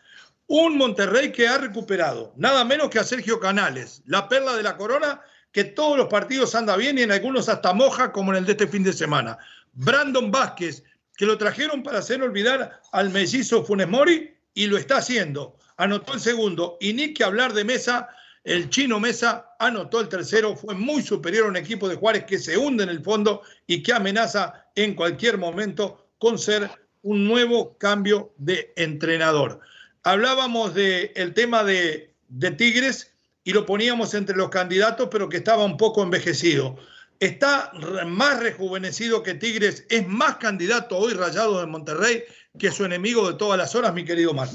Un 0.48 0.80
Monterrey 0.80 1.32
que 1.32 1.48
ha 1.48 1.60
recuperado, 1.60 2.34
nada 2.38 2.66
menos 2.66 2.90
que 2.90 2.98
a 2.98 3.04
Sergio 3.04 3.40
Canales, 3.40 4.02
la 4.08 4.28
perla 4.28 4.56
de 4.56 4.64
la 4.64 4.78
corona, 4.78 5.22
que 5.52 5.64
todos 5.64 5.96
los 5.96 6.08
partidos 6.08 6.56
anda 6.56 6.76
bien 6.76 6.98
y 6.98 7.04
en 7.04 7.12
algunos 7.12 7.48
hasta 7.48 7.72
moja, 7.72 8.12
como 8.12 8.32
en 8.32 8.40
el 8.40 8.46
de 8.46 8.54
este 8.54 8.68
fin 8.68 8.82
de 8.82 8.92
semana. 8.92 9.38
Brandon 9.74 10.32
Vázquez, 10.32 10.84
que 11.16 11.28
lo 11.28 11.38
trajeron 11.38 11.84
para 11.84 12.00
hacer 12.00 12.24
olvidar 12.24 12.82
al 12.94 13.12
mellizo 13.12 13.64
Funes 13.64 13.88
Mori 13.88 14.36
y 14.56 14.66
lo 14.66 14.76
está 14.76 14.98
haciendo. 14.98 15.60
Anotó 15.78 16.16
el 16.16 16.20
segundo. 16.20 16.78
Y 16.82 16.94
ni 16.94 17.14
que 17.14 17.24
hablar 17.24 17.54
de 17.54 17.64
Mesa, 17.64 18.10
el 18.44 18.70
chino 18.70 19.00
Mesa 19.00 19.56
anotó 19.58 20.02
el 20.02 20.10
tercero, 20.10 20.56
fue 20.56 20.76
muy 20.76 21.02
superior 21.02 21.46
a 21.46 21.50
un 21.50 21.56
equipo 21.58 21.88
de 21.88 21.96
Juárez 21.96 22.26
que 22.26 22.38
se 22.38 22.58
hunde 22.58 22.84
en 22.84 22.90
el 22.90 23.02
fondo 23.02 23.42
y 23.68 23.82
que 23.82 23.94
amenaza 23.94 24.66
en 24.76 24.96
cualquier 24.96 25.38
momento 25.38 26.10
con 26.18 26.38
ser 26.38 26.70
un 27.04 27.26
nuevo 27.26 27.78
cambio 27.78 28.34
de 28.38 28.74
entrenador. 28.76 29.60
Hablábamos 30.04 30.74
del 30.74 31.34
tema 31.34 31.64
de, 31.64 32.14
Tigres 32.58 33.14
y 33.46 33.54
lo 33.54 33.66
poníamos 33.66 34.14
entre 34.14 34.36
los 34.36 34.50
candidatos, 34.50 35.08
pero 35.10 35.30
que 35.30 35.38
estaba 35.38 35.64
un 35.64 35.78
poco 35.78 36.04
envejecido. 36.04 36.78
Está 37.20 37.72
más 38.06 38.40
rejuvenecido 38.40 39.24
que 39.24 39.36
Tigres, 39.36 39.86
es 39.90 40.06
más 40.08 40.38
candidato 40.38 40.98
hoy 40.98 41.14
Rayado 41.14 41.62
de 41.62 41.68
Monterrey 41.68 42.24
que 42.60 42.72
su 42.72 42.84
enemigo 42.84 43.32
de 43.32 43.38
todas 43.38 43.58
las 43.58 43.76
horas, 43.76 43.94
mi 43.94 44.04
querido 44.04 44.34
Mar. 44.34 44.50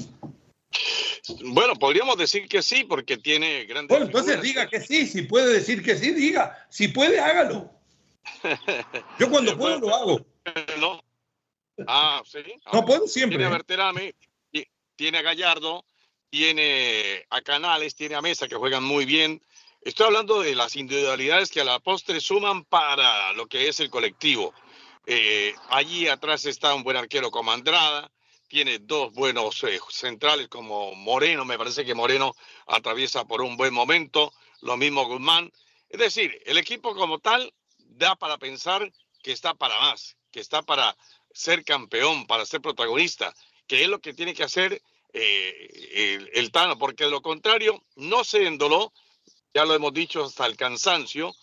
Bueno, 1.43 1.75
podríamos 1.75 2.17
decir 2.17 2.47
que 2.47 2.61
sí, 2.61 2.83
porque 2.83 3.17
tiene 3.17 3.65
grandes. 3.65 3.89
Bueno, 3.89 4.05
entonces 4.05 4.41
diga 4.41 4.67
que 4.67 4.81
sí, 4.81 5.05
si 5.05 5.23
puede 5.23 5.53
decir 5.53 5.83
que 5.83 5.95
sí, 5.95 6.11
diga. 6.11 6.65
Si 6.69 6.87
puede, 6.87 7.19
hágalo. 7.19 7.71
Yo 9.19 9.29
cuando 9.29 9.57
puedo 9.57 9.79
lo 9.79 9.95
hago. 9.95 10.25
No. 10.79 11.03
Ah, 11.87 12.21
sí. 12.25 12.39
No 12.73 12.85
puedo 12.85 13.07
siempre. 13.07 13.37
Tiene 13.37 13.45
a 13.45 13.53
Berterame, 13.53 14.13
tiene 14.95 15.17
a 15.19 15.21
Gallardo, 15.21 15.85
tiene 16.29 17.25
a 17.29 17.41
Canales, 17.41 17.95
tiene 17.95 18.15
a 18.15 18.21
Mesa 18.21 18.47
que 18.47 18.55
juegan 18.55 18.83
muy 18.83 19.05
bien. 19.05 19.41
Estoy 19.81 20.07
hablando 20.07 20.41
de 20.41 20.55
las 20.55 20.75
individualidades 20.75 21.49
que 21.51 21.61
a 21.61 21.63
la 21.63 21.79
postre 21.79 22.19
suman 22.19 22.65
para 22.65 23.31
lo 23.33 23.47
que 23.47 23.69
es 23.69 23.79
el 23.79 23.89
colectivo. 23.89 24.53
Eh, 25.05 25.55
allí 25.69 26.07
atrás 26.07 26.45
está 26.45 26.73
un 26.73 26.83
buen 26.83 26.97
arquero 26.97 27.31
como 27.31 27.51
Andrada, 27.51 28.11
tiene 28.49 28.79
dos 28.79 29.13
buenos 29.13 29.63
eh, 29.63 29.79
centrales 29.89 30.49
como 30.49 30.93
Moreno, 30.95 31.45
me 31.45 31.57
parece 31.57 31.85
que 31.85 31.93
Moreno 31.93 32.35
atraviesa 32.65 33.23
por 33.25 33.41
un 33.41 33.55
buen 33.55 33.73
momento, 33.73 34.33
lo 34.61 34.75
mismo 34.75 35.05
Guzmán. 35.05 35.53
Es 35.87 35.99
decir, 35.99 36.41
el 36.45 36.57
equipo 36.57 36.95
como 36.95 37.19
tal 37.19 37.53
da 37.77 38.15
para 38.15 38.37
pensar 38.37 38.91
que 39.21 39.31
está 39.31 39.53
para 39.53 39.79
más, 39.79 40.17
que 40.31 40.39
está 40.39 40.63
para 40.63 40.97
ser 41.31 41.63
campeón, 41.63 42.25
para 42.25 42.45
ser 42.45 42.59
protagonista, 42.59 43.33
que 43.67 43.83
es 43.83 43.87
lo 43.87 43.99
que 43.99 44.13
tiene 44.13 44.33
que 44.33 44.43
hacer 44.43 44.81
eh, 45.13 45.69
el, 45.93 46.29
el, 46.33 46.51
Tano, 46.51 46.77
porque 46.77 47.03
de 47.03 47.11
lo 47.11 47.21
contrario 47.21 47.83
no 47.95 48.23
se 48.23 48.47
endoló, 48.47 48.91
ya 49.53 49.63
lo 49.65 49.75
hemos 49.75 49.93
dicho 49.93 50.23
hasta 50.25 50.47
el 50.47 50.57
cansancio, 50.57 51.35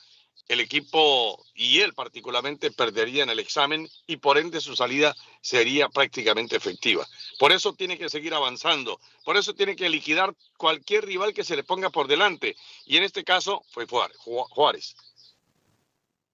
el 0.48 0.61
equipo 0.61 1.44
y 1.54 1.80
él 1.80 1.92
particularmente 1.94 2.70
perderían 2.70 3.30
el 3.30 3.38
examen 3.38 3.88
y 4.06 4.16
por 4.18 4.38
ende 4.38 4.61
su 4.61 4.76
salida 4.76 5.14
sería 5.40 5.88
prácticamente 5.88 6.56
efectiva. 6.56 7.06
Por 7.38 7.52
eso 7.52 7.72
tiene 7.74 7.98
que 7.98 8.09
seguir 8.09 8.35
avanzando, 8.35 9.00
por 9.24 9.37
eso 9.37 9.54
tiene 9.54 9.76
que 9.76 9.88
liquidar 9.88 10.35
cualquier 10.56 11.04
rival 11.04 11.35
que 11.35 11.44
se 11.44 11.56
le 11.56 11.64
ponga 11.64 11.90
por 11.90 12.06
delante 12.06 12.56
y 12.85 12.96
en 12.96 13.02
este 13.02 13.24
caso 13.24 13.64
fue 13.70 13.87
Juárez. 13.87 14.96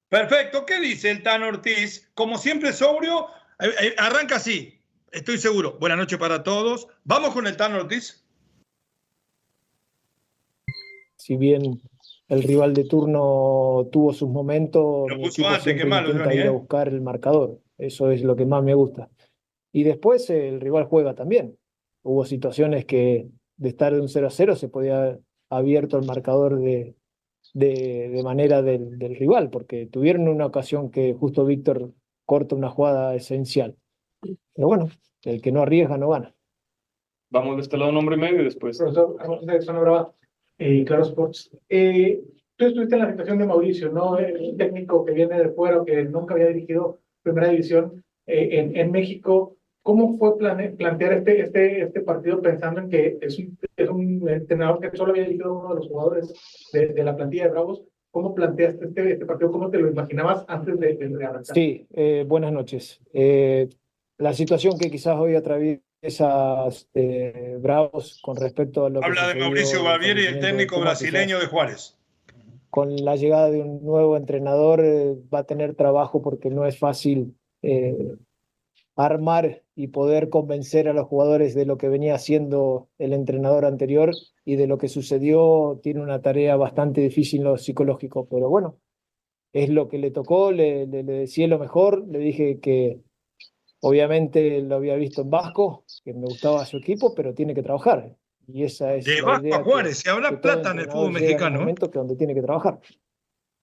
Perfecto, 0.09 0.67
¿qué 0.67 0.79
dice 0.79 1.11
el 1.11 1.23
Tan 1.23 1.43
Ortiz? 1.43 2.11
Como 2.15 2.37
siempre 2.37 2.75
sobrio, 2.75 3.29
eh, 3.59 3.71
eh, 3.81 3.95
arranca 3.97 4.37
así, 4.37 4.79
estoy 5.11 5.39
seguro. 5.39 5.79
Buenas 5.79 5.97
noches 5.97 6.19
para 6.19 6.43
todos. 6.43 6.87
Vamos 7.05 7.33
con 7.33 7.47
el 7.47 7.57
Tan 7.57 7.73
Ortiz. 7.75 8.23
Si 11.17 11.37
bien 11.37 11.81
el 12.33 12.43
rival 12.45 12.73
de 12.73 12.85
turno 12.85 13.89
tuvo 13.93 14.15
sus 14.15 14.31
momentos, 14.31 15.07
mi 15.19 15.27
equipo 15.27 15.51
siempre 15.61 15.87
intenta 15.87 16.35
ir 16.35 16.41
a 16.41 16.47
¿eh? 16.47 16.49
buscar 16.49 16.89
el 16.89 17.03
marcador. 17.03 17.61
Eso 17.77 18.11
es 18.11 18.23
lo 18.23 18.37
que 18.37 18.47
más 18.47 18.65
me 18.65 18.73
gusta. 18.73 19.11
Y 19.71 19.83
después 19.83 20.31
el 20.31 20.59
rival 20.59 20.85
juega 20.85 21.15
también. 21.15 21.59
Hubo 22.03 22.25
situaciones 22.25 22.87
que 22.87 23.29
de 23.59 23.69
estar 23.69 23.93
de 23.93 24.01
un 24.01 24.09
0 24.09 24.29
a 24.29 24.31
0 24.31 24.57
se 24.57 24.71
podía 24.71 24.97
haber 24.97 25.21
abierto 25.51 25.99
el 25.99 26.07
marcador 26.07 26.59
de, 26.59 26.97
de, 27.53 28.23
manera 28.25 28.63
del, 28.63 28.99
del, 28.99 29.15
rival, 29.15 29.51
porque 29.51 29.85
tuvieron 29.85 30.27
una 30.27 30.47
ocasión 30.47 30.91
que 30.91 31.13
justo 31.13 31.45
Víctor 31.45 31.93
corta 32.25 32.57
una 32.57 32.71
jugada 32.71 33.15
esencial. 33.15 33.77
Pero 34.23 34.69
bueno, 34.69 34.89
el 35.25 35.43
que 35.43 35.53
no 35.53 35.61
arriesga 35.61 35.99
no 35.99 36.09
gana. 36.09 36.35
Vamos 37.29 37.57
de 37.57 37.63
este 37.63 37.77
lado, 37.77 37.93
nombre 37.93 38.17
y 38.17 38.21
medio 38.21 38.41
y 38.41 38.45
después. 38.45 38.79
Profesor, 38.79 39.17
eh, 40.63 40.85
Claro 40.85 41.03
Sports. 41.03 41.51
Eh, 41.69 42.23
tú 42.57 42.67
estuviste 42.67 42.95
en 42.95 43.03
la 43.03 43.11
situación 43.11 43.39
de 43.39 43.47
Mauricio, 43.47 43.91
¿no? 43.91 44.13
Un 44.13 44.57
técnico 44.57 45.05
que 45.05 45.13
viene 45.13 45.39
de 45.39 45.51
fuera, 45.51 45.85
que 45.85 46.05
nunca 46.05 46.35
había 46.35 46.49
dirigido 46.49 47.01
primera 47.23 47.49
división 47.49 48.05
eh, 48.27 48.49
en, 48.53 48.77
en, 48.77 48.91
México. 48.91 49.57
¿Cómo 49.83 50.17
fue 50.17 50.39
plantear 50.39 51.13
este, 51.15 51.41
este, 51.41 51.83
este 51.83 52.01
partido 52.03 52.41
pensando 52.41 52.81
en 52.81 52.89
que 52.89 53.19
es 53.21 53.39
un, 53.39 53.59
es 53.77 53.89
un 53.89 54.29
entrenador 54.29 54.79
que 54.81 54.97
solo 54.97 55.11
había 55.11 55.25
dirigido 55.25 55.59
uno 55.59 55.71
de 55.71 55.75
los 55.77 55.89
jugadores 55.89 56.71
de, 56.73 56.89
de 56.89 57.05
la 57.05 57.17
plantilla 57.17 57.45
de 57.45 57.51
Bravos? 57.51 57.83
¿Cómo 58.13 58.35
planteaste 58.35 58.85
este, 58.85 59.13
este, 59.13 59.27
partido? 59.27 59.51
¿Cómo 59.51 59.71
te 59.71 59.79
lo 59.79 59.89
imaginabas 59.89 60.45
antes 60.47 60.79
de, 60.79 60.95
de 60.95 61.25
arrancar? 61.25 61.55
Sí, 61.55 61.87
eh, 61.93 62.25
buenas 62.29 62.53
noches. 62.53 63.01
Eh, 63.13 63.69
la 64.19 64.35
situación 64.35 64.79
que 64.79 64.91
quizás 64.91 65.17
hoy 65.19 65.35
atraviesa 65.35 65.83
esas 66.03 66.89
eh, 66.95 67.57
Bravos 67.61 68.21
con 68.23 68.37
respecto 68.37 68.85
a 68.85 68.91
lo 68.91 69.03
Habla 69.03 69.29
de 69.29 69.37
Mauricio 69.37 69.85
Barbieri, 69.85 70.27
el 70.27 70.41
técnico 70.41 70.81
brasileño 70.81 71.39
de 71.39 71.47
Juárez. 71.47 71.97
Con 72.71 72.97
la 72.97 73.15
llegada 73.15 73.51
de 73.51 73.61
un 73.61 73.85
nuevo 73.85 74.17
entrenador 74.17 74.85
eh, 74.85 75.15
va 75.33 75.41
a 75.41 75.45
tener 75.45 75.75
trabajo 75.77 76.21
porque 76.21 76.51
no 76.51 76.67
es 76.67 76.79
fácil 76.79 77.37
eh, 77.63 78.17
armar 78.97 79.63
y 79.77 79.89
poder 79.89 80.29
convencer 80.29 80.89
a 80.89 80.93
los 80.93 81.07
jugadores 81.07 81.55
de 81.55 81.67
lo 81.67 81.79
que 81.79 81.89
venía 81.89 82.17
haciendo 82.17 82.89
el 82.99 83.13
entrenador 83.13 83.65
anterior 83.65 84.11
y 84.45 84.57
de 84.57 84.67
lo 84.67 84.79
que 84.79 84.89
sucedió. 84.89 85.79
Tiene 85.83 86.01
una 86.01 86.21
tarea 86.21 86.57
bastante 86.57 87.01
difícil 87.01 87.41
en 87.41 87.45
lo 87.45 87.59
psicológico, 87.59 88.27
pero 88.29 88.49
bueno, 88.49 88.77
es 89.53 89.69
lo 89.69 89.89
que 89.89 89.99
le 89.99 90.11
tocó, 90.11 90.51
le, 90.51 90.87
le, 90.89 91.05
le 91.05 91.13
decía 91.13 91.47
lo 91.47 91.61
mejor, 91.61 92.09
le 92.09 92.19
dije 92.19 92.59
que 92.59 93.01
Obviamente 93.85 94.61
lo 94.63 94.77
había 94.77 94.95
visto 94.95 95.23
en 95.23 95.31
Vasco, 95.31 95.85
que 96.05 96.15
me 96.15 96.27
gustaba 96.27 96.65
su 96.65 96.77
equipo, 96.77 97.15
pero 97.15 97.35
tiene 97.35 97.53
que 97.53 97.63
trabajar. 97.63 98.17
Y 98.47 98.63
esa 98.63 98.95
es. 98.95 99.05
De 99.05 99.23
Vasco 99.23 99.55
a 99.55 99.65
Juárez, 99.65 99.99
se 99.99 100.09
habla 100.09 100.41
plata 100.41 100.71
en 100.71 100.79
el 100.81 100.87
fútbol 100.91 101.13
mexicano. 101.13 101.57
Un 101.57 101.63
momento 101.63 101.91
que 101.91 101.99
donde 101.99 102.15
tiene 102.15 102.33
que 102.33 102.43
trabajar. 102.43 102.81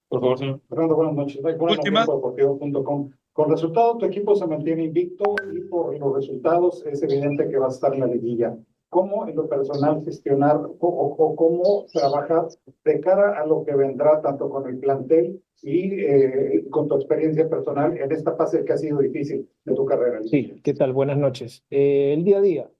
Por 0.09 0.19
favor, 0.19 0.37
señor. 0.37 0.59
Fernando, 0.67 0.95
buenas 0.95 1.15
noches. 1.15 1.41
Última. 1.59 2.05
Con 2.05 3.49
resultado, 3.49 3.97
tu 3.97 4.05
equipo 4.05 4.35
se 4.35 4.45
mantiene 4.45 4.83
invicto 4.83 5.35
y 5.53 5.61
por 5.61 5.97
los 5.97 6.15
resultados 6.15 6.85
es 6.85 7.01
evidente 7.01 7.47
que 7.47 7.57
va 7.57 7.67
a 7.67 7.69
estar 7.69 7.93
en 7.93 8.01
la 8.01 8.07
liguilla. 8.07 8.57
¿Cómo 8.89 9.25
en 9.25 9.37
lo 9.37 9.47
personal 9.47 10.03
gestionar 10.03 10.59
o, 10.79 11.35
cómo 11.37 11.85
trabajar 11.93 12.47
de 12.83 12.99
cara 12.99 13.39
a 13.39 13.45
lo 13.45 13.63
que 13.63 13.73
vendrá 13.73 14.19
tanto 14.21 14.49
con 14.49 14.67
el 14.67 14.79
plantel 14.79 15.41
y 15.61 15.93
eh, 16.01 16.65
con 16.69 16.87
tu 16.87 16.95
experiencia 16.95 17.49
personal 17.49 17.97
en 17.97 18.11
esta 18.11 18.35
fase 18.35 18.63
que 18.63 18.73
ha 18.73 18.77
sido 18.77 18.99
difícil 18.99 19.49
de 19.65 19.75
tu 19.75 19.85
carrera? 19.85 20.21
Sí, 20.23 20.59
¿qué 20.63 20.73
tal? 20.73 20.93
Buenas 20.93 21.17
noches. 21.17 21.63
Eh, 21.69 22.13
el 22.13 22.23
día 22.23 22.37
a 22.37 22.41
día. 22.41 22.71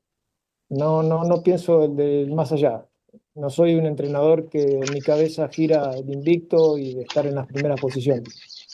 No, 0.70 1.02
no, 1.04 1.24
no 1.24 1.42
pienso 1.42 1.88
del 1.88 2.32
más 2.34 2.52
allá. 2.52 2.86
No 3.34 3.50
soy 3.50 3.76
un 3.76 3.86
entrenador 3.86 4.50
que 4.50 4.62
en 4.62 4.94
mi 4.94 5.02
cabeza 5.02 5.48
gira 5.48 5.92
el 5.98 6.10
invicto 6.12 6.78
y 6.78 6.94
de 6.94 7.02
estar 7.02 7.26
en 7.26 7.36
las 7.36 7.48
primeras 7.48 7.80
posiciones. 7.82 8.68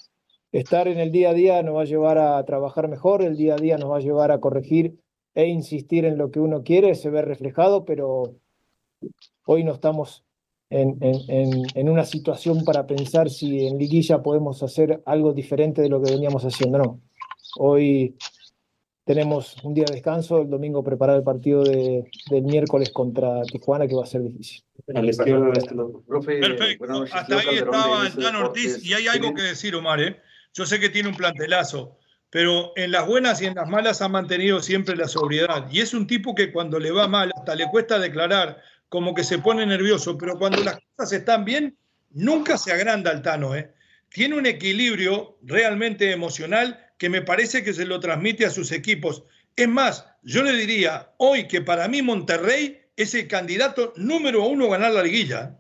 Estar 0.52 0.88
en 0.88 1.00
el 1.00 1.12
día 1.12 1.30
a 1.30 1.34
día 1.34 1.64
nos 1.64 1.76
va 1.76 1.82
a 1.82 1.86
llevar 1.86 2.18
a 2.18 2.44
trabajar 2.46 2.88
mejor, 2.88 3.22
el 3.22 3.38
día 3.38 3.56
a 3.56 3.58
día 3.58 3.78
nos 3.78 3.92
va 3.92 3.98
a 3.98 4.02
llevar 4.02 4.32
a 4.32 4.40
corregir 4.40 5.00
e 5.34 5.48
insistir 5.48 6.06
en 6.06 6.18
lo 6.18 6.32
que 6.32 6.40
uno 6.40 6.64
quiere, 6.64 6.96
se 6.96 7.10
ve 7.10 7.22
reflejado, 7.22 7.86
pero 7.86 8.36
hoy 9.46 9.64
no 9.64 9.74
estamos 9.74 10.25
en, 10.70 10.98
en, 11.02 11.90
una 11.90 12.06
situación 12.06 12.64
para 12.64 12.88
pensar 12.88 13.30
si 13.30 13.68
en 13.68 13.78
liguilla 13.78 14.24
podemos 14.24 14.64
hacer 14.64 15.02
algo 15.06 15.34
diferente 15.34 15.82
de 15.82 15.90
lo 15.90 16.02
que 16.02 16.12
veníamos 16.12 16.44
haciendo. 16.44 16.78
No, 16.78 17.02
hoy 17.58 18.18
tenemos 19.06 19.56
un 19.64 19.74
día 19.74 19.86
de 19.86 19.94
descanso, 19.94 20.42
el 20.42 20.50
domingo 20.50 20.84
preparar 20.84 21.18
el 21.18 21.24
partido 21.24 21.64
de, 21.64 22.10
del 22.32 22.44
miércoles 22.44 22.90
contra 22.90 23.44
Tijuana, 23.44 23.88
que 23.88 23.96
va 23.96 24.04
a 24.04 24.08
ser 24.08 24.24
difícil. 24.24 24.64
Perfecto, 26.08 27.04
hasta 27.12 27.38
ahí 27.38 27.56
estaba 27.56 28.10
Dan 28.10 28.36
Ortiz, 28.36 28.84
y 28.84 28.94
hay 28.94 29.08
algo 29.08 29.34
que 29.34 29.44
decir, 29.44 29.76
Omar, 29.76 30.02
¿eh? 30.02 30.20
Yo 30.54 30.66
sé 30.66 30.80
que 30.80 30.90
tiene 30.90 31.10
un 31.10 31.16
plantelazo, 31.16 31.98
pero 32.30 32.72
en 32.76 32.92
las 32.92 33.06
buenas 33.06 33.42
y 33.42 33.46
en 33.46 33.56
las 33.56 33.68
malas 33.70 34.02
ha 34.02 34.10
mantenido 34.10 34.62
siempre 34.62 34.96
la 34.96 35.08
sobriedad. 35.08 35.68
Y 35.72 35.82
es 35.82 35.94
un 35.94 36.08
tipo 36.08 36.34
que 36.34 36.52
cuando 36.52 36.80
le 36.80 36.92
va 36.92 37.08
mal, 37.08 37.32
hasta 37.36 37.56
le 37.56 37.70
cuesta 37.70 38.00
declarar, 38.00 38.62
como 38.96 39.14
que 39.14 39.26
se 39.26 39.40
pone 39.40 39.66
nervioso, 39.66 40.18
pero 40.18 40.40
cuando 40.40 40.64
las 40.64 40.80
cosas 40.96 41.12
están 41.12 41.44
bien, 41.44 41.78
nunca 42.12 42.58
se 42.58 42.72
agranda 42.72 43.12
el 43.12 43.22
Tano. 43.22 43.54
¿eh? 43.54 43.74
Tiene 44.08 44.38
un 44.38 44.46
equilibrio 44.46 45.38
realmente 45.42 46.14
emocional 46.14 46.94
que 46.98 47.10
me 47.10 47.22
parece 47.22 47.62
que 47.62 47.74
se 47.74 47.84
lo 47.84 48.00
transmite 48.00 48.46
a 48.46 48.50
sus 48.50 48.72
equipos. 48.72 49.24
Es 49.58 49.68
más, 49.68 50.06
yo 50.24 50.44
le 50.44 50.54
diría 50.54 51.12
hoy 51.18 51.46
que 51.50 51.60
para 51.60 51.90
mí 51.90 52.02
Monterrey 52.04 52.84
es 52.96 53.14
el 53.16 53.28
candidato 53.28 53.92
número 53.98 54.46
uno 54.46 54.68
a 54.68 54.78
ganar 54.78 54.94
la 54.94 55.04
liguilla. 55.04 55.60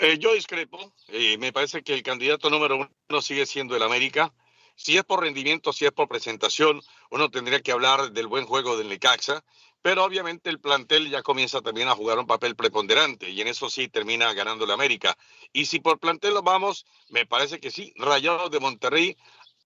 Eh, 0.00 0.18
yo 0.18 0.34
discrepo. 0.34 0.92
Eh, 1.06 1.38
me 1.38 1.52
parece 1.52 1.84
que 1.84 1.94
el 1.94 2.02
candidato 2.02 2.50
número 2.50 2.90
uno 3.08 3.22
sigue 3.22 3.46
siendo 3.46 3.76
el 3.76 3.82
América. 3.84 4.34
Si 4.74 4.96
es 4.96 5.04
por 5.04 5.20
rendimiento, 5.22 5.72
si 5.72 5.84
es 5.84 5.92
por 5.92 6.08
presentación, 6.08 6.82
uno 7.12 7.30
tendría 7.30 7.60
que 7.60 7.70
hablar 7.70 8.10
del 8.10 8.26
buen 8.26 8.44
juego 8.44 8.76
del 8.76 8.88
Necaxa, 8.88 9.44
pero 9.86 10.02
obviamente 10.02 10.50
el 10.50 10.58
plantel 10.58 11.08
ya 11.10 11.22
comienza 11.22 11.60
también 11.60 11.86
a 11.86 11.94
jugar 11.94 12.18
un 12.18 12.26
papel 12.26 12.56
preponderante 12.56 13.30
y 13.30 13.40
en 13.40 13.46
eso 13.46 13.70
sí 13.70 13.86
termina 13.86 14.32
ganando 14.32 14.64
el 14.64 14.72
América. 14.72 15.16
Y 15.52 15.66
si 15.66 15.78
por 15.78 16.00
plantel 16.00 16.34
lo 16.34 16.42
vamos, 16.42 16.84
me 17.08 17.24
parece 17.24 17.60
que 17.60 17.70
sí, 17.70 17.92
Rayado 17.94 18.48
de 18.48 18.58
Monterrey 18.58 19.16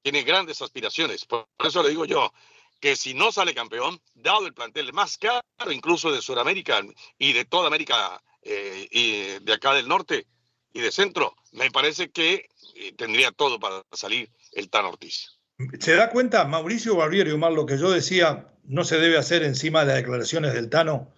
tiene 0.02 0.22
grandes 0.22 0.60
aspiraciones. 0.60 1.24
Por 1.24 1.48
eso 1.64 1.82
le 1.82 1.88
digo 1.88 2.04
yo 2.04 2.34
que 2.80 2.96
si 2.96 3.14
no 3.14 3.32
sale 3.32 3.54
campeón, 3.54 3.98
dado 4.12 4.46
el 4.46 4.52
plantel 4.52 4.92
más 4.92 5.16
caro 5.16 5.72
incluso 5.72 6.12
de 6.12 6.20
Sudamérica 6.20 6.82
y 7.16 7.32
de 7.32 7.46
toda 7.46 7.68
América 7.68 8.22
eh, 8.42 8.88
y 8.90 9.42
de 9.42 9.52
acá 9.54 9.72
del 9.72 9.88
norte 9.88 10.26
y 10.74 10.80
de 10.80 10.92
centro, 10.92 11.34
me 11.52 11.70
parece 11.70 12.10
que 12.10 12.50
eh, 12.74 12.92
tendría 12.92 13.32
todo 13.32 13.58
para 13.58 13.82
salir 13.92 14.30
el 14.52 14.68
Tan 14.68 14.84
Ortiz. 14.84 15.39
¿Se 15.78 15.94
da 15.94 16.08
cuenta 16.08 16.44
Mauricio 16.44 16.96
Barbieri, 16.96 17.32
Omar, 17.32 17.52
lo 17.52 17.66
que 17.66 17.76
yo 17.76 17.90
decía 17.90 18.46
no 18.64 18.84
se 18.84 18.98
debe 18.98 19.18
hacer 19.18 19.42
encima 19.42 19.80
de 19.80 19.86
las 19.88 19.96
declaraciones 19.96 20.54
del 20.54 20.70
Tano? 20.70 21.12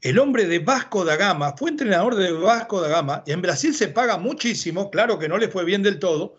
El 0.00 0.18
hombre 0.18 0.46
de 0.46 0.60
Vasco 0.60 1.04
da 1.04 1.16
Gama 1.16 1.56
fue 1.56 1.70
entrenador 1.70 2.14
de 2.14 2.30
Vasco 2.32 2.80
da 2.80 2.88
Gama. 2.88 3.24
En 3.26 3.42
Brasil 3.42 3.74
se 3.74 3.88
paga 3.88 4.18
muchísimo, 4.18 4.90
claro 4.90 5.18
que 5.18 5.28
no 5.28 5.36
le 5.36 5.48
fue 5.48 5.64
bien 5.64 5.82
del 5.82 5.98
todo, 5.98 6.36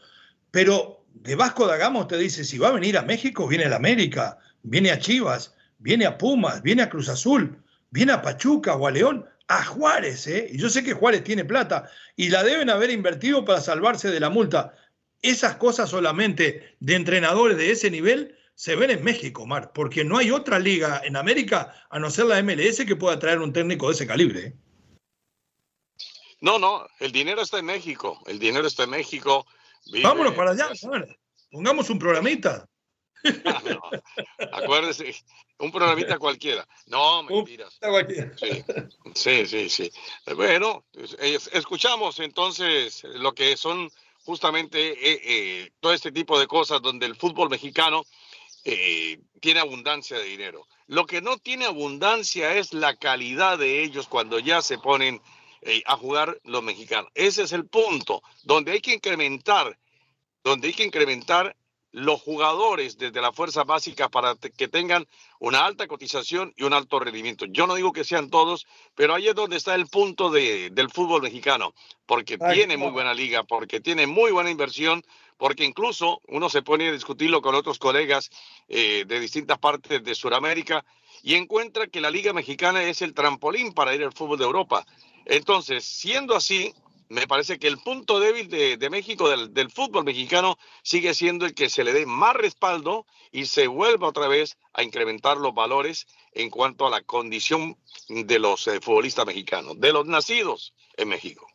pero 0.51 1.03
de 1.13 1.35
Vasco 1.35 1.67
da 1.67 1.75
Gama 1.75 2.01
usted 2.01 2.19
dice, 2.19 2.45
si 2.45 2.57
va 2.57 2.69
a 2.69 2.73
venir 2.73 2.97
a 2.97 3.01
México, 3.01 3.47
viene 3.47 3.65
a 3.65 3.75
América, 3.75 4.37
viene 4.61 4.91
a 4.91 4.99
Chivas, 4.99 5.53
viene 5.79 6.05
a 6.05 6.17
Pumas, 6.17 6.61
viene 6.61 6.83
a 6.83 6.89
Cruz 6.89 7.09
Azul, 7.09 7.57
viene 7.89 8.13
a 8.13 8.21
Pachuca 8.21 8.75
o 8.75 8.87
a 8.87 8.91
León 8.91 9.25
a 9.47 9.65
Juárez, 9.65 10.27
¿eh? 10.27 10.47
Y 10.51 10.57
yo 10.57 10.69
sé 10.69 10.83
que 10.83 10.93
Juárez 10.93 11.23
tiene 11.23 11.43
plata 11.43 11.89
y 12.15 12.29
la 12.29 12.43
deben 12.43 12.69
haber 12.69 12.89
invertido 12.89 13.43
para 13.43 13.59
salvarse 13.59 14.09
de 14.11 14.19
la 14.19 14.29
multa. 14.29 14.75
Esas 15.23 15.55
cosas 15.55 15.89
solamente 15.89 16.75
de 16.81 16.95
entrenadores 16.95 17.57
de 17.57 17.71
ese 17.71 17.89
nivel 17.89 18.37
se 18.55 18.75
ven 18.75 18.91
en 18.91 19.03
México, 19.03 19.45
Mar, 19.45 19.71
porque 19.73 20.03
no 20.03 20.17
hay 20.17 20.31
otra 20.31 20.59
liga 20.59 21.01
en 21.03 21.15
América, 21.15 21.73
a 21.89 21.97
no 21.97 22.11
ser 22.11 22.25
la 22.25 22.43
MLS, 22.43 22.85
que 22.85 22.97
pueda 22.97 23.17
traer 23.17 23.39
un 23.39 23.53
técnico 23.53 23.87
de 23.87 23.93
ese 23.93 24.05
calibre. 24.05 24.39
¿eh? 24.47 24.53
No, 26.41 26.59
no, 26.59 26.85
el 26.99 27.13
dinero 27.13 27.41
está 27.41 27.59
en 27.59 27.65
México, 27.65 28.21
el 28.27 28.37
dinero 28.37 28.67
está 28.67 28.83
en 28.83 28.89
México. 28.89 29.47
Vámonos 30.03 30.33
para 30.33 30.51
allá, 30.51 30.69
pongamos 31.49 31.89
un 31.89 31.99
programita. 31.99 32.67
Acuérdese, 34.51 35.15
un 35.59 35.71
programita 35.71 36.17
cualquiera. 36.19 36.67
No, 36.87 37.23
mentiras. 37.23 37.79
Sí, 39.15 39.45
sí, 39.45 39.69
sí, 39.69 39.91
Bueno, 40.35 40.85
escuchamos 41.53 42.19
entonces 42.19 43.03
lo 43.05 43.33
que 43.33 43.55
son 43.55 43.89
justamente 44.23 44.91
eh, 44.91 45.21
eh, 45.23 45.71
todo 45.79 45.93
este 45.93 46.11
tipo 46.11 46.39
de 46.39 46.47
cosas 46.47 46.81
donde 46.81 47.05
el 47.05 47.15
fútbol 47.15 47.49
mexicano 47.49 48.03
eh, 48.63 49.19
tiene 49.39 49.59
abundancia 49.59 50.17
de 50.17 50.25
dinero. 50.25 50.67
Lo 50.87 51.05
que 51.05 51.21
no 51.21 51.37
tiene 51.37 51.65
abundancia 51.65 52.55
es 52.55 52.73
la 52.73 52.95
calidad 52.95 53.57
de 53.57 53.83
ellos 53.83 54.07
cuando 54.07 54.39
ya 54.39 54.61
se 54.61 54.77
ponen 54.77 55.21
a 55.85 55.95
jugar 55.95 56.41
los 56.43 56.61
mexicanos. 56.61 57.09
Ese 57.15 57.43
es 57.43 57.53
el 57.53 57.65
punto 57.65 58.21
donde 58.43 58.73
hay 58.73 58.81
que 58.81 58.95
incrementar, 58.95 59.79
donde 60.43 60.67
hay 60.67 60.73
que 60.73 60.83
incrementar 60.83 61.55
los 61.93 62.19
jugadores 62.21 62.97
desde 62.97 63.21
la 63.21 63.31
fuerza 63.31 63.63
básica 63.63 64.09
para 64.09 64.35
que 64.35 64.67
tengan 64.67 65.07
una 65.39 65.63
alta 65.63 65.87
cotización 65.87 66.51
y 66.57 66.63
un 66.63 66.73
alto 66.73 66.99
rendimiento. 66.99 67.45
Yo 67.45 67.67
no 67.67 67.75
digo 67.75 67.93
que 67.93 68.03
sean 68.03 68.31
todos, 68.31 68.65
pero 68.95 69.13
ahí 69.13 69.27
es 69.27 69.35
donde 69.35 69.57
está 69.57 69.75
el 69.75 69.85
punto 69.85 70.31
de, 70.31 70.71
del 70.71 70.89
fútbol 70.89 71.21
mexicano, 71.21 71.75
porque 72.07 72.39
tiene 72.39 72.77
muy 72.77 72.89
buena 72.89 73.13
liga, 73.13 73.43
porque 73.43 73.79
tiene 73.79 74.07
muy 74.07 74.31
buena 74.31 74.49
inversión, 74.49 75.03
porque 75.37 75.65
incluso 75.65 76.19
uno 76.27 76.49
se 76.49 76.63
pone 76.63 76.89
a 76.89 76.91
discutirlo 76.91 77.43
con 77.43 77.53
otros 77.53 77.77
colegas 77.77 78.31
eh, 78.67 79.05
de 79.07 79.19
distintas 79.19 79.59
partes 79.59 80.03
de 80.03 80.15
Sudamérica 80.15 80.83
y 81.21 81.35
encuentra 81.35 81.85
que 81.85 82.01
la 82.01 82.09
liga 82.09 82.33
mexicana 82.33 82.81
es 82.83 83.03
el 83.03 83.13
trampolín 83.13 83.71
para 83.71 83.93
ir 83.93 84.03
al 84.03 84.13
fútbol 84.13 84.39
de 84.39 84.45
Europa. 84.45 84.83
Entonces, 85.25 85.85
siendo 85.85 86.35
así, 86.35 86.73
me 87.09 87.27
parece 87.27 87.59
que 87.59 87.67
el 87.67 87.77
punto 87.77 88.19
débil 88.19 88.49
de, 88.49 88.89
México, 88.89 89.29
del, 89.29 89.71
fútbol 89.71 90.03
mexicano, 90.03 90.57
sigue 90.83 91.13
siendo 91.13 91.45
el 91.45 91.53
que 91.53 91.69
se 91.69 91.83
le 91.83 91.93
dé 91.93 92.05
más 92.05 92.35
respaldo 92.35 93.05
y 93.31 93.45
se 93.45 93.67
vuelva 93.67 94.07
otra 94.07 94.27
vez 94.27 94.57
a 94.73 94.83
incrementar 94.83 95.37
los 95.37 95.53
valores 95.53 96.07
en 96.33 96.49
cuanto 96.49 96.87
a 96.87 96.89
la 96.89 97.01
condición 97.01 97.77
de 98.09 98.39
los 98.39 98.67
eh, 98.67 98.79
futbolistas 98.81 99.25
mexicanos, 99.25 99.79
de 99.79 99.93
los 99.93 100.05
nacidos 100.05 100.73
en 100.97 101.09
México. 101.09 101.47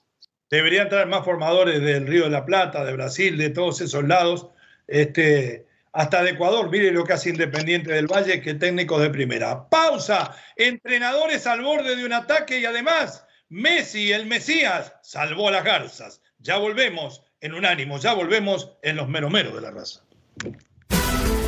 Deberían 0.50 0.88
traer 0.88 1.08
más 1.08 1.24
formadores 1.24 1.82
del 1.82 2.06
Río 2.06 2.24
de 2.24 2.30
la 2.30 2.44
Plata, 2.46 2.84
de 2.84 2.94
Brasil, 2.94 3.36
de 3.36 3.50
todos 3.50 3.80
esos 3.80 4.04
lados, 4.04 4.46
este, 4.86 5.66
hasta 5.92 6.22
de 6.22 6.30
Ecuador. 6.30 6.70
Mire 6.70 6.90
lo 6.90 7.04
que 7.04 7.12
hace 7.12 7.30
Independiente 7.30 7.92
del 7.92 8.06
Valle, 8.06 8.40
que 8.40 8.54
técnicos 8.54 9.02
de 9.02 9.10
primera. 9.10 9.68
Pausa. 9.68 10.34
Entrenadores 10.56 11.46
al 11.46 11.60
borde 11.60 11.96
de 11.96 12.04
un 12.04 12.14
ataque 12.14 12.60
y 12.60 12.64
además 12.64 13.26
Messi, 13.50 14.12
el 14.12 14.26
Mesías, 14.26 14.92
salvó 15.02 15.48
a 15.48 15.52
las 15.52 15.64
garzas. 15.64 16.20
Ya 16.38 16.58
volvemos 16.58 17.22
en 17.40 17.54
Unánimo, 17.54 17.98
ya 17.98 18.12
volvemos 18.12 18.72
en 18.82 18.96
los 18.96 19.08
meromeros 19.08 19.54
de 19.54 19.60
la 19.62 19.70
raza. 19.70 20.00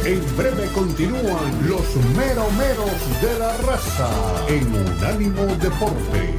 En 0.04 0.36
breve 0.36 0.66
continúan 0.72 1.68
los 1.68 1.96
meromeros 2.16 3.20
de 3.20 3.38
la 3.38 3.54
raza 3.58 4.46
en 4.48 4.74
Unánimo 4.74 5.44
Deportes. 5.56 6.34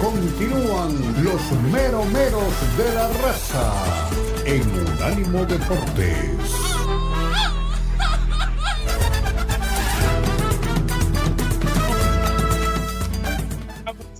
Continúan 0.00 1.24
los 1.24 1.52
meromeros 1.70 2.76
de 2.76 2.94
la 2.94 3.08
raza 3.08 4.10
en 4.44 4.68
Unánimo 4.68 5.44
Deportes. 5.44 6.73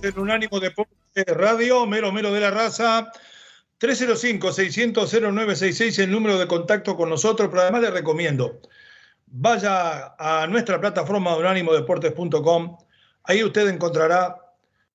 En 0.05 0.19
Unánimo 0.19 0.59
Deporte 0.59 1.23
Radio, 1.27 1.85
mero 1.85 2.11
mero 2.11 2.31
de 2.31 2.41
la 2.41 2.51
raza. 2.51 3.11
305-600-0966 3.79 5.99
el 5.99 6.11
número 6.11 6.37
de 6.37 6.47
contacto 6.47 6.95
con 6.95 7.09
nosotros, 7.09 7.49
pero 7.49 7.63
además 7.63 7.81
le 7.81 7.91
recomiendo, 7.91 8.61
vaya 9.25 10.15
a 10.17 10.47
nuestra 10.47 10.79
plataforma 10.79 11.35
unánimodeportes.com, 11.35 12.77
ahí 13.23 13.43
usted 13.43 13.67
encontrará 13.67 14.37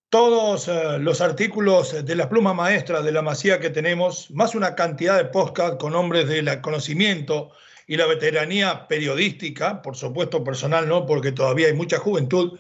todos 0.09 0.69
eh, 0.69 0.99
los 0.99 1.21
artículos 1.21 2.05
de 2.05 2.17
la 2.17 2.29
pluma 2.29 2.55
maestra 2.55 3.03
de 3.03 3.13
la 3.13 3.23
masía 3.23 3.61
que 3.61 3.71
tenemos, 3.71 4.31
más 4.31 4.55
una 4.55 4.75
cantidad 4.75 5.19
de 5.19 5.27
podcast 5.27 5.79
con 5.79 5.95
hombres 5.95 6.27
del 6.27 6.61
conocimiento 6.63 7.51
y 7.87 7.97
la 7.97 8.07
veteranía 8.07 8.89
periodística, 8.89 9.83
por 9.83 9.95
supuesto 9.95 10.43
personal 10.43 10.89
no, 10.89 11.07
porque 11.07 11.33
todavía 11.33 11.67
hay 11.67 11.75
mucha 11.75 11.99
juventud, 11.99 12.59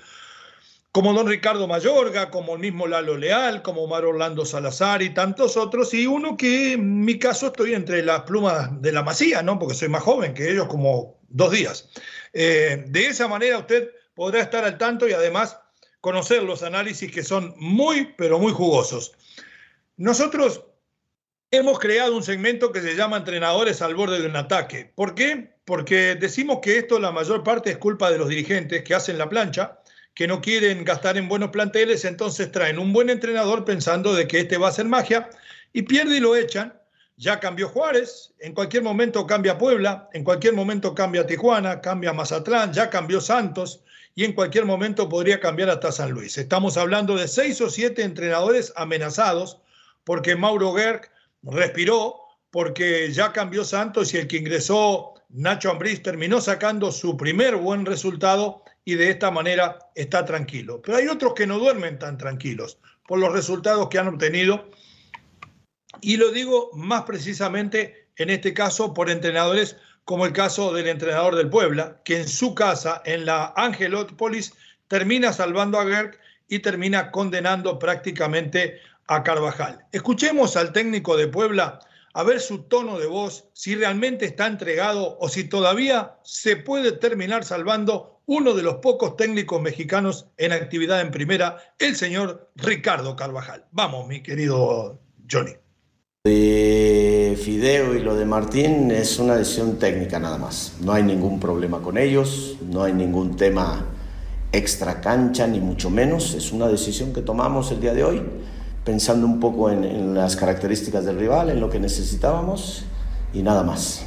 como 0.92 1.12
don 1.12 1.28
Ricardo 1.28 1.68
Mayorga, 1.68 2.30
como 2.30 2.54
el 2.54 2.60
mismo 2.60 2.86
Lalo 2.86 3.16
Leal, 3.16 3.62
como 3.62 3.82
Omar 3.82 4.04
Orlando 4.04 4.44
Salazar 4.44 5.02
y 5.02 5.10
tantos 5.10 5.56
otros, 5.56 5.94
y 5.94 6.06
uno 6.06 6.36
que 6.36 6.72
en 6.72 7.00
mi 7.00 7.18
caso 7.18 7.48
estoy 7.48 7.74
entre 7.74 8.02
las 8.02 8.22
plumas 8.22 8.70
de 8.82 8.92
la 8.92 9.02
masía, 9.02 9.42
¿no? 9.42 9.58
porque 9.58 9.74
soy 9.74 9.88
más 9.88 10.02
joven 10.02 10.34
que 10.34 10.50
ellos 10.50 10.66
como 10.66 11.20
dos 11.28 11.52
días. 11.52 11.88
Eh, 12.32 12.84
de 12.88 13.06
esa 13.06 13.28
manera 13.28 13.58
usted 13.58 13.90
podrá 14.14 14.40
estar 14.40 14.64
al 14.64 14.78
tanto 14.78 15.08
y 15.08 15.12
además 15.12 15.58
conocer 16.00 16.42
los 16.42 16.62
análisis 16.62 17.12
que 17.12 17.22
son 17.22 17.54
muy, 17.56 18.14
pero 18.16 18.38
muy 18.38 18.52
jugosos. 18.52 19.12
Nosotros 19.96 20.64
hemos 21.52 21.78
creado 21.78 22.16
un 22.16 22.22
segmento 22.22 22.72
que 22.72 22.80
se 22.80 22.96
llama 22.96 23.18
Entrenadores 23.18 23.82
al 23.82 23.94
borde 23.94 24.20
de 24.20 24.28
un 24.28 24.36
ataque. 24.36 24.92
¿Por 24.94 25.14
qué? 25.14 25.54
Porque 25.64 26.16
decimos 26.16 26.58
que 26.62 26.78
esto 26.78 26.98
la 26.98 27.12
mayor 27.12 27.44
parte 27.44 27.70
es 27.70 27.78
culpa 27.78 28.10
de 28.10 28.18
los 28.18 28.28
dirigentes 28.28 28.82
que 28.82 28.94
hacen 28.94 29.18
la 29.18 29.28
plancha, 29.28 29.79
que 30.14 30.26
no 30.26 30.40
quieren 30.40 30.84
gastar 30.84 31.16
en 31.16 31.28
buenos 31.28 31.50
planteles, 31.50 32.04
entonces 32.04 32.50
traen 32.52 32.78
un 32.78 32.92
buen 32.92 33.10
entrenador 33.10 33.64
pensando 33.64 34.14
de 34.14 34.26
que 34.26 34.40
este 34.40 34.58
va 34.58 34.68
a 34.68 34.72
ser 34.72 34.86
magia 34.86 35.30
y 35.72 35.82
pierde 35.82 36.16
y 36.16 36.20
lo 36.20 36.36
echan. 36.36 36.74
Ya 37.16 37.38
cambió 37.38 37.68
Juárez, 37.68 38.32
en 38.38 38.54
cualquier 38.54 38.82
momento 38.82 39.26
cambia 39.26 39.58
Puebla, 39.58 40.08
en 40.14 40.24
cualquier 40.24 40.54
momento 40.54 40.94
cambia 40.94 41.26
Tijuana, 41.26 41.80
cambia 41.80 42.14
Mazatlán, 42.14 42.72
ya 42.72 42.88
cambió 42.88 43.20
Santos 43.20 43.84
y 44.14 44.24
en 44.24 44.32
cualquier 44.32 44.64
momento 44.64 45.08
podría 45.08 45.38
cambiar 45.38 45.68
hasta 45.68 45.92
San 45.92 46.12
Luis. 46.12 46.38
Estamos 46.38 46.76
hablando 46.76 47.16
de 47.16 47.28
seis 47.28 47.60
o 47.60 47.68
siete 47.68 48.02
entrenadores 48.02 48.72
amenazados 48.74 49.58
porque 50.04 50.34
Mauro 50.34 50.74
Gerg 50.74 51.10
respiró, 51.42 52.16
porque 52.50 53.12
ya 53.12 53.32
cambió 53.32 53.64
Santos 53.64 54.12
y 54.14 54.18
el 54.18 54.26
que 54.26 54.38
ingresó 54.38 55.14
Nacho 55.28 55.70
Ambriz 55.70 56.02
terminó 56.02 56.40
sacando 56.40 56.90
su 56.90 57.16
primer 57.16 57.56
buen 57.56 57.86
resultado 57.86 58.64
y 58.84 58.94
de 58.94 59.10
esta 59.10 59.30
manera 59.30 59.78
está 59.94 60.24
tranquilo. 60.24 60.80
Pero 60.82 60.98
hay 60.98 61.08
otros 61.08 61.34
que 61.34 61.46
no 61.46 61.58
duermen 61.58 61.98
tan 61.98 62.18
tranquilos 62.18 62.78
por 63.06 63.18
los 63.18 63.32
resultados 63.32 63.88
que 63.88 63.98
han 63.98 64.08
obtenido 64.08 64.70
y 66.00 66.16
lo 66.16 66.30
digo 66.30 66.70
más 66.74 67.02
precisamente 67.02 68.08
en 68.16 68.30
este 68.30 68.54
caso 68.54 68.94
por 68.94 69.10
entrenadores 69.10 69.76
como 70.04 70.26
el 70.26 70.32
caso 70.32 70.72
del 70.72 70.88
entrenador 70.88 71.36
del 71.36 71.50
Puebla, 71.50 72.00
que 72.04 72.20
en 72.20 72.28
su 72.28 72.54
casa, 72.54 73.00
en 73.04 73.26
la 73.26 73.52
Angelópolis, 73.56 74.54
termina 74.88 75.32
salvando 75.32 75.78
a 75.78 75.86
Gerg 75.86 76.18
y 76.48 76.58
termina 76.58 77.10
condenando 77.12 77.78
prácticamente 77.78 78.80
a 79.06 79.22
Carvajal. 79.22 79.84
Escuchemos 79.92 80.56
al 80.56 80.72
técnico 80.72 81.16
de 81.16 81.28
Puebla 81.28 81.78
a 82.12 82.22
ver 82.22 82.40
su 82.40 82.64
tono 82.64 82.98
de 82.98 83.06
voz, 83.06 83.48
si 83.52 83.74
realmente 83.74 84.24
está 84.24 84.46
entregado 84.46 85.16
o 85.20 85.28
si 85.28 85.44
todavía 85.44 86.18
se 86.24 86.56
puede 86.56 86.92
terminar 86.92 87.44
salvando 87.44 88.22
uno 88.26 88.54
de 88.54 88.62
los 88.62 88.76
pocos 88.76 89.16
técnicos 89.16 89.60
mexicanos 89.60 90.26
en 90.36 90.52
actividad 90.52 91.00
en 91.00 91.10
primera, 91.10 91.74
el 91.78 91.96
señor 91.96 92.50
Ricardo 92.56 93.16
Carvajal. 93.16 93.66
Vamos, 93.72 94.06
mi 94.06 94.22
querido 94.22 95.00
Johnny 95.30 95.52
de 96.22 97.38
Fideo 97.42 97.94
y 97.94 98.00
lo 98.00 98.14
de 98.14 98.26
Martín 98.26 98.90
es 98.90 99.18
una 99.18 99.36
decisión 99.36 99.78
técnica 99.78 100.18
nada 100.18 100.36
más. 100.36 100.74
No 100.82 100.92
hay 100.92 101.02
ningún 101.02 101.40
problema 101.40 101.80
con 101.80 101.96
ellos, 101.96 102.58
no 102.60 102.82
hay 102.82 102.92
ningún 102.92 103.36
tema 103.36 103.86
extra 104.52 105.00
cancha, 105.00 105.46
ni 105.46 105.60
mucho 105.60 105.88
menos. 105.88 106.34
Es 106.34 106.52
una 106.52 106.68
decisión 106.68 107.14
que 107.14 107.22
tomamos 107.22 107.72
el 107.72 107.80
día 107.80 107.94
de 107.94 108.04
hoy, 108.04 108.22
pensando 108.90 109.24
un 109.24 109.38
poco 109.38 109.70
en, 109.70 110.14
las 110.14 110.34
características 110.34 111.04
del 111.04 111.16
rival, 111.16 111.50
en 111.50 111.60
lo 111.60 111.70
que 111.70 111.78
necesitábamos 111.78 112.82
y 113.32 113.40
nada 113.40 113.62
más. 113.62 114.04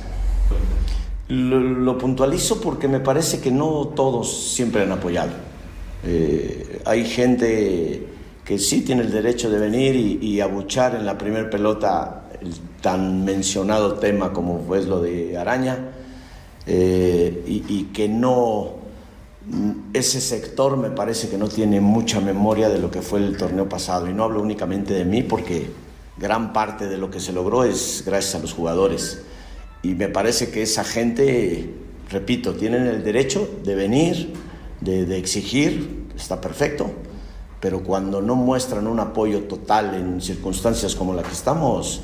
Lo, 1.30 1.98
puntualizo 1.98 2.60
porque 2.60 2.90
me 2.90 3.00
parece 3.00 3.40
que 3.40 3.50
no 3.50 3.94
todos 3.96 4.52
siempre 4.54 4.84
han 4.84 4.92
apoyado. 4.92 5.32
Eh, 6.06 6.82
hay 6.84 7.06
gente 7.06 8.08
que 8.44 8.60
sí 8.60 8.82
tiene 8.82 9.04
el 9.04 9.12
derecho 9.12 9.50
de 9.50 9.58
venir 9.58 9.96
y, 9.96 10.42
abuchar 10.42 10.96
en 10.96 11.06
la 11.06 11.18
primer 11.18 11.50
pelota 11.50 12.26
el 12.42 12.54
tan 12.82 13.24
mencionado 13.24 13.94
tema 13.94 14.34
como 14.34 14.66
fue 14.68 14.84
lo 14.84 15.02
de 15.02 15.38
Araña, 15.38 15.78
eh, 16.68 17.42
y, 17.48 17.84
que 17.94 18.10
no, 18.10 18.83
ese 19.94 20.22
sector 20.22 20.78
me 20.78 20.90
parece 20.90 21.30
que 21.30 21.38
no 21.38 21.48
tiene 21.48 21.82
mucha 21.82 22.22
memoria 22.22 22.70
de 22.70 22.80
lo 22.80 22.90
que 22.90 23.02
fue 23.02 23.20
el 23.20 23.38
torneo 23.38 23.68
pasado, 23.68 24.10
y 24.10 24.14
no 24.14 24.24
hablo 24.24 24.42
únicamente 24.42 24.94
de 24.94 25.06
mí 25.06 25.22
porque 25.22 25.70
gran 26.18 26.54
parte 26.54 26.88
de 26.88 26.98
lo 26.98 27.10
que 27.10 27.20
se 27.20 27.34
logró 27.34 27.64
es 27.64 28.04
gracias 28.06 28.36
a 28.36 28.40
los 28.40 28.54
jugadores, 28.54 29.22
y 29.82 29.96
me 29.96 30.08
parece 30.08 30.50
que 30.50 30.62
esa 30.62 30.84
gente, 30.84 31.74
repito, 32.10 32.54
tienen 32.56 32.88
el 32.88 33.04
derecho 33.04 33.50
de 33.64 33.76
venir, 33.76 34.34
de, 34.80 35.18
exigir, 35.18 36.08
está 36.16 36.40
perfecto, 36.40 36.90
pero 37.60 37.84
cuando 37.84 38.22
no 38.22 38.36
muestran 38.36 38.88
un 38.88 39.00
apoyo 39.00 39.44
total 39.44 39.96
en 39.96 40.22
circunstancias 40.22 40.96
como 40.96 41.14
la 41.14 41.24
que 41.24 41.32
estamos, 41.32 42.02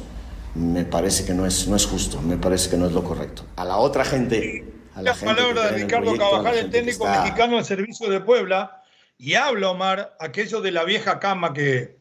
me 0.56 0.84
parece 0.84 1.26
que 1.26 1.34
no 1.34 1.46
es, 1.46 1.68
no 1.68 1.76
es 1.76 1.86
justo, 1.86 2.22
me 2.22 2.38
parece 2.38 2.70
que 2.70 2.78
no 2.78 2.86
es 2.86 2.92
lo 2.92 3.04
correcto. 3.04 3.44
A 3.56 3.64
la 3.64 3.78
otra 3.78 4.04
gente... 4.04 4.69
A 4.96 5.02
la 5.02 5.14
palabra 5.14 5.72
de 5.72 5.84
Ricardo 5.84 6.18
Cabajal, 6.18 6.58
el 6.58 6.70
técnico 6.70 7.08
mexicano 7.08 7.58
al 7.58 7.66
servicio 7.66 8.10
de 8.10 8.20
Puebla, 8.20 8.84
y 9.18 9.36
habla, 9.36 9.72
Omar, 9.72 10.16
aquello 10.20 10.62
de 10.62 10.72
la 10.72 10.84
vieja 10.86 11.20
cama 11.20 11.54
que 11.54 11.98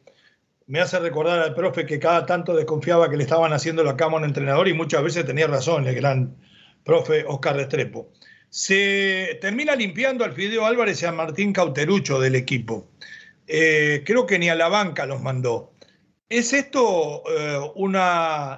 me 0.66 0.80
hace 0.80 0.98
recordar 1.00 1.40
al 1.40 1.54
profe 1.54 1.86
que 1.86 1.98
cada 1.98 2.26
tanto 2.26 2.54
desconfiaba 2.54 3.10
que 3.10 3.16
le 3.16 3.24
estaban 3.24 3.52
haciendo 3.52 3.82
la 3.82 3.96
cama 3.96 4.14
a 4.14 4.18
un 4.18 4.24
entrenador 4.24 4.68
y 4.68 4.74
muchas 4.74 5.02
veces 5.02 5.26
tenía 5.26 5.46
razón 5.46 5.86
el 5.86 5.94
gran 5.94 6.36
profe 6.84 7.24
Oscar 7.26 7.56
Restrepo. 7.56 8.12
Se 8.50 9.38
termina 9.40 9.74
limpiando 9.74 10.24
al 10.24 10.32
Fideo 10.32 10.64
Álvarez 10.64 11.02
y 11.02 11.06
a 11.06 11.12
Martín 11.12 11.52
Cauterucho 11.52 12.20
del 12.20 12.34
equipo. 12.34 12.88
Eh, 13.46 14.02
creo 14.04 14.26
que 14.26 14.38
ni 14.38 14.48
a 14.48 14.54
la 14.54 14.68
banca 14.68 15.06
los 15.06 15.20
mandó. 15.22 15.72
¿Es 16.30 16.52
esto 16.52 17.22
eh, 17.26 17.58
un 17.74 17.96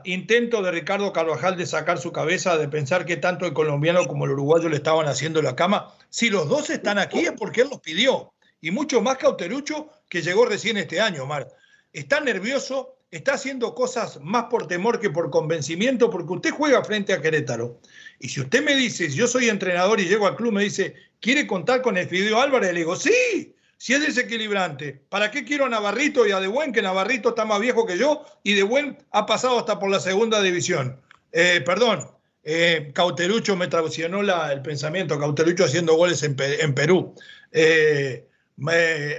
intento 0.04 0.60
de 0.60 0.72
Ricardo 0.72 1.12
Carvajal 1.12 1.56
de 1.56 1.66
sacar 1.66 1.98
su 1.98 2.10
cabeza, 2.10 2.58
de 2.58 2.66
pensar 2.66 3.06
que 3.06 3.16
tanto 3.16 3.46
el 3.46 3.52
colombiano 3.52 4.06
como 4.08 4.24
el 4.24 4.32
uruguayo 4.32 4.68
le 4.68 4.74
estaban 4.74 5.06
haciendo 5.06 5.40
la 5.40 5.54
cama? 5.54 5.94
Si 6.08 6.30
los 6.30 6.48
dos 6.48 6.68
están 6.68 6.98
aquí 6.98 7.20
es 7.20 7.32
porque 7.32 7.60
él 7.60 7.68
los 7.70 7.78
pidió. 7.78 8.32
Y 8.60 8.72
mucho 8.72 9.00
más 9.02 9.18
Cauterucho, 9.18 9.88
que 10.08 10.20
llegó 10.20 10.46
recién 10.46 10.78
este 10.78 11.00
año, 11.00 11.22
Omar. 11.22 11.46
Está 11.92 12.18
nervioso, 12.18 12.96
está 13.12 13.34
haciendo 13.34 13.72
cosas 13.72 14.18
más 14.20 14.46
por 14.50 14.66
temor 14.66 14.98
que 14.98 15.10
por 15.10 15.30
convencimiento, 15.30 16.10
porque 16.10 16.32
usted 16.32 16.50
juega 16.50 16.82
frente 16.82 17.12
a 17.12 17.22
Querétaro. 17.22 17.78
Y 18.18 18.30
si 18.30 18.40
usted 18.40 18.64
me 18.64 18.74
dice, 18.74 19.08
si 19.08 19.16
yo 19.16 19.28
soy 19.28 19.48
entrenador 19.48 20.00
y 20.00 20.08
llego 20.08 20.26
al 20.26 20.34
club, 20.34 20.54
me 20.54 20.64
dice, 20.64 20.96
¿quiere 21.20 21.46
contar 21.46 21.82
con 21.82 21.96
el 21.96 22.34
Álvarez? 22.34 22.72
Le 22.72 22.80
digo, 22.80 22.96
sí, 22.96 23.54
si 23.80 23.94
es 23.94 24.02
desequilibrante, 24.02 25.00
¿para 25.08 25.30
qué 25.30 25.42
quiero 25.42 25.64
a 25.64 25.70
Navarrito 25.70 26.26
y 26.26 26.32
a 26.32 26.38
De 26.38 26.48
Buen, 26.48 26.70
que 26.70 26.82
Navarrito 26.82 27.30
está 27.30 27.46
más 27.46 27.60
viejo 27.60 27.86
que 27.86 27.96
yo 27.96 28.26
y 28.42 28.52
De 28.52 28.62
Buen 28.62 28.98
ha 29.10 29.24
pasado 29.24 29.58
hasta 29.58 29.78
por 29.78 29.88
la 29.88 30.00
segunda 30.00 30.42
división? 30.42 31.00
Eh, 31.32 31.62
perdón, 31.64 32.06
eh, 32.42 32.90
Cauterucho 32.92 33.56
me 33.56 33.68
traicionó 33.68 34.20
el 34.20 34.60
pensamiento, 34.60 35.18
Cauterucho 35.18 35.64
haciendo 35.64 35.94
goles 35.94 36.22
en, 36.22 36.74
Perú. 36.74 37.14
Eh, 37.52 38.28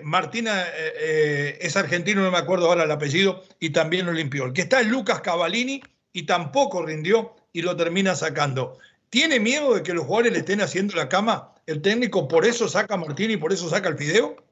Martina 0.03 0.67
es 0.67 1.75
argentino, 1.75 2.21
no 2.21 2.29
me 2.29 2.37
acuerdo 2.37 2.67
ahora 2.67 2.83
el 2.83 2.91
apellido, 2.91 3.43
y 3.59 3.71
también 3.71 4.05
lo 4.05 4.13
limpió. 4.13 4.45
El 4.45 4.53
que 4.53 4.61
está 4.61 4.79
es 4.79 4.85
Lucas 4.85 5.21
Cavallini 5.21 5.81
y 6.13 6.27
tampoco 6.27 6.85
rindió 6.85 7.33
y 7.51 7.63
lo 7.63 7.75
termina 7.75 8.13
sacando. 8.13 8.77
¿Tiene 9.09 9.39
miedo 9.39 9.73
de 9.73 9.81
que 9.81 9.95
los 9.95 10.05
jugadores 10.05 10.33
le 10.33 10.39
estén 10.39 10.61
haciendo 10.61 10.95
la 10.95 11.09
cama? 11.09 11.55
¿El 11.65 11.81
técnico 11.81 12.27
por 12.27 12.45
eso 12.45 12.69
saca 12.69 12.93
a 12.93 12.97
Martín 12.97 13.31
y 13.31 13.37
por 13.37 13.51
eso 13.51 13.67
saca 13.67 13.89
el 13.89 13.97
fideo? 13.97 14.50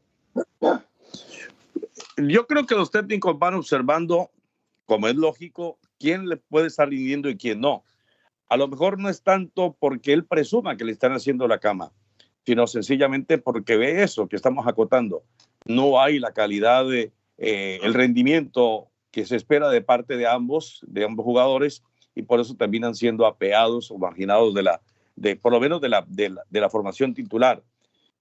Yo 2.18 2.48
creo 2.48 2.66
que 2.66 2.76
los 2.76 2.92
técnicos 2.92 3.38
van 3.40 3.54
observando, 3.54 4.30
como 4.86 5.08
es 5.08 5.16
lógico, 5.16 5.80
quién 6.00 6.28
le 6.28 6.38
puede 6.38 6.68
estar 6.68 6.90
rindiendo 6.90 7.30
y 7.30 7.38
quién 7.38 7.62
no. 7.62 7.84
A 8.50 8.58
lo 8.58 8.68
mejor 8.68 9.00
no 9.00 9.10
es 9.10 9.22
tanto 9.22 9.76
porque 9.80 10.12
él 10.14 10.26
presuma 10.26 10.76
que 10.76 10.86
le 10.86 10.92
están 10.92 11.14
haciendo 11.14 11.48
la 11.48 11.60
cama, 11.60 11.92
sino 12.46 12.68
sencillamente 12.68 13.38
porque 13.38 13.78
ve 13.78 14.04
eso 14.04 14.28
que 14.28 14.36
estamos 14.36 14.68
acotando. 14.68 15.24
No 15.66 16.02
hay 16.02 16.20
la 16.20 16.34
calidad 16.34 16.86
de 16.88 17.12
eh, 17.38 17.80
el 17.84 17.94
rendimiento 17.94 18.88
que 19.12 19.26
se 19.26 19.36
espera 19.36 19.70
de 19.70 19.82
parte 19.82 20.18
de 20.18 20.28
ambos, 20.28 20.82
de 20.88 21.06
ambos 21.06 21.24
jugadores, 21.24 21.84
y 22.16 22.24
por 22.24 22.40
eso 22.40 22.56
terminan 22.56 22.96
siendo 22.96 23.26
apeados 23.26 23.92
o 23.92 23.98
marginados 23.98 24.54
de 24.54 24.64
la, 24.64 24.82
de, 25.16 25.36
por 25.36 25.52
lo 25.52 25.60
menos 25.60 25.80
de 25.80 25.90
la, 25.90 26.06
de 26.08 26.30
la, 26.30 26.44
de 26.50 26.62
la 26.62 26.70
formación 26.70 27.14
titular. 27.14 27.64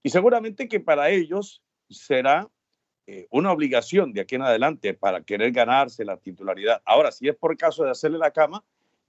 Y 0.03 0.09
seguramente 0.09 0.67
que 0.67 0.79
para 0.79 1.09
ellos 1.09 1.61
será 1.89 2.49
eh, 3.07 3.27
una 3.31 3.51
obligación 3.51 4.13
de 4.13 4.21
aquí 4.21 4.35
en 4.35 4.43
adelante 4.43 4.93
para 4.93 5.21
querer 5.21 5.51
ganarse 5.51 6.05
la 6.05 6.17
titularidad. 6.17 6.81
Ahora, 6.85 7.11
si 7.11 7.27
es 7.27 7.35
por 7.35 7.57
caso 7.57 7.83
de 7.83 7.91
hacerle 7.91 8.19
la 8.19 8.31
cama, 8.31 8.63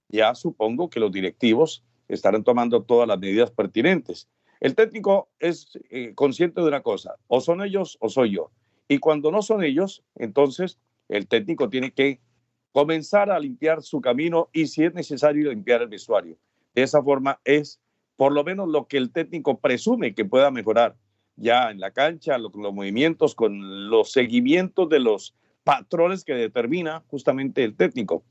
ya 0.09 0.33
supongo 0.35 0.89
que 0.89 0.99
los 0.99 1.11
directivos 1.11 1.83
estarán 2.07 2.43
tomando 2.43 2.83
todas 2.83 3.07
las 3.07 3.19
medidas 3.19 3.51
pertinentes. 3.51 4.27
El 4.59 4.75
técnico 4.75 5.29
es 5.39 5.79
eh, 5.89 6.13
consciente 6.15 6.61
de 6.61 6.67
una 6.67 6.81
cosa, 6.81 7.15
o 7.27 7.41
son 7.41 7.63
ellos 7.63 7.97
o 7.99 8.09
soy 8.09 8.31
yo. 8.31 8.51
Y 8.87 8.97
cuando 8.99 9.31
no 9.31 9.41
son 9.41 9.63
ellos, 9.63 10.03
entonces 10.15 10.77
el 11.07 11.27
técnico 11.27 11.69
tiene 11.69 11.91
que 11.91 12.19
comenzar 12.71 13.31
a 13.31 13.39
limpiar 13.39 13.81
su 13.81 14.01
camino 14.01 14.49
y 14.53 14.67
si 14.67 14.83
es 14.83 14.93
necesario 14.93 15.49
limpiar 15.49 15.81
el 15.81 15.87
vestuario. 15.87 16.37
De 16.73 16.83
esa 16.83 17.01
forma 17.03 17.39
es 17.43 17.79
por 18.15 18.31
lo 18.31 18.43
menos 18.43 18.69
lo 18.69 18.87
que 18.87 18.97
el 18.97 19.11
técnico 19.11 19.59
presume 19.59 20.13
que 20.13 20.25
pueda 20.25 20.51
mejorar 20.51 20.95
ya 21.41 21.71
en 21.71 21.79
la 21.79 21.91
cancha, 21.91 22.37
los, 22.37 22.53
los 22.55 22.73
movimientos, 22.73 23.35
con 23.35 23.89
los 23.89 24.11
seguimientos 24.11 24.87
de 24.89 24.99
los 24.99 25.35
patrones 25.63 26.23
que 26.23 26.33
determina 26.33 27.03
justamente 27.07 27.63
el 27.63 27.75
técnico. 27.75 28.23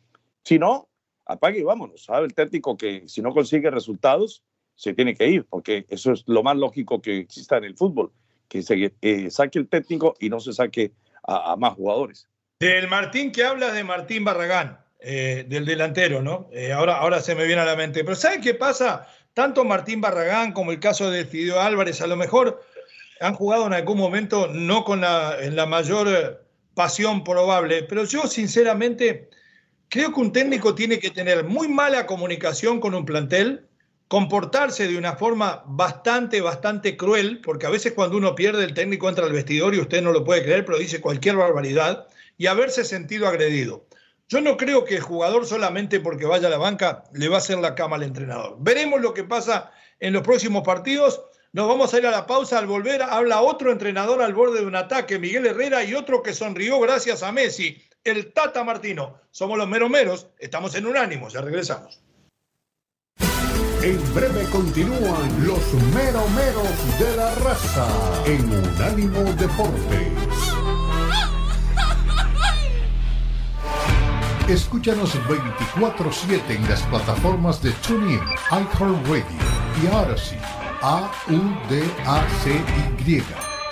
Si 0.44 0.58
no, 0.58 0.88
apague 1.26 1.60
y 1.60 1.64
vámonos. 1.64 2.04
Sabe 2.04 2.26
el 2.26 2.34
técnico 2.34 2.76
que 2.76 3.04
si 3.06 3.22
no 3.22 3.32
consigue 3.32 3.70
resultados, 3.70 4.42
se 4.74 4.94
tiene 4.94 5.14
que 5.14 5.28
ir, 5.28 5.46
porque 5.48 5.84
eso 5.88 6.12
es 6.12 6.24
lo 6.26 6.42
más 6.42 6.56
lógico 6.56 7.02
que 7.02 7.18
exista 7.18 7.58
en 7.58 7.64
el 7.64 7.76
fútbol, 7.76 8.12
que 8.48 8.64
eh, 9.02 9.30
saque 9.30 9.58
el 9.58 9.68
técnico 9.68 10.14
y 10.18 10.30
no 10.30 10.40
se 10.40 10.52
saque 10.52 10.92
a, 11.22 11.54
más 11.56 11.74
jugadores. 11.74 12.28
Del 12.60 12.88
Martín 12.88 13.30
que 13.30 13.44
habla 13.44 13.72
de 13.72 13.84
Martín 13.84 14.24
Barragán, 14.24 14.78
eh, 14.98 15.44
del 15.48 15.66
delantero, 15.66 16.22
¿no? 16.22 16.48
Eh, 16.52 16.72
ahora, 16.72 16.96
ahora 16.96 17.20
se 17.20 17.34
me 17.34 17.46
viene 17.46 17.62
a 17.62 17.66
la 17.66 17.76
mente. 17.76 18.04
Pero 18.04 18.16
¿sabe 18.16 18.40
qué 18.40 18.54
pasa? 18.54 19.06
Tanto 19.34 19.64
Martín 19.64 20.00
Barragán 20.00 20.52
como 20.52 20.72
el 20.72 20.80
caso 20.80 21.10
de 21.10 21.24
Fideo 21.24 21.60
Álvarez, 21.60 22.00
a 22.00 22.06
lo 22.06 22.16
mejor 22.16 22.62
han 23.20 23.34
jugado 23.34 23.66
en 23.66 23.74
algún 23.74 23.98
momento 23.98 24.48
no 24.48 24.84
con 24.84 25.02
la, 25.02 25.66
mayor 25.68 26.46
pasión 26.74 27.22
probable, 27.22 27.82
pero 27.82 28.04
yo 28.04 28.26
sinceramente 28.26 29.28
creo 29.88 30.12
que 30.12 30.20
un 30.20 30.32
técnico 30.32 30.74
tiene 30.74 30.98
que 30.98 31.10
tener 31.10 31.44
muy 31.44 31.68
mala 31.68 32.06
comunicación 32.06 32.80
con 32.80 32.94
un 32.94 33.04
plantel, 33.04 33.66
comportarse 34.08 34.88
de 34.88 34.96
una 34.96 35.16
forma 35.16 35.62
bastante, 35.66 36.40
bastante 36.40 36.96
cruel, 36.96 37.40
porque 37.42 37.66
a 37.66 37.70
veces 37.70 37.92
cuando 37.92 38.16
uno 38.16 38.34
pierde 38.34 38.64
el 38.64 38.74
técnico 38.74 39.08
entra 39.08 39.26
al 39.26 39.32
vestidor 39.32 39.74
y 39.74 39.80
usted 39.80 40.02
no 40.02 40.12
lo 40.12 40.24
puede 40.24 40.42
creer, 40.42 40.64
pero 40.64 40.78
dice 40.78 41.00
cualquier 41.00 41.36
barbaridad, 41.36 42.06
y 42.38 42.46
haberse 42.46 42.84
sentido 42.84 43.28
agredido. 43.28 43.86
Yo 44.28 44.40
no 44.40 44.56
creo 44.56 44.84
que 44.84 44.94
el 44.94 45.02
jugador 45.02 45.44
solamente 45.44 46.00
porque 46.00 46.24
vaya 46.24 46.48
a 46.48 46.50
la 46.50 46.56
banca 46.56 47.04
le 47.12 47.28
va 47.28 47.34
a 47.34 47.38
hacer 47.38 47.58
la 47.58 47.74
cama 47.74 47.96
al 47.96 48.02
entrenador. 48.02 48.56
Veremos 48.60 49.00
lo 49.00 49.12
que 49.12 49.24
pasa 49.24 49.72
en 49.98 50.14
los 50.14 50.22
próximos 50.22 50.62
partidos. 50.62 51.20
Nos 51.52 51.66
vamos 51.66 51.92
a 51.92 51.98
ir 51.98 52.06
a 52.06 52.10
la 52.10 52.26
pausa. 52.26 52.58
Al 52.58 52.66
volver 52.66 53.02
habla 53.02 53.40
otro 53.40 53.72
entrenador 53.72 54.22
al 54.22 54.34
borde 54.34 54.60
de 54.60 54.66
un 54.66 54.76
ataque, 54.76 55.18
Miguel 55.18 55.46
Herrera, 55.46 55.82
y 55.82 55.94
otro 55.94 56.22
que 56.22 56.32
sonrió 56.32 56.78
gracias 56.80 57.22
a 57.22 57.32
Messi 57.32 57.82
el 58.04 58.32
Tata 58.32 58.64
Martino. 58.64 59.18
Somos 59.30 59.58
los 59.58 59.68
meromeros, 59.68 60.28
estamos 60.38 60.74
en 60.74 60.86
Unánimo, 60.86 61.28
ya 61.28 61.40
regresamos. 61.40 62.00
En 63.82 64.14
breve 64.14 64.44
continúan 64.50 65.46
los 65.46 65.72
meromeros 65.94 66.98
de 66.98 67.16
la 67.16 67.34
raza 67.36 67.88
en 68.26 68.44
Unánimo 68.52 69.22
Deportes. 69.34 70.12
Escúchanos 74.48 75.14
24-7 75.26 76.40
en 76.48 76.68
las 76.68 76.82
plataformas 76.84 77.62
de 77.62 77.70
TuneIn, 77.86 78.20
iHeartRadio 78.50 79.24
y 79.82 79.86
Odyssey. 79.86 80.59
A-U-D-A-C-Y. 80.82 82.42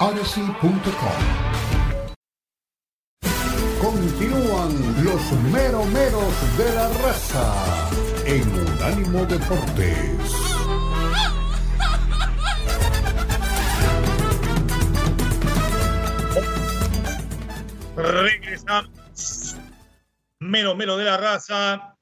Odyssey.com. 0.01 1.59
Continúan 3.81 5.05
los 5.05 5.33
meromeros 5.53 6.59
de 6.59 6.75
la 6.75 6.89
raza 7.03 7.91
en 8.27 8.43
Unánimo 8.51 9.25
Deportes. 9.25 10.33
Regresamos. 17.97 19.57
Mero, 20.41 20.75
mero 20.77 20.97
de 20.97 21.05
la 21.05 21.17
raza. 21.17 21.98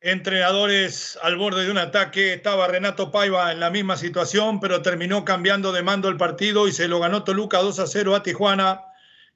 Entrenadores 0.00 1.18
al 1.22 1.36
borde 1.36 1.64
de 1.64 1.70
un 1.70 1.78
ataque. 1.78 2.34
Estaba 2.34 2.68
Renato 2.68 3.10
Paiva 3.10 3.50
en 3.50 3.58
la 3.58 3.70
misma 3.70 3.96
situación, 3.96 4.60
pero 4.60 4.80
terminó 4.80 5.24
cambiando 5.24 5.72
de 5.72 5.82
mando 5.82 6.08
el 6.08 6.16
partido 6.16 6.68
y 6.68 6.72
se 6.72 6.86
lo 6.86 7.00
ganó 7.00 7.24
Toluca 7.24 7.58
2 7.58 7.80
a 7.80 7.86
0 7.86 8.14
a 8.14 8.22
Tijuana 8.22 8.84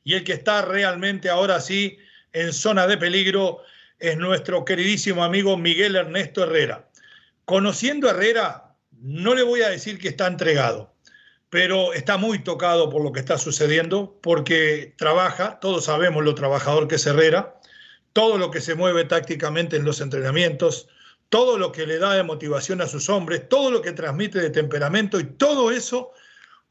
y 0.04 0.14
el 0.14 0.24
que 0.24 0.32
está 0.32 0.62
realmente 0.62 1.30
ahora 1.30 1.60
sí 1.60 1.98
en 2.32 2.52
zona 2.52 2.86
de 2.86 2.96
peligro 2.96 3.62
es 3.98 4.16
nuestro 4.16 4.64
queridísimo 4.64 5.24
amigo 5.24 5.56
Miguel 5.56 5.96
Ernesto 5.96 6.44
Herrera. 6.44 6.88
Conociendo 7.44 8.08
a 8.08 8.12
Herrera, 8.12 8.74
no 9.00 9.34
le 9.34 9.42
voy 9.42 9.62
a 9.62 9.68
decir 9.68 9.98
que 9.98 10.08
está 10.08 10.26
entregado, 10.26 10.94
pero 11.50 11.92
está 11.92 12.16
muy 12.16 12.38
tocado 12.40 12.88
por 12.88 13.02
lo 13.02 13.12
que 13.12 13.20
está 13.20 13.38
sucediendo, 13.38 14.18
porque 14.22 14.94
trabaja, 14.96 15.60
todos 15.60 15.84
sabemos 15.84 16.24
lo 16.24 16.34
trabajador 16.34 16.88
que 16.88 16.96
es 16.96 17.06
Herrera, 17.06 17.60
todo 18.12 18.38
lo 18.38 18.50
que 18.50 18.60
se 18.60 18.74
mueve 18.74 19.04
tácticamente 19.04 19.76
en 19.76 19.84
los 19.84 20.00
entrenamientos, 20.00 20.88
todo 21.28 21.58
lo 21.58 21.72
que 21.72 21.86
le 21.86 21.98
da 21.98 22.14
de 22.14 22.22
motivación 22.22 22.80
a 22.80 22.88
sus 22.88 23.08
hombres, 23.08 23.48
todo 23.48 23.70
lo 23.70 23.80
que 23.80 23.92
transmite 23.92 24.38
de 24.38 24.50
temperamento 24.50 25.18
y 25.18 25.24
todo 25.24 25.70
eso 25.70 26.12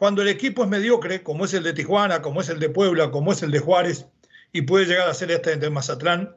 cuando 0.01 0.23
el 0.23 0.29
equipo 0.29 0.63
es 0.63 0.69
mediocre, 0.69 1.21
como 1.21 1.45
es 1.45 1.53
el 1.53 1.61
de 1.61 1.73
Tijuana, 1.73 2.23
como 2.23 2.41
es 2.41 2.49
el 2.49 2.59
de 2.59 2.69
Puebla, 2.69 3.11
como 3.11 3.33
es 3.33 3.43
el 3.43 3.51
de 3.51 3.59
Juárez, 3.59 4.07
y 4.51 4.63
puede 4.63 4.87
llegar 4.87 5.07
a 5.07 5.13
ser 5.13 5.29
este 5.29 5.57
de 5.57 5.69
Mazatlán, 5.69 6.35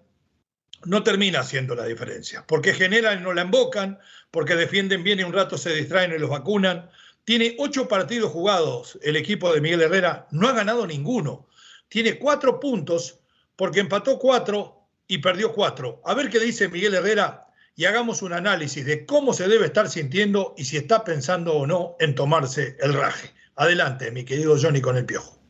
no 0.84 1.02
termina 1.02 1.40
haciendo 1.40 1.74
la 1.74 1.86
diferencia, 1.86 2.44
porque 2.46 2.74
generan 2.74 3.20
y 3.20 3.22
no 3.22 3.32
la 3.32 3.40
embocan, 3.40 3.98
porque 4.30 4.55
defienden 4.55 5.02
bien 5.02 5.20
y 5.20 5.22
un 5.22 5.32
rato 5.32 5.57
se 5.57 5.74
distraen 5.74 6.12
y 6.12 6.18
los 6.18 6.28
vacunan. 6.28 6.90
Tiene 7.24 7.57
ocho 7.59 7.88
partidos 7.88 8.32
jugados 8.32 8.98
el 9.02 9.16
equipo 9.16 9.50
de 9.55 9.62
Miguel 9.62 9.80
Herrera, 9.80 10.28
no 10.30 10.46
ha 10.46 10.52
ganado 10.52 10.86
ninguno. 10.86 11.48
Tiene 11.88 12.18
cuatro 12.18 12.61
puntos 12.61 13.20
porque 13.57 13.80
empató 13.80 14.18
cuatro 14.18 14.84
y 15.07 15.18
perdió 15.18 15.52
cuatro. 15.52 16.00
A 16.05 16.14
ver 16.14 16.30
qué 16.30 16.38
dice 16.40 16.68
Miguel 16.68 16.94
Herrera 16.94 17.46
y 17.76 17.86
hagamos 17.86 18.22
un 18.22 18.32
análisis 18.32 18.84
de 18.84 19.05
cómo 19.05 19.32
se 19.32 19.48
debe 19.48 19.66
estar 19.66 19.88
sintiendo 19.88 20.55
y 20.57 20.64
si 20.64 20.76
está 20.76 21.05
pensando 21.05 21.55
o 21.55 21.66
no 21.66 21.96
en 21.98 22.14
tomarse 22.14 22.76
el 22.80 22.94
raje. 22.94 23.30
Adelante, 23.57 24.11
mi 24.11 24.24
querido 24.24 24.57
Johnny 24.61 24.80
con 24.80 24.96
el 24.96 25.07
piojo. 25.07 25.40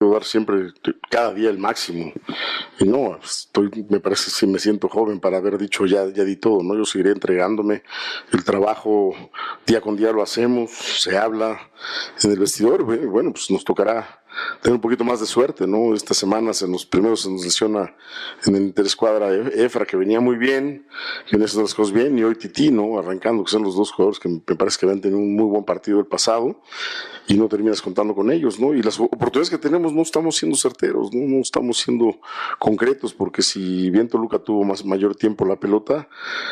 Dar 0.00 0.24
siempre, 0.24 0.72
cada 1.08 1.32
día 1.32 1.48
el 1.48 1.58
máximo. 1.58 2.12
Y 2.78 2.84
no, 2.84 3.18
me 3.88 4.00
parece 4.00 4.30
que 4.38 4.46
me 4.46 4.58
siento 4.58 4.88
joven 4.88 5.18
para 5.18 5.38
haber 5.38 5.56
dicho 5.56 5.86
ya, 5.86 6.06
ya 6.08 6.24
di 6.24 6.36
todo, 6.36 6.62
¿no? 6.62 6.76
Yo 6.76 6.84
seguiré 6.84 7.12
entregándome. 7.12 7.82
El 8.32 8.44
trabajo 8.44 9.14
día 9.66 9.80
con 9.80 9.96
día 9.96 10.12
lo 10.12 10.22
hacemos, 10.22 10.70
se 10.72 11.16
habla 11.16 11.70
en 12.22 12.32
el 12.32 12.38
vestidor. 12.38 12.84
Bueno, 12.84 13.32
pues 13.32 13.50
nos 13.50 13.64
tocará 13.64 14.23
tener 14.62 14.74
un 14.74 14.80
poquito 14.80 15.04
más 15.04 15.20
de 15.20 15.26
suerte, 15.26 15.66
¿no? 15.66 15.94
Esta 15.94 16.14
semana 16.14 16.52
en 16.60 16.72
los 16.72 16.86
primeros 16.86 17.22
se 17.22 17.30
nos 17.30 17.44
lesiona 17.44 17.94
en 18.46 18.56
el 18.56 18.62
interescuadra 18.62 19.32
Efra, 19.54 19.86
que 19.86 19.96
venía 19.96 20.20
muy 20.20 20.36
bien, 20.36 20.86
que 21.26 21.32
venía 21.32 21.46
haciendo 21.46 21.62
las 21.62 21.74
cosas 21.74 21.92
bien, 21.92 22.18
y 22.18 22.24
hoy 22.24 22.34
Titi, 22.34 22.70
¿no? 22.70 22.98
Arrancando, 22.98 23.44
que 23.44 23.50
son 23.50 23.62
los 23.62 23.76
dos 23.76 23.92
jugadores 23.92 24.18
que 24.18 24.28
me 24.28 24.56
parece 24.56 24.78
que 24.78 24.86
habían 24.86 25.00
tenido 25.00 25.18
un 25.18 25.34
muy 25.34 25.46
buen 25.46 25.64
partido 25.64 26.00
el 26.00 26.06
pasado, 26.06 26.60
y 27.26 27.34
no 27.34 27.48
terminas 27.48 27.80
contando 27.80 28.14
con 28.14 28.30
ellos, 28.30 28.60
¿no? 28.60 28.74
Y 28.74 28.82
las 28.82 29.00
oportunidades 29.00 29.50
que 29.50 29.58
tenemos 29.58 29.92
no 29.92 30.02
estamos 30.02 30.36
siendo 30.36 30.56
certeros, 30.56 31.12
¿no? 31.12 31.26
No 31.26 31.40
estamos 31.40 31.78
siendo 31.78 32.18
concretos, 32.58 33.14
porque 33.14 33.42
si 33.42 33.90
bien 33.90 34.08
Toluca 34.08 34.38
tuvo 34.38 34.64
más, 34.64 34.84
mayor 34.84 35.16
tiempo 35.16 35.44
la 35.44 35.56
pelota, 35.56 36.08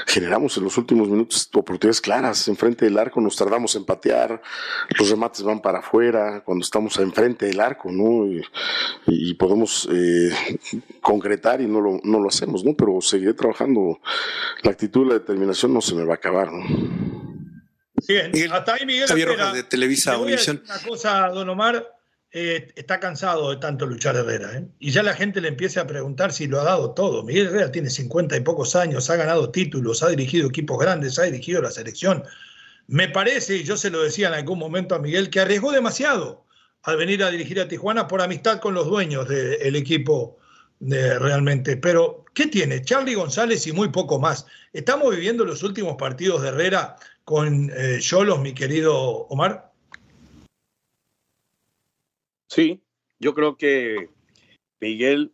generamos 0.07 0.57
en 0.57 0.64
los 0.64 0.78
últimos 0.78 1.09
minutos 1.09 1.51
oportunidades 1.53 2.01
claras, 2.01 2.49
enfrente 2.49 2.85
del 2.85 2.99
arco 2.99 3.20
nos 3.20 3.37
tardamos 3.37 3.74
en 3.76 3.85
patear, 3.85 4.43
los 4.99 5.11
remates 5.11 5.43
van 5.43 5.61
para 5.61 5.80
afuera, 5.80 6.43
cuando 6.45 6.64
estamos 6.64 6.97
enfrente 6.99 7.47
del 7.47 7.61
arco, 7.61 7.72
¿no? 7.91 8.27
Y, 9.07 9.35
podemos 9.35 9.89
eh, 9.91 10.31
concretar 11.01 11.61
y 11.61 11.66
no 11.66 11.81
lo, 11.81 12.01
no 12.05 12.20
lo 12.20 12.29
hacemos, 12.29 12.64
¿no? 12.64 12.75
Pero 12.77 13.01
seguiré 13.01 13.35
trabajando. 13.35 14.01
La 14.62 14.70
actitud, 14.70 15.09
la 15.09 15.14
determinación 15.14 15.73
no 15.75 15.81
se 15.81 15.95
me 15.95 16.05
va 16.05 16.12
a 16.12 16.16
acabar, 16.16 16.53
¿no? 16.53 16.64
Bien, 18.07 18.53
hasta 18.53 18.75
ahí 18.75 18.87
Miguel 18.87 19.07
Javier 19.07 19.37
de 19.55 19.62
Televisa 19.62 20.18
Una 20.18 20.37
cosa, 20.87 21.29
don 21.29 21.49
Omar, 21.49 21.87
eh, 22.35 22.73
está 22.77 22.99
cansado 22.99 23.51
de 23.51 23.57
tanto 23.57 23.87
luchar 23.87 24.16
Herrera, 24.16 24.57
¿eh? 24.57 24.66
Y 24.79 24.91
ya 24.91 25.03
la 25.03 25.14
gente 25.14 25.41
le 25.41 25.49
empieza 25.49 25.83
a 25.83 25.87
preguntar 25.87 26.33
si 26.33 26.47
lo 26.47 26.61
ha 26.61 26.64
dado 26.64 26.93
todo. 26.93 27.23
Miguel 27.23 27.49
Herrera 27.49 27.70
tiene 27.70 27.91
50 27.91 28.37
y 28.37 28.41
pocos 28.41 28.75
años, 28.75 29.11
ha 29.11 29.16
ganado 29.16 29.51
títulos, 29.51 30.03
ha 30.03 30.09
dirigido 30.09 30.49
equipos 30.49 30.79
grandes, 30.79 31.18
ha 31.18 31.25
dirigido 31.25 31.61
la 31.61 31.70
selección. 31.70 32.25
Me 32.87 33.09
parece, 33.09 33.57
y 33.57 33.64
yo 33.64 33.77
se 33.77 33.91
lo 33.91 34.03
decía 34.03 34.29
en 34.29 34.35
algún 34.35 34.59
momento 34.59 34.95
a 34.95 34.99
Miguel, 34.99 35.31
que 35.31 35.41
arriesgó 35.41 35.73
demasiado 35.73 36.41
al 36.83 36.97
venir 36.97 37.22
a 37.22 37.30
dirigir 37.30 37.61
a 37.61 37.68
Tijuana 37.68 38.09
por 38.09 38.20
amistad 38.20 38.61
con 38.61 38.74
los 38.74 38.87
dueños 38.87 39.28
del 39.28 39.76
equipo 39.76 40.39
realmente. 40.80 41.76
Pero, 41.76 42.24
¿qué 42.35 42.47
tiene? 42.47 42.83
Charlie 42.83 43.14
González 43.14 43.66
y 43.66 43.72
muy 43.72 43.89
poco 43.89 44.18
más. 44.18 44.47
Estamos 44.72 45.14
viviendo 45.14 45.45
los 45.45 45.62
últimos 45.62 45.97
partidos 45.97 46.43
de 46.43 46.49
Herrera 46.49 46.97
con 47.24 47.70
eh, 47.70 47.99
Cholos, 48.01 48.41
mi 48.41 48.53
querido 48.53 48.95
Omar. 49.28 49.72
Sí, 52.49 52.83
yo 53.20 53.33
creo 53.35 53.57
que 53.57 54.11
Miguel 54.80 55.33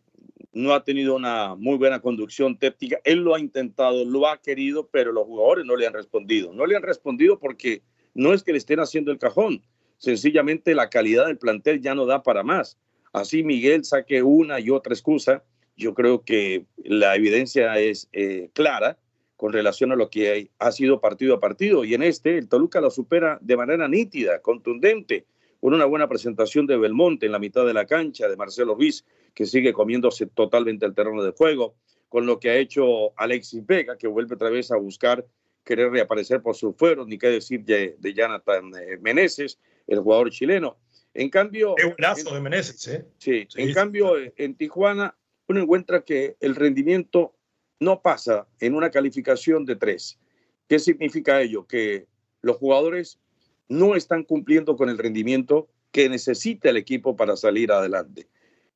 no 0.51 0.73
ha 0.73 0.83
tenido 0.83 1.15
una 1.15 1.55
muy 1.55 1.77
buena 1.77 1.99
conducción 1.99 2.57
técnica. 2.57 2.99
Él 3.03 3.19
lo 3.19 3.35
ha 3.35 3.39
intentado, 3.39 4.05
lo 4.05 4.27
ha 4.27 4.41
querido, 4.41 4.87
pero 4.87 5.11
los 5.11 5.25
jugadores 5.25 5.65
no 5.65 5.75
le 5.75 5.87
han 5.87 5.93
respondido. 5.93 6.53
No 6.53 6.65
le 6.65 6.75
han 6.75 6.83
respondido 6.83 7.39
porque 7.39 7.81
no 8.13 8.33
es 8.33 8.43
que 8.43 8.51
le 8.51 8.57
estén 8.59 8.79
haciendo 8.79 9.11
el 9.11 9.17
cajón, 9.17 9.63
sencillamente 9.99 10.73
la 10.73 10.89
calidad 10.89 11.27
del 11.27 11.37
plantel 11.37 11.81
ya 11.81 11.93
no 11.93 12.07
da 12.07 12.23
para 12.23 12.41
más. 12.41 12.79
Así 13.13 13.43
Miguel 13.43 13.85
saque 13.85 14.23
una 14.23 14.59
y 14.59 14.71
otra 14.71 14.93
excusa. 14.93 15.43
Yo 15.77 15.93
creo 15.93 16.23
que 16.23 16.65
la 16.77 17.15
evidencia 17.15 17.77
es 17.77 18.09
eh, 18.11 18.49
clara 18.53 18.97
con 19.37 19.53
relación 19.53 19.91
a 19.91 19.95
lo 19.95 20.09
que 20.09 20.49
ha 20.57 20.71
sido 20.71 20.99
partido 20.99 21.35
a 21.35 21.39
partido. 21.39 21.85
Y 21.85 21.93
en 21.93 22.03
este, 22.03 22.37
el 22.37 22.49
Toluca 22.49 22.81
lo 22.81 22.91
supera 22.91 23.37
de 23.41 23.55
manera 23.55 23.87
nítida, 23.87 24.41
contundente, 24.41 25.25
con 25.61 25.73
una 25.73 25.85
buena 25.85 26.07
presentación 26.07 26.65
de 26.67 26.77
Belmonte 26.77 27.25
en 27.25 27.31
la 27.31 27.39
mitad 27.39 27.65
de 27.65 27.73
la 27.73 27.85
cancha, 27.85 28.27
de 28.27 28.35
Marcelo 28.35 28.75
Ruiz, 28.75 29.05
que 29.33 29.45
sigue 29.45 29.73
comiéndose 29.73 30.25
totalmente 30.27 30.85
el 30.85 30.93
terreno 30.93 31.23
de 31.23 31.31
juego, 31.31 31.75
con 32.09 32.25
lo 32.25 32.39
que 32.39 32.49
ha 32.49 32.57
hecho 32.57 33.17
Alexis 33.17 33.65
Vega, 33.65 33.97
que 33.97 34.07
vuelve 34.07 34.35
otra 34.35 34.49
vez 34.49 34.71
a 34.71 34.77
buscar 34.77 35.25
querer 35.63 35.91
reaparecer 35.91 36.41
por 36.41 36.55
sus 36.55 36.75
fueros, 36.75 37.07
ni 37.07 37.17
qué 37.17 37.27
decir 37.27 37.63
de, 37.63 37.95
de 37.99 38.13
Jonathan 38.13 38.71
eh, 38.75 38.97
Meneses, 38.99 39.59
el 39.89 39.99
jugador 39.99 40.29
chileno. 40.31 40.77
En 41.13 41.29
cambio... 41.29 41.75
Es 41.77 41.85
un 41.85 42.33
de 42.33 42.41
Meneses, 42.41 42.87
¿eh? 42.87 43.05
Sí, 43.17 43.47
en 43.55 43.73
cambio, 43.73 44.13
en 44.37 44.55
Tijuana 44.55 45.15
uno 45.47 45.61
encuentra 45.61 46.01
que 46.01 46.37
el 46.39 46.55
rendimiento 46.55 47.35
no 47.79 48.01
pasa 48.01 48.47
en 48.59 48.75
una 48.75 48.91
calificación 48.91 49.65
de 49.65 49.75
tres. 49.75 50.19
¿Qué 50.67 50.77
significa 50.79 51.41
ello? 51.41 51.65
Que 51.65 52.05
los 52.41 52.57
jugadores 52.57 53.19
no 53.67 53.95
están 53.95 54.23
cumpliendo 54.23 54.75
con 54.75 54.89
el 54.89 54.97
rendimiento 54.97 55.67
que 55.91 56.07
necesita 56.07 56.69
el 56.69 56.77
equipo 56.77 57.15
para 57.15 57.35
salir 57.35 57.71
adelante. 57.71 58.27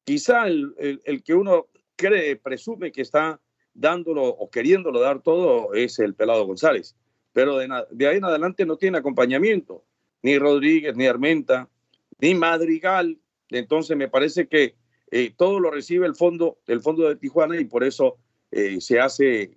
Quizá 0.04 0.48
el, 0.48 0.74
que 1.24 1.34
uno 1.34 1.68
cree, 1.96 2.36
presume 2.36 2.92
que 2.92 3.02
está 3.02 3.40
dándolo 3.74 4.24
o 4.26 4.50
queriéndolo 4.50 5.00
dar 5.00 5.22
todo 5.22 5.74
es 5.74 6.00
el 6.00 6.16
pelado 6.16 6.46
González, 6.46 6.96
pero 7.32 7.58
de, 7.58 8.08
ahí 8.08 8.18
en 8.18 8.26
adelante 8.26 8.66
no 8.66 8.78
tiene 8.78 8.98
acompañamiento, 8.98 9.84
ni 10.24 10.40
Rodríguez, 10.40 10.96
ni 10.96 11.06
Armenta, 11.06 11.70
ni 12.20 12.34
Madrigal. 12.34 13.20
Entonces 13.50 13.96
me 13.96 14.08
parece 14.08 14.48
que 14.48 14.76
eh, 15.12 15.32
todo 15.38 15.60
lo 15.60 15.70
recibe 15.70 16.08
el 16.08 16.16
fondo, 16.16 16.58
el 16.66 16.82
fondo 16.82 17.08
de 17.08 17.18
Tijuana 17.18 17.60
y 17.60 17.66
por 17.66 17.84
eso 17.84 18.18
eh, 18.50 18.82
se 18.82 19.00
hace 19.00 19.52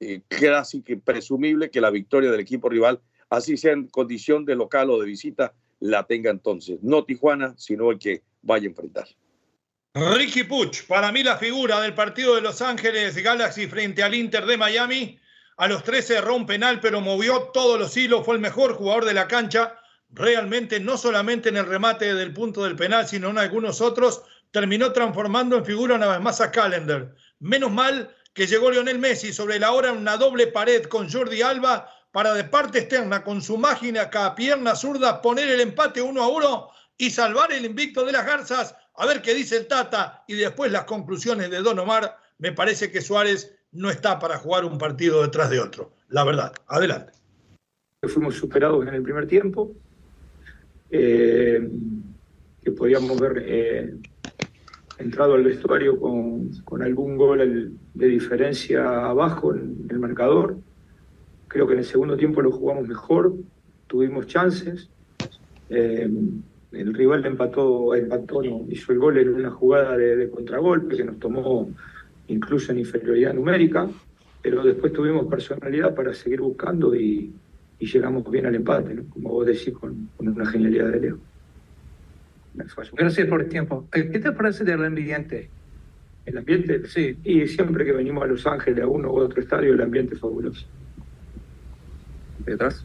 eh, 0.00 0.20
casi 0.28 0.82
que 0.82 0.98
presumible 0.98 1.70
que 1.70 1.80
la 1.80 1.90
victoria 1.90 2.30
del 2.30 2.40
equipo 2.40 2.68
rival, 2.68 3.00
así 3.30 3.56
sea 3.56 3.72
en 3.72 3.86
condición 3.86 4.44
de 4.44 4.56
local 4.56 4.90
o 4.90 5.00
de 5.00 5.06
visita, 5.06 5.54
la 5.80 6.06
tenga 6.06 6.30
entonces. 6.30 6.78
No 6.82 7.04
Tijuana, 7.04 7.54
sino 7.56 7.90
el 7.90 7.98
que 7.98 8.22
vaya 8.42 8.66
a 8.66 8.70
enfrentar. 8.70 9.08
Ricky 9.94 10.44
Puch, 10.44 10.86
para 10.86 11.10
mí 11.10 11.22
la 11.22 11.38
figura 11.38 11.80
del 11.80 11.94
partido 11.94 12.34
de 12.34 12.42
Los 12.42 12.60
Ángeles 12.60 13.16
Galaxy 13.16 13.66
frente 13.66 14.02
al 14.02 14.14
Inter 14.14 14.44
de 14.46 14.56
Miami. 14.56 15.18
A 15.56 15.66
los 15.66 15.82
13 15.82 16.18
erró 16.18 16.36
un 16.36 16.46
penal, 16.46 16.80
pero 16.80 17.00
movió 17.00 17.50
todos 17.52 17.80
los 17.80 17.96
hilos, 17.96 18.24
fue 18.24 18.36
el 18.36 18.40
mejor 18.40 18.74
jugador 18.74 19.04
de 19.04 19.14
la 19.14 19.26
cancha. 19.26 19.74
Realmente, 20.10 20.80
no 20.80 20.96
solamente 20.96 21.48
en 21.48 21.56
el 21.56 21.66
remate 21.66 22.14
del 22.14 22.32
punto 22.32 22.64
del 22.64 22.76
penal, 22.76 23.06
sino 23.06 23.28
en 23.28 23.38
algunos 23.38 23.80
otros, 23.80 24.22
terminó 24.50 24.92
transformando 24.92 25.56
en 25.56 25.64
figura 25.64 25.96
una 25.96 26.08
vez 26.08 26.20
más 26.20 26.40
a 26.40 26.50
Calendar. 26.50 27.14
Menos 27.40 27.70
mal 27.70 28.14
que 28.32 28.46
llegó 28.46 28.70
Lionel 28.70 28.98
Messi 28.98 29.32
sobre 29.32 29.58
la 29.58 29.72
hora 29.72 29.90
en 29.90 29.98
una 29.98 30.16
doble 30.16 30.46
pared 30.46 30.84
con 30.84 31.10
Jordi 31.10 31.42
Alba 31.42 31.88
para 32.12 32.32
de 32.34 32.44
parte 32.44 32.78
externa 32.78 33.22
con 33.22 33.42
su 33.42 33.60
cada 34.10 34.34
pierna 34.34 34.74
zurda 34.74 35.20
poner 35.20 35.48
el 35.48 35.60
empate 35.60 36.00
uno 36.00 36.22
a 36.22 36.28
uno 36.28 36.70
y 36.96 37.10
salvar 37.10 37.52
el 37.52 37.64
invicto 37.64 38.04
de 38.04 38.12
las 38.12 38.26
garzas. 38.26 38.74
A 38.94 39.06
ver 39.06 39.22
qué 39.22 39.34
dice 39.34 39.56
el 39.56 39.66
Tata 39.66 40.24
y 40.26 40.34
después 40.34 40.72
las 40.72 40.84
conclusiones 40.84 41.50
de 41.50 41.58
Don 41.58 41.78
Omar. 41.78 42.16
Me 42.38 42.52
parece 42.52 42.90
que 42.90 43.00
Suárez 43.00 43.56
no 43.72 43.90
está 43.90 44.18
para 44.18 44.38
jugar 44.38 44.64
un 44.64 44.78
partido 44.78 45.22
detrás 45.22 45.50
de 45.50 45.60
otro. 45.60 45.92
La 46.08 46.24
verdad. 46.24 46.52
Adelante. 46.66 47.12
Fuimos 48.02 48.36
superados 48.36 48.86
en 48.86 48.94
el 48.94 49.02
primer 49.02 49.26
tiempo. 49.26 49.74
Eh, 50.90 51.68
que 52.62 52.70
podíamos 52.72 53.20
ver 53.20 53.42
eh, 53.46 53.94
entrado 54.98 55.34
al 55.34 55.44
vestuario 55.44 55.98
con, 55.98 56.50
con 56.64 56.82
algún 56.82 57.16
gol 57.16 57.72
de 57.94 58.06
diferencia 58.06 59.06
abajo 59.06 59.54
en 59.54 59.86
el 59.88 59.98
marcador. 59.98 60.56
Creo 61.46 61.66
que 61.66 61.74
en 61.74 61.80
el 61.80 61.84
segundo 61.84 62.16
tiempo 62.16 62.42
lo 62.42 62.50
jugamos 62.50 62.88
mejor, 62.88 63.34
tuvimos 63.86 64.26
chances. 64.26 64.88
Eh, 65.70 66.08
el 66.72 66.94
rival 66.94 67.24
empató, 67.24 67.94
empató 67.94 68.42
no, 68.42 68.66
hizo 68.68 68.92
el 68.92 68.98
gol 68.98 69.18
en 69.18 69.34
una 69.34 69.50
jugada 69.50 69.96
de, 69.96 70.28
contragolpe 70.28 70.96
que 70.96 71.04
nos 71.04 71.18
tomó 71.18 71.70
incluso 72.26 72.72
en 72.72 72.80
inferioridad 72.80 73.32
numérica, 73.32 73.88
pero 74.42 74.62
después 74.62 74.92
tuvimos 74.92 75.26
personalidad 75.26 75.94
para 75.94 76.12
seguir 76.12 76.42
buscando 76.42 76.94
y, 76.94 77.32
llegamos 77.86 78.28
bien 78.30 78.46
al 78.46 78.54
empate, 78.54 78.96
como 79.10 79.30
vos 79.30 79.46
decís, 79.46 79.72
con, 79.74 80.08
con 80.16 80.28
una 80.28 80.46
genialidad 80.46 80.90
de 80.90 81.00
Leo. 81.00 81.18
Gracias 82.92 83.26
por 83.28 83.42
el 83.42 83.48
tiempo. 83.48 83.86
Eh, 83.94 84.10
¿Qué 84.10 84.18
te 84.18 84.32
parece 84.32 84.64
del 84.64 84.84
ambiente? 84.84 85.48
El 86.26 86.38
ambiente, 86.38 86.86
sí. 86.86 87.16
Y 87.24 87.46
siempre 87.46 87.84
que 87.84 87.92
venimos 87.92 88.24
a 88.24 88.26
Los 88.26 88.46
Ángeles, 88.46 88.82
a 88.82 88.86
uno 88.86 89.10
u 89.10 89.18
otro 89.18 89.40
estadio, 89.40 89.74
el 89.74 89.80
ambiente 89.80 90.14
es 90.14 90.20
fabuloso. 90.20 90.66
¿Detrás? 92.44 92.84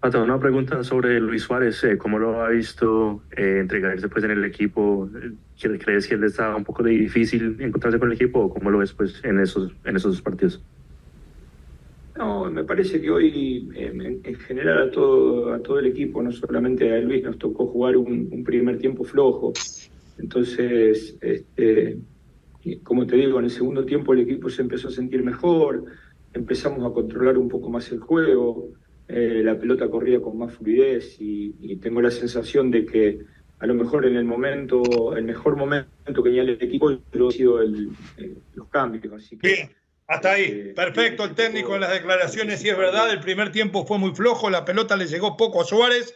Pato, 0.00 0.22
una 0.22 0.38
pregunta 0.38 0.84
sobre 0.84 1.18
Luis 1.18 1.42
Suárez. 1.42 1.82
Eh, 1.84 1.96
¿Cómo 1.96 2.18
lo 2.18 2.42
ha 2.42 2.50
visto 2.50 3.22
eh, 3.36 3.58
entregarse 3.60 4.02
después 4.02 4.22
en 4.24 4.32
el 4.32 4.44
equipo? 4.44 5.08
¿Crees 5.58 6.06
que 6.06 6.14
él 6.14 6.24
está 6.24 6.54
un 6.54 6.64
poco 6.64 6.82
difícil 6.82 7.56
encontrarse 7.60 7.98
con 7.98 8.10
el 8.10 8.14
equipo 8.14 8.40
o 8.40 8.50
cómo 8.52 8.70
lo 8.70 8.78
ves 8.78 8.92
pues, 8.92 9.24
en, 9.24 9.40
esos, 9.40 9.72
en 9.84 9.96
esos 9.96 10.20
partidos? 10.20 10.62
No, 12.16 12.48
me 12.48 12.62
parece 12.62 13.00
que 13.00 13.10
hoy 13.10 13.68
en, 13.74 14.22
general 14.36 14.88
a 14.88 14.90
todo, 14.90 15.52
a 15.52 15.60
todo 15.60 15.80
el 15.80 15.86
equipo, 15.86 16.22
no 16.22 16.30
solamente 16.30 16.92
a 16.92 16.98
Luis, 17.00 17.24
nos 17.24 17.38
tocó 17.38 17.66
jugar 17.66 17.96
un, 17.96 18.44
primer 18.44 18.78
tiempo 18.78 19.02
flojo. 19.02 19.52
Entonces, 20.18 21.16
este, 21.20 21.98
como 22.84 23.04
te 23.06 23.16
digo, 23.16 23.40
en 23.40 23.46
el 23.46 23.50
segundo 23.50 23.84
tiempo 23.84 24.12
el 24.12 24.20
equipo 24.20 24.48
se 24.48 24.62
empezó 24.62 24.88
a 24.88 24.92
sentir 24.92 25.24
mejor, 25.24 25.86
empezamos 26.32 26.88
a 26.88 26.94
controlar 26.94 27.36
un 27.36 27.48
poco 27.48 27.68
más 27.68 27.90
el 27.90 27.98
juego, 27.98 28.68
eh, 29.08 29.42
la 29.44 29.58
pelota 29.58 29.88
corría 29.88 30.20
con 30.20 30.38
más 30.38 30.54
fluidez 30.54 31.16
y, 31.20 31.76
tengo 31.76 32.00
la 32.00 32.10
sensación 32.10 32.70
de 32.70 32.86
que 32.86 33.18
a 33.58 33.66
lo 33.66 33.74
mejor 33.74 34.06
en 34.06 34.16
el 34.16 34.24
momento, 34.24 35.16
el 35.16 35.24
mejor 35.24 35.56
momento 35.56 35.88
que 36.06 36.22
tenía 36.22 36.42
el 36.42 36.50
equipo 36.50 36.90
ha 36.90 37.30
sido 37.32 37.60
el, 37.60 37.90
los 38.54 38.68
cambios. 38.68 39.12
Así 39.12 39.36
que, 39.36 39.68
hasta 40.06 40.32
ahí, 40.32 40.44
este, 40.44 40.74
perfecto 40.74 41.24
el 41.24 41.34
técnico 41.34 41.74
en 41.74 41.80
las 41.80 41.90
declaraciones, 41.90 42.60
si 42.60 42.68
es 42.68 42.76
verdad, 42.76 43.10
el 43.10 43.20
primer 43.20 43.50
tiempo 43.52 43.86
fue 43.86 43.98
muy 43.98 44.14
flojo, 44.14 44.50
la 44.50 44.64
pelota 44.64 44.96
le 44.96 45.06
llegó 45.06 45.36
poco 45.36 45.62
a 45.62 45.64
Suárez, 45.64 46.14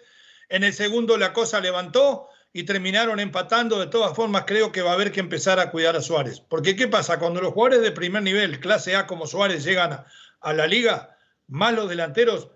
en 0.49 0.64
el 0.64 0.74
segundo 0.74 1.16
la 1.16 1.32
cosa 1.32 1.61
levantó 1.61 2.28
y 2.53 2.64
terminaron 2.64 3.20
empatando, 3.20 3.78
de 3.80 3.86
todas 3.86 4.14
formas 4.14 4.45
creo 4.47 4.72
que 4.72 4.82
va 4.82 4.91
a 4.91 4.95
haber 4.95 5.12
que 5.12 5.20
empezar 5.20 5.59
a 5.59 5.70
cuidar 5.70 5.97
a 5.97 6.03
Suárez, 6.03 6.41
porque 6.41 6.76
¿qué 6.76 6.89
pasa? 6.89 7.18
Cuando 7.18 7.41
los 7.41 7.55
jugadores 7.55 7.82
de 7.82 7.93
primer 7.93 8.22
nivel, 8.22 8.61
clase 8.61 8.95
A 8.95 9.07
como 9.07 9.26
Suárez, 9.26 9.64
llegan 9.64 10.05
a, 10.41 10.53
la 10.53 10.66
liga, 10.66 11.16
más 11.47 11.72
los 11.72 11.89
delanteros, 11.89 12.51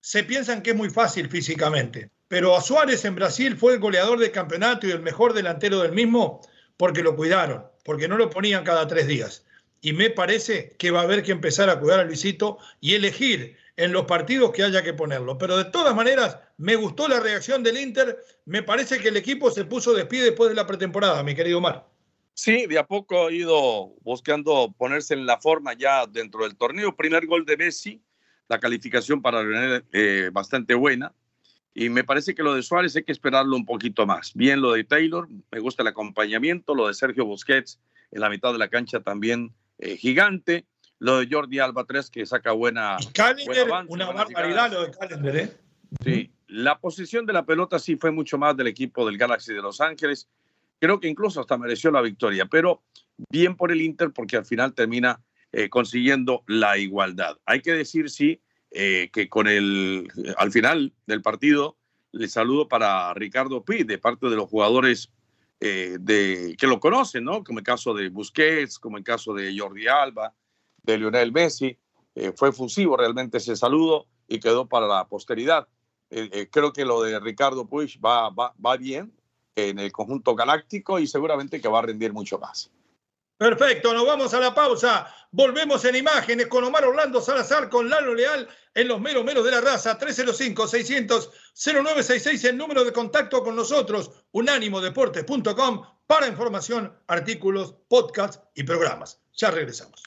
se 0.00 0.24
piensan 0.24 0.62
que 0.62 0.70
es 0.70 0.76
muy 0.76 0.90
fácil 0.90 1.30
físicamente, 1.30 2.10
pero 2.28 2.54
a 2.54 2.60
Suárez 2.60 3.04
en 3.06 3.14
Brasil 3.14 3.56
fue 3.56 3.74
el 3.74 3.80
goleador 3.80 4.18
del 4.18 4.30
campeonato 4.30 4.86
y 4.86 4.90
el 4.90 5.00
mejor 5.00 5.32
delantero 5.32 5.80
del 5.80 5.92
mismo 5.92 6.42
porque 6.76 7.02
lo 7.02 7.16
cuidaron, 7.16 7.66
porque 7.84 8.08
no 8.08 8.16
lo 8.16 8.30
ponían 8.30 8.64
cada 8.64 8.86
tres 8.86 9.06
días 9.06 9.44
y 9.80 9.92
me 9.92 10.10
parece 10.10 10.76
que 10.78 10.90
va 10.90 11.00
a 11.00 11.04
haber 11.04 11.22
que 11.22 11.32
empezar 11.32 11.70
a 11.70 11.80
cuidar 11.80 12.00
a 12.00 12.04
Luisito 12.04 12.58
y 12.80 12.94
elegir 12.94 13.56
en 13.76 13.92
los 13.92 14.04
partidos 14.04 14.52
que 14.52 14.62
haya 14.62 14.82
que 14.82 14.92
ponerlo. 14.92 15.38
Pero 15.38 15.56
de 15.56 15.64
todas 15.64 15.94
maneras, 15.94 16.38
me 16.58 16.76
gustó 16.76 17.08
la 17.08 17.20
reacción 17.20 17.62
del 17.62 17.78
Inter. 17.78 18.18
Me 18.44 18.62
parece 18.62 18.98
que 18.98 19.08
el 19.08 19.16
equipo 19.16 19.50
se 19.50 19.64
puso 19.64 19.94
de 19.94 20.04
pie 20.04 20.22
después 20.22 20.50
de 20.50 20.56
la 20.56 20.66
pretemporada, 20.66 21.22
mi 21.22 21.34
querido 21.34 21.58
Omar. 21.58 21.88
Sí, 22.34 22.66
de 22.66 22.78
a 22.78 22.86
poco 22.86 23.26
ha 23.26 23.32
ido 23.32 23.94
buscando 24.02 24.74
ponerse 24.76 25.14
en 25.14 25.26
la 25.26 25.38
forma 25.40 25.72
ya 25.72 26.06
dentro 26.06 26.44
del 26.44 26.56
torneo. 26.56 26.94
Primer 26.94 27.26
gol 27.26 27.46
de 27.46 27.56
Messi, 27.56 28.02
la 28.48 28.60
calificación 28.60 29.22
para 29.22 29.42
Lionel 29.42 29.84
eh, 29.92 30.30
bastante 30.32 30.74
buena. 30.74 31.14
Y 31.72 31.88
me 31.88 32.04
parece 32.04 32.34
que 32.34 32.42
lo 32.42 32.54
de 32.54 32.62
Suárez 32.62 32.96
hay 32.96 33.04
que 33.04 33.12
esperarlo 33.12 33.56
un 33.56 33.64
poquito 33.64 34.04
más. 34.04 34.34
Bien 34.34 34.60
lo 34.60 34.72
de 34.72 34.84
Taylor, 34.84 35.28
me 35.50 35.60
gusta 35.60 35.82
el 35.82 35.88
acompañamiento, 35.88 36.74
lo 36.74 36.88
de 36.88 36.94
Sergio 36.94 37.24
Busquets 37.24 37.80
en 38.10 38.20
la 38.20 38.28
mitad 38.28 38.52
de 38.52 38.58
la 38.58 38.68
cancha 38.68 39.00
también 39.00 39.54
eh, 39.80 39.96
gigante. 39.96 40.66
Lo 40.98 41.18
de 41.18 41.28
Jordi 41.30 41.58
Alba 41.58 41.84
3 41.84 42.10
que 42.10 42.26
saca 42.26 42.52
buena. 42.52 42.98
una 43.88 44.12
barbaridad 44.12 44.70
lo 44.70 44.84
de 44.84 44.90
Calender, 44.90 45.36
¿eh? 45.36 45.56
Sí, 46.04 46.30
la 46.46 46.78
posición 46.78 47.26
de 47.26 47.32
la 47.32 47.46
pelota 47.46 47.78
sí 47.78 47.96
fue 47.96 48.10
mucho 48.10 48.38
más 48.38 48.56
del 48.56 48.66
equipo 48.66 49.06
del 49.06 49.16
Galaxy 49.16 49.54
de 49.54 49.62
Los 49.62 49.80
Ángeles. 49.80 50.28
Creo 50.78 51.00
que 51.00 51.08
incluso 51.08 51.40
hasta 51.40 51.56
mereció 51.56 51.90
la 51.90 52.02
victoria, 52.02 52.46
pero 52.46 52.82
bien 53.30 53.56
por 53.56 53.72
el 53.72 53.80
Inter 53.80 54.10
porque 54.10 54.36
al 54.36 54.44
final 54.44 54.74
termina 54.74 55.20
eh, 55.52 55.68
consiguiendo 55.68 56.44
la 56.46 56.78
igualdad. 56.78 57.38
Hay 57.44 57.60
que 57.60 57.72
decir, 57.72 58.10
sí, 58.10 58.40
eh, 58.70 59.10
que 59.12 59.28
con 59.28 59.48
el, 59.48 60.08
al 60.36 60.52
final 60.52 60.92
del 61.06 61.22
partido, 61.22 61.76
le 62.12 62.28
saludo 62.28 62.68
para 62.68 63.12
Ricardo 63.14 63.64
Pi, 63.64 63.84
de 63.84 63.98
parte 63.98 64.28
de 64.28 64.36
los 64.36 64.48
jugadores 64.48 65.10
eh, 65.60 65.98
de, 66.00 66.56
que 66.58 66.66
lo 66.66 66.80
conocen, 66.80 67.24
¿no? 67.24 67.44
Como 67.44 67.58
el 67.58 67.64
caso 67.64 67.92
de 67.92 68.08
Busquets, 68.08 68.78
como 68.78 68.96
el 68.96 69.04
caso 69.04 69.34
de 69.34 69.54
Jordi 69.56 69.86
Alba, 69.88 70.34
de 70.82 70.98
Lionel 70.98 71.32
Messi. 71.32 71.76
Eh, 72.14 72.32
fue 72.34 72.50
fusivo 72.50 72.96
realmente 72.96 73.38
ese 73.38 73.54
saludo 73.56 74.06
y 74.26 74.40
quedó 74.40 74.66
para 74.66 74.86
la 74.86 75.06
posteridad. 75.06 75.68
Eh, 76.10 76.48
creo 76.50 76.72
que 76.72 76.84
lo 76.84 77.02
de 77.02 77.20
Ricardo 77.20 77.66
Puig 77.66 78.00
va, 78.04 78.30
va, 78.30 78.54
va 78.64 78.76
bien 78.76 79.12
en 79.54 79.78
el 79.78 79.92
conjunto 79.92 80.34
galáctico 80.34 80.98
y 80.98 81.06
seguramente 81.06 81.60
que 81.60 81.68
va 81.68 81.80
a 81.80 81.82
rendir 81.82 82.12
mucho 82.12 82.38
más. 82.38 82.70
Perfecto, 83.40 83.92
nos 83.94 84.06
vamos 84.06 84.34
a 84.34 84.38
la 84.38 84.54
pausa. 84.54 85.12
Volvemos 85.30 85.82
en 85.86 85.96
imágenes 85.96 86.48
con 86.48 86.62
Omar 86.62 86.84
Orlando 86.84 87.22
Salazar, 87.22 87.70
con 87.70 87.88
Lalo 87.88 88.14
Leal 88.14 88.46
en 88.74 88.86
los 88.86 89.00
meros 89.00 89.24
meros 89.24 89.46
de 89.46 89.50
la 89.50 89.62
raza. 89.62 89.98
305-600-0966, 89.98 92.50
el 92.50 92.58
número 92.58 92.84
de 92.84 92.92
contacto 92.92 93.42
con 93.42 93.56
nosotros. 93.56 94.10
Unánimodeportes.com 94.32 95.86
para 96.06 96.26
información, 96.26 96.94
artículos, 97.06 97.76
podcasts 97.88 98.42
y 98.54 98.64
programas. 98.64 99.22
Ya 99.32 99.50
regresamos. 99.50 100.02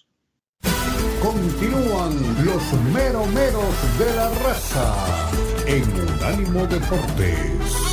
Continúan 1.19 2.45
los 2.45 2.61
meros 2.93 3.27
meros 3.29 3.97
de 3.97 4.15
la 4.15 4.29
raza 4.29 5.31
en 5.65 5.91
Unánimo 5.91 6.67
Deportes. 6.67 7.92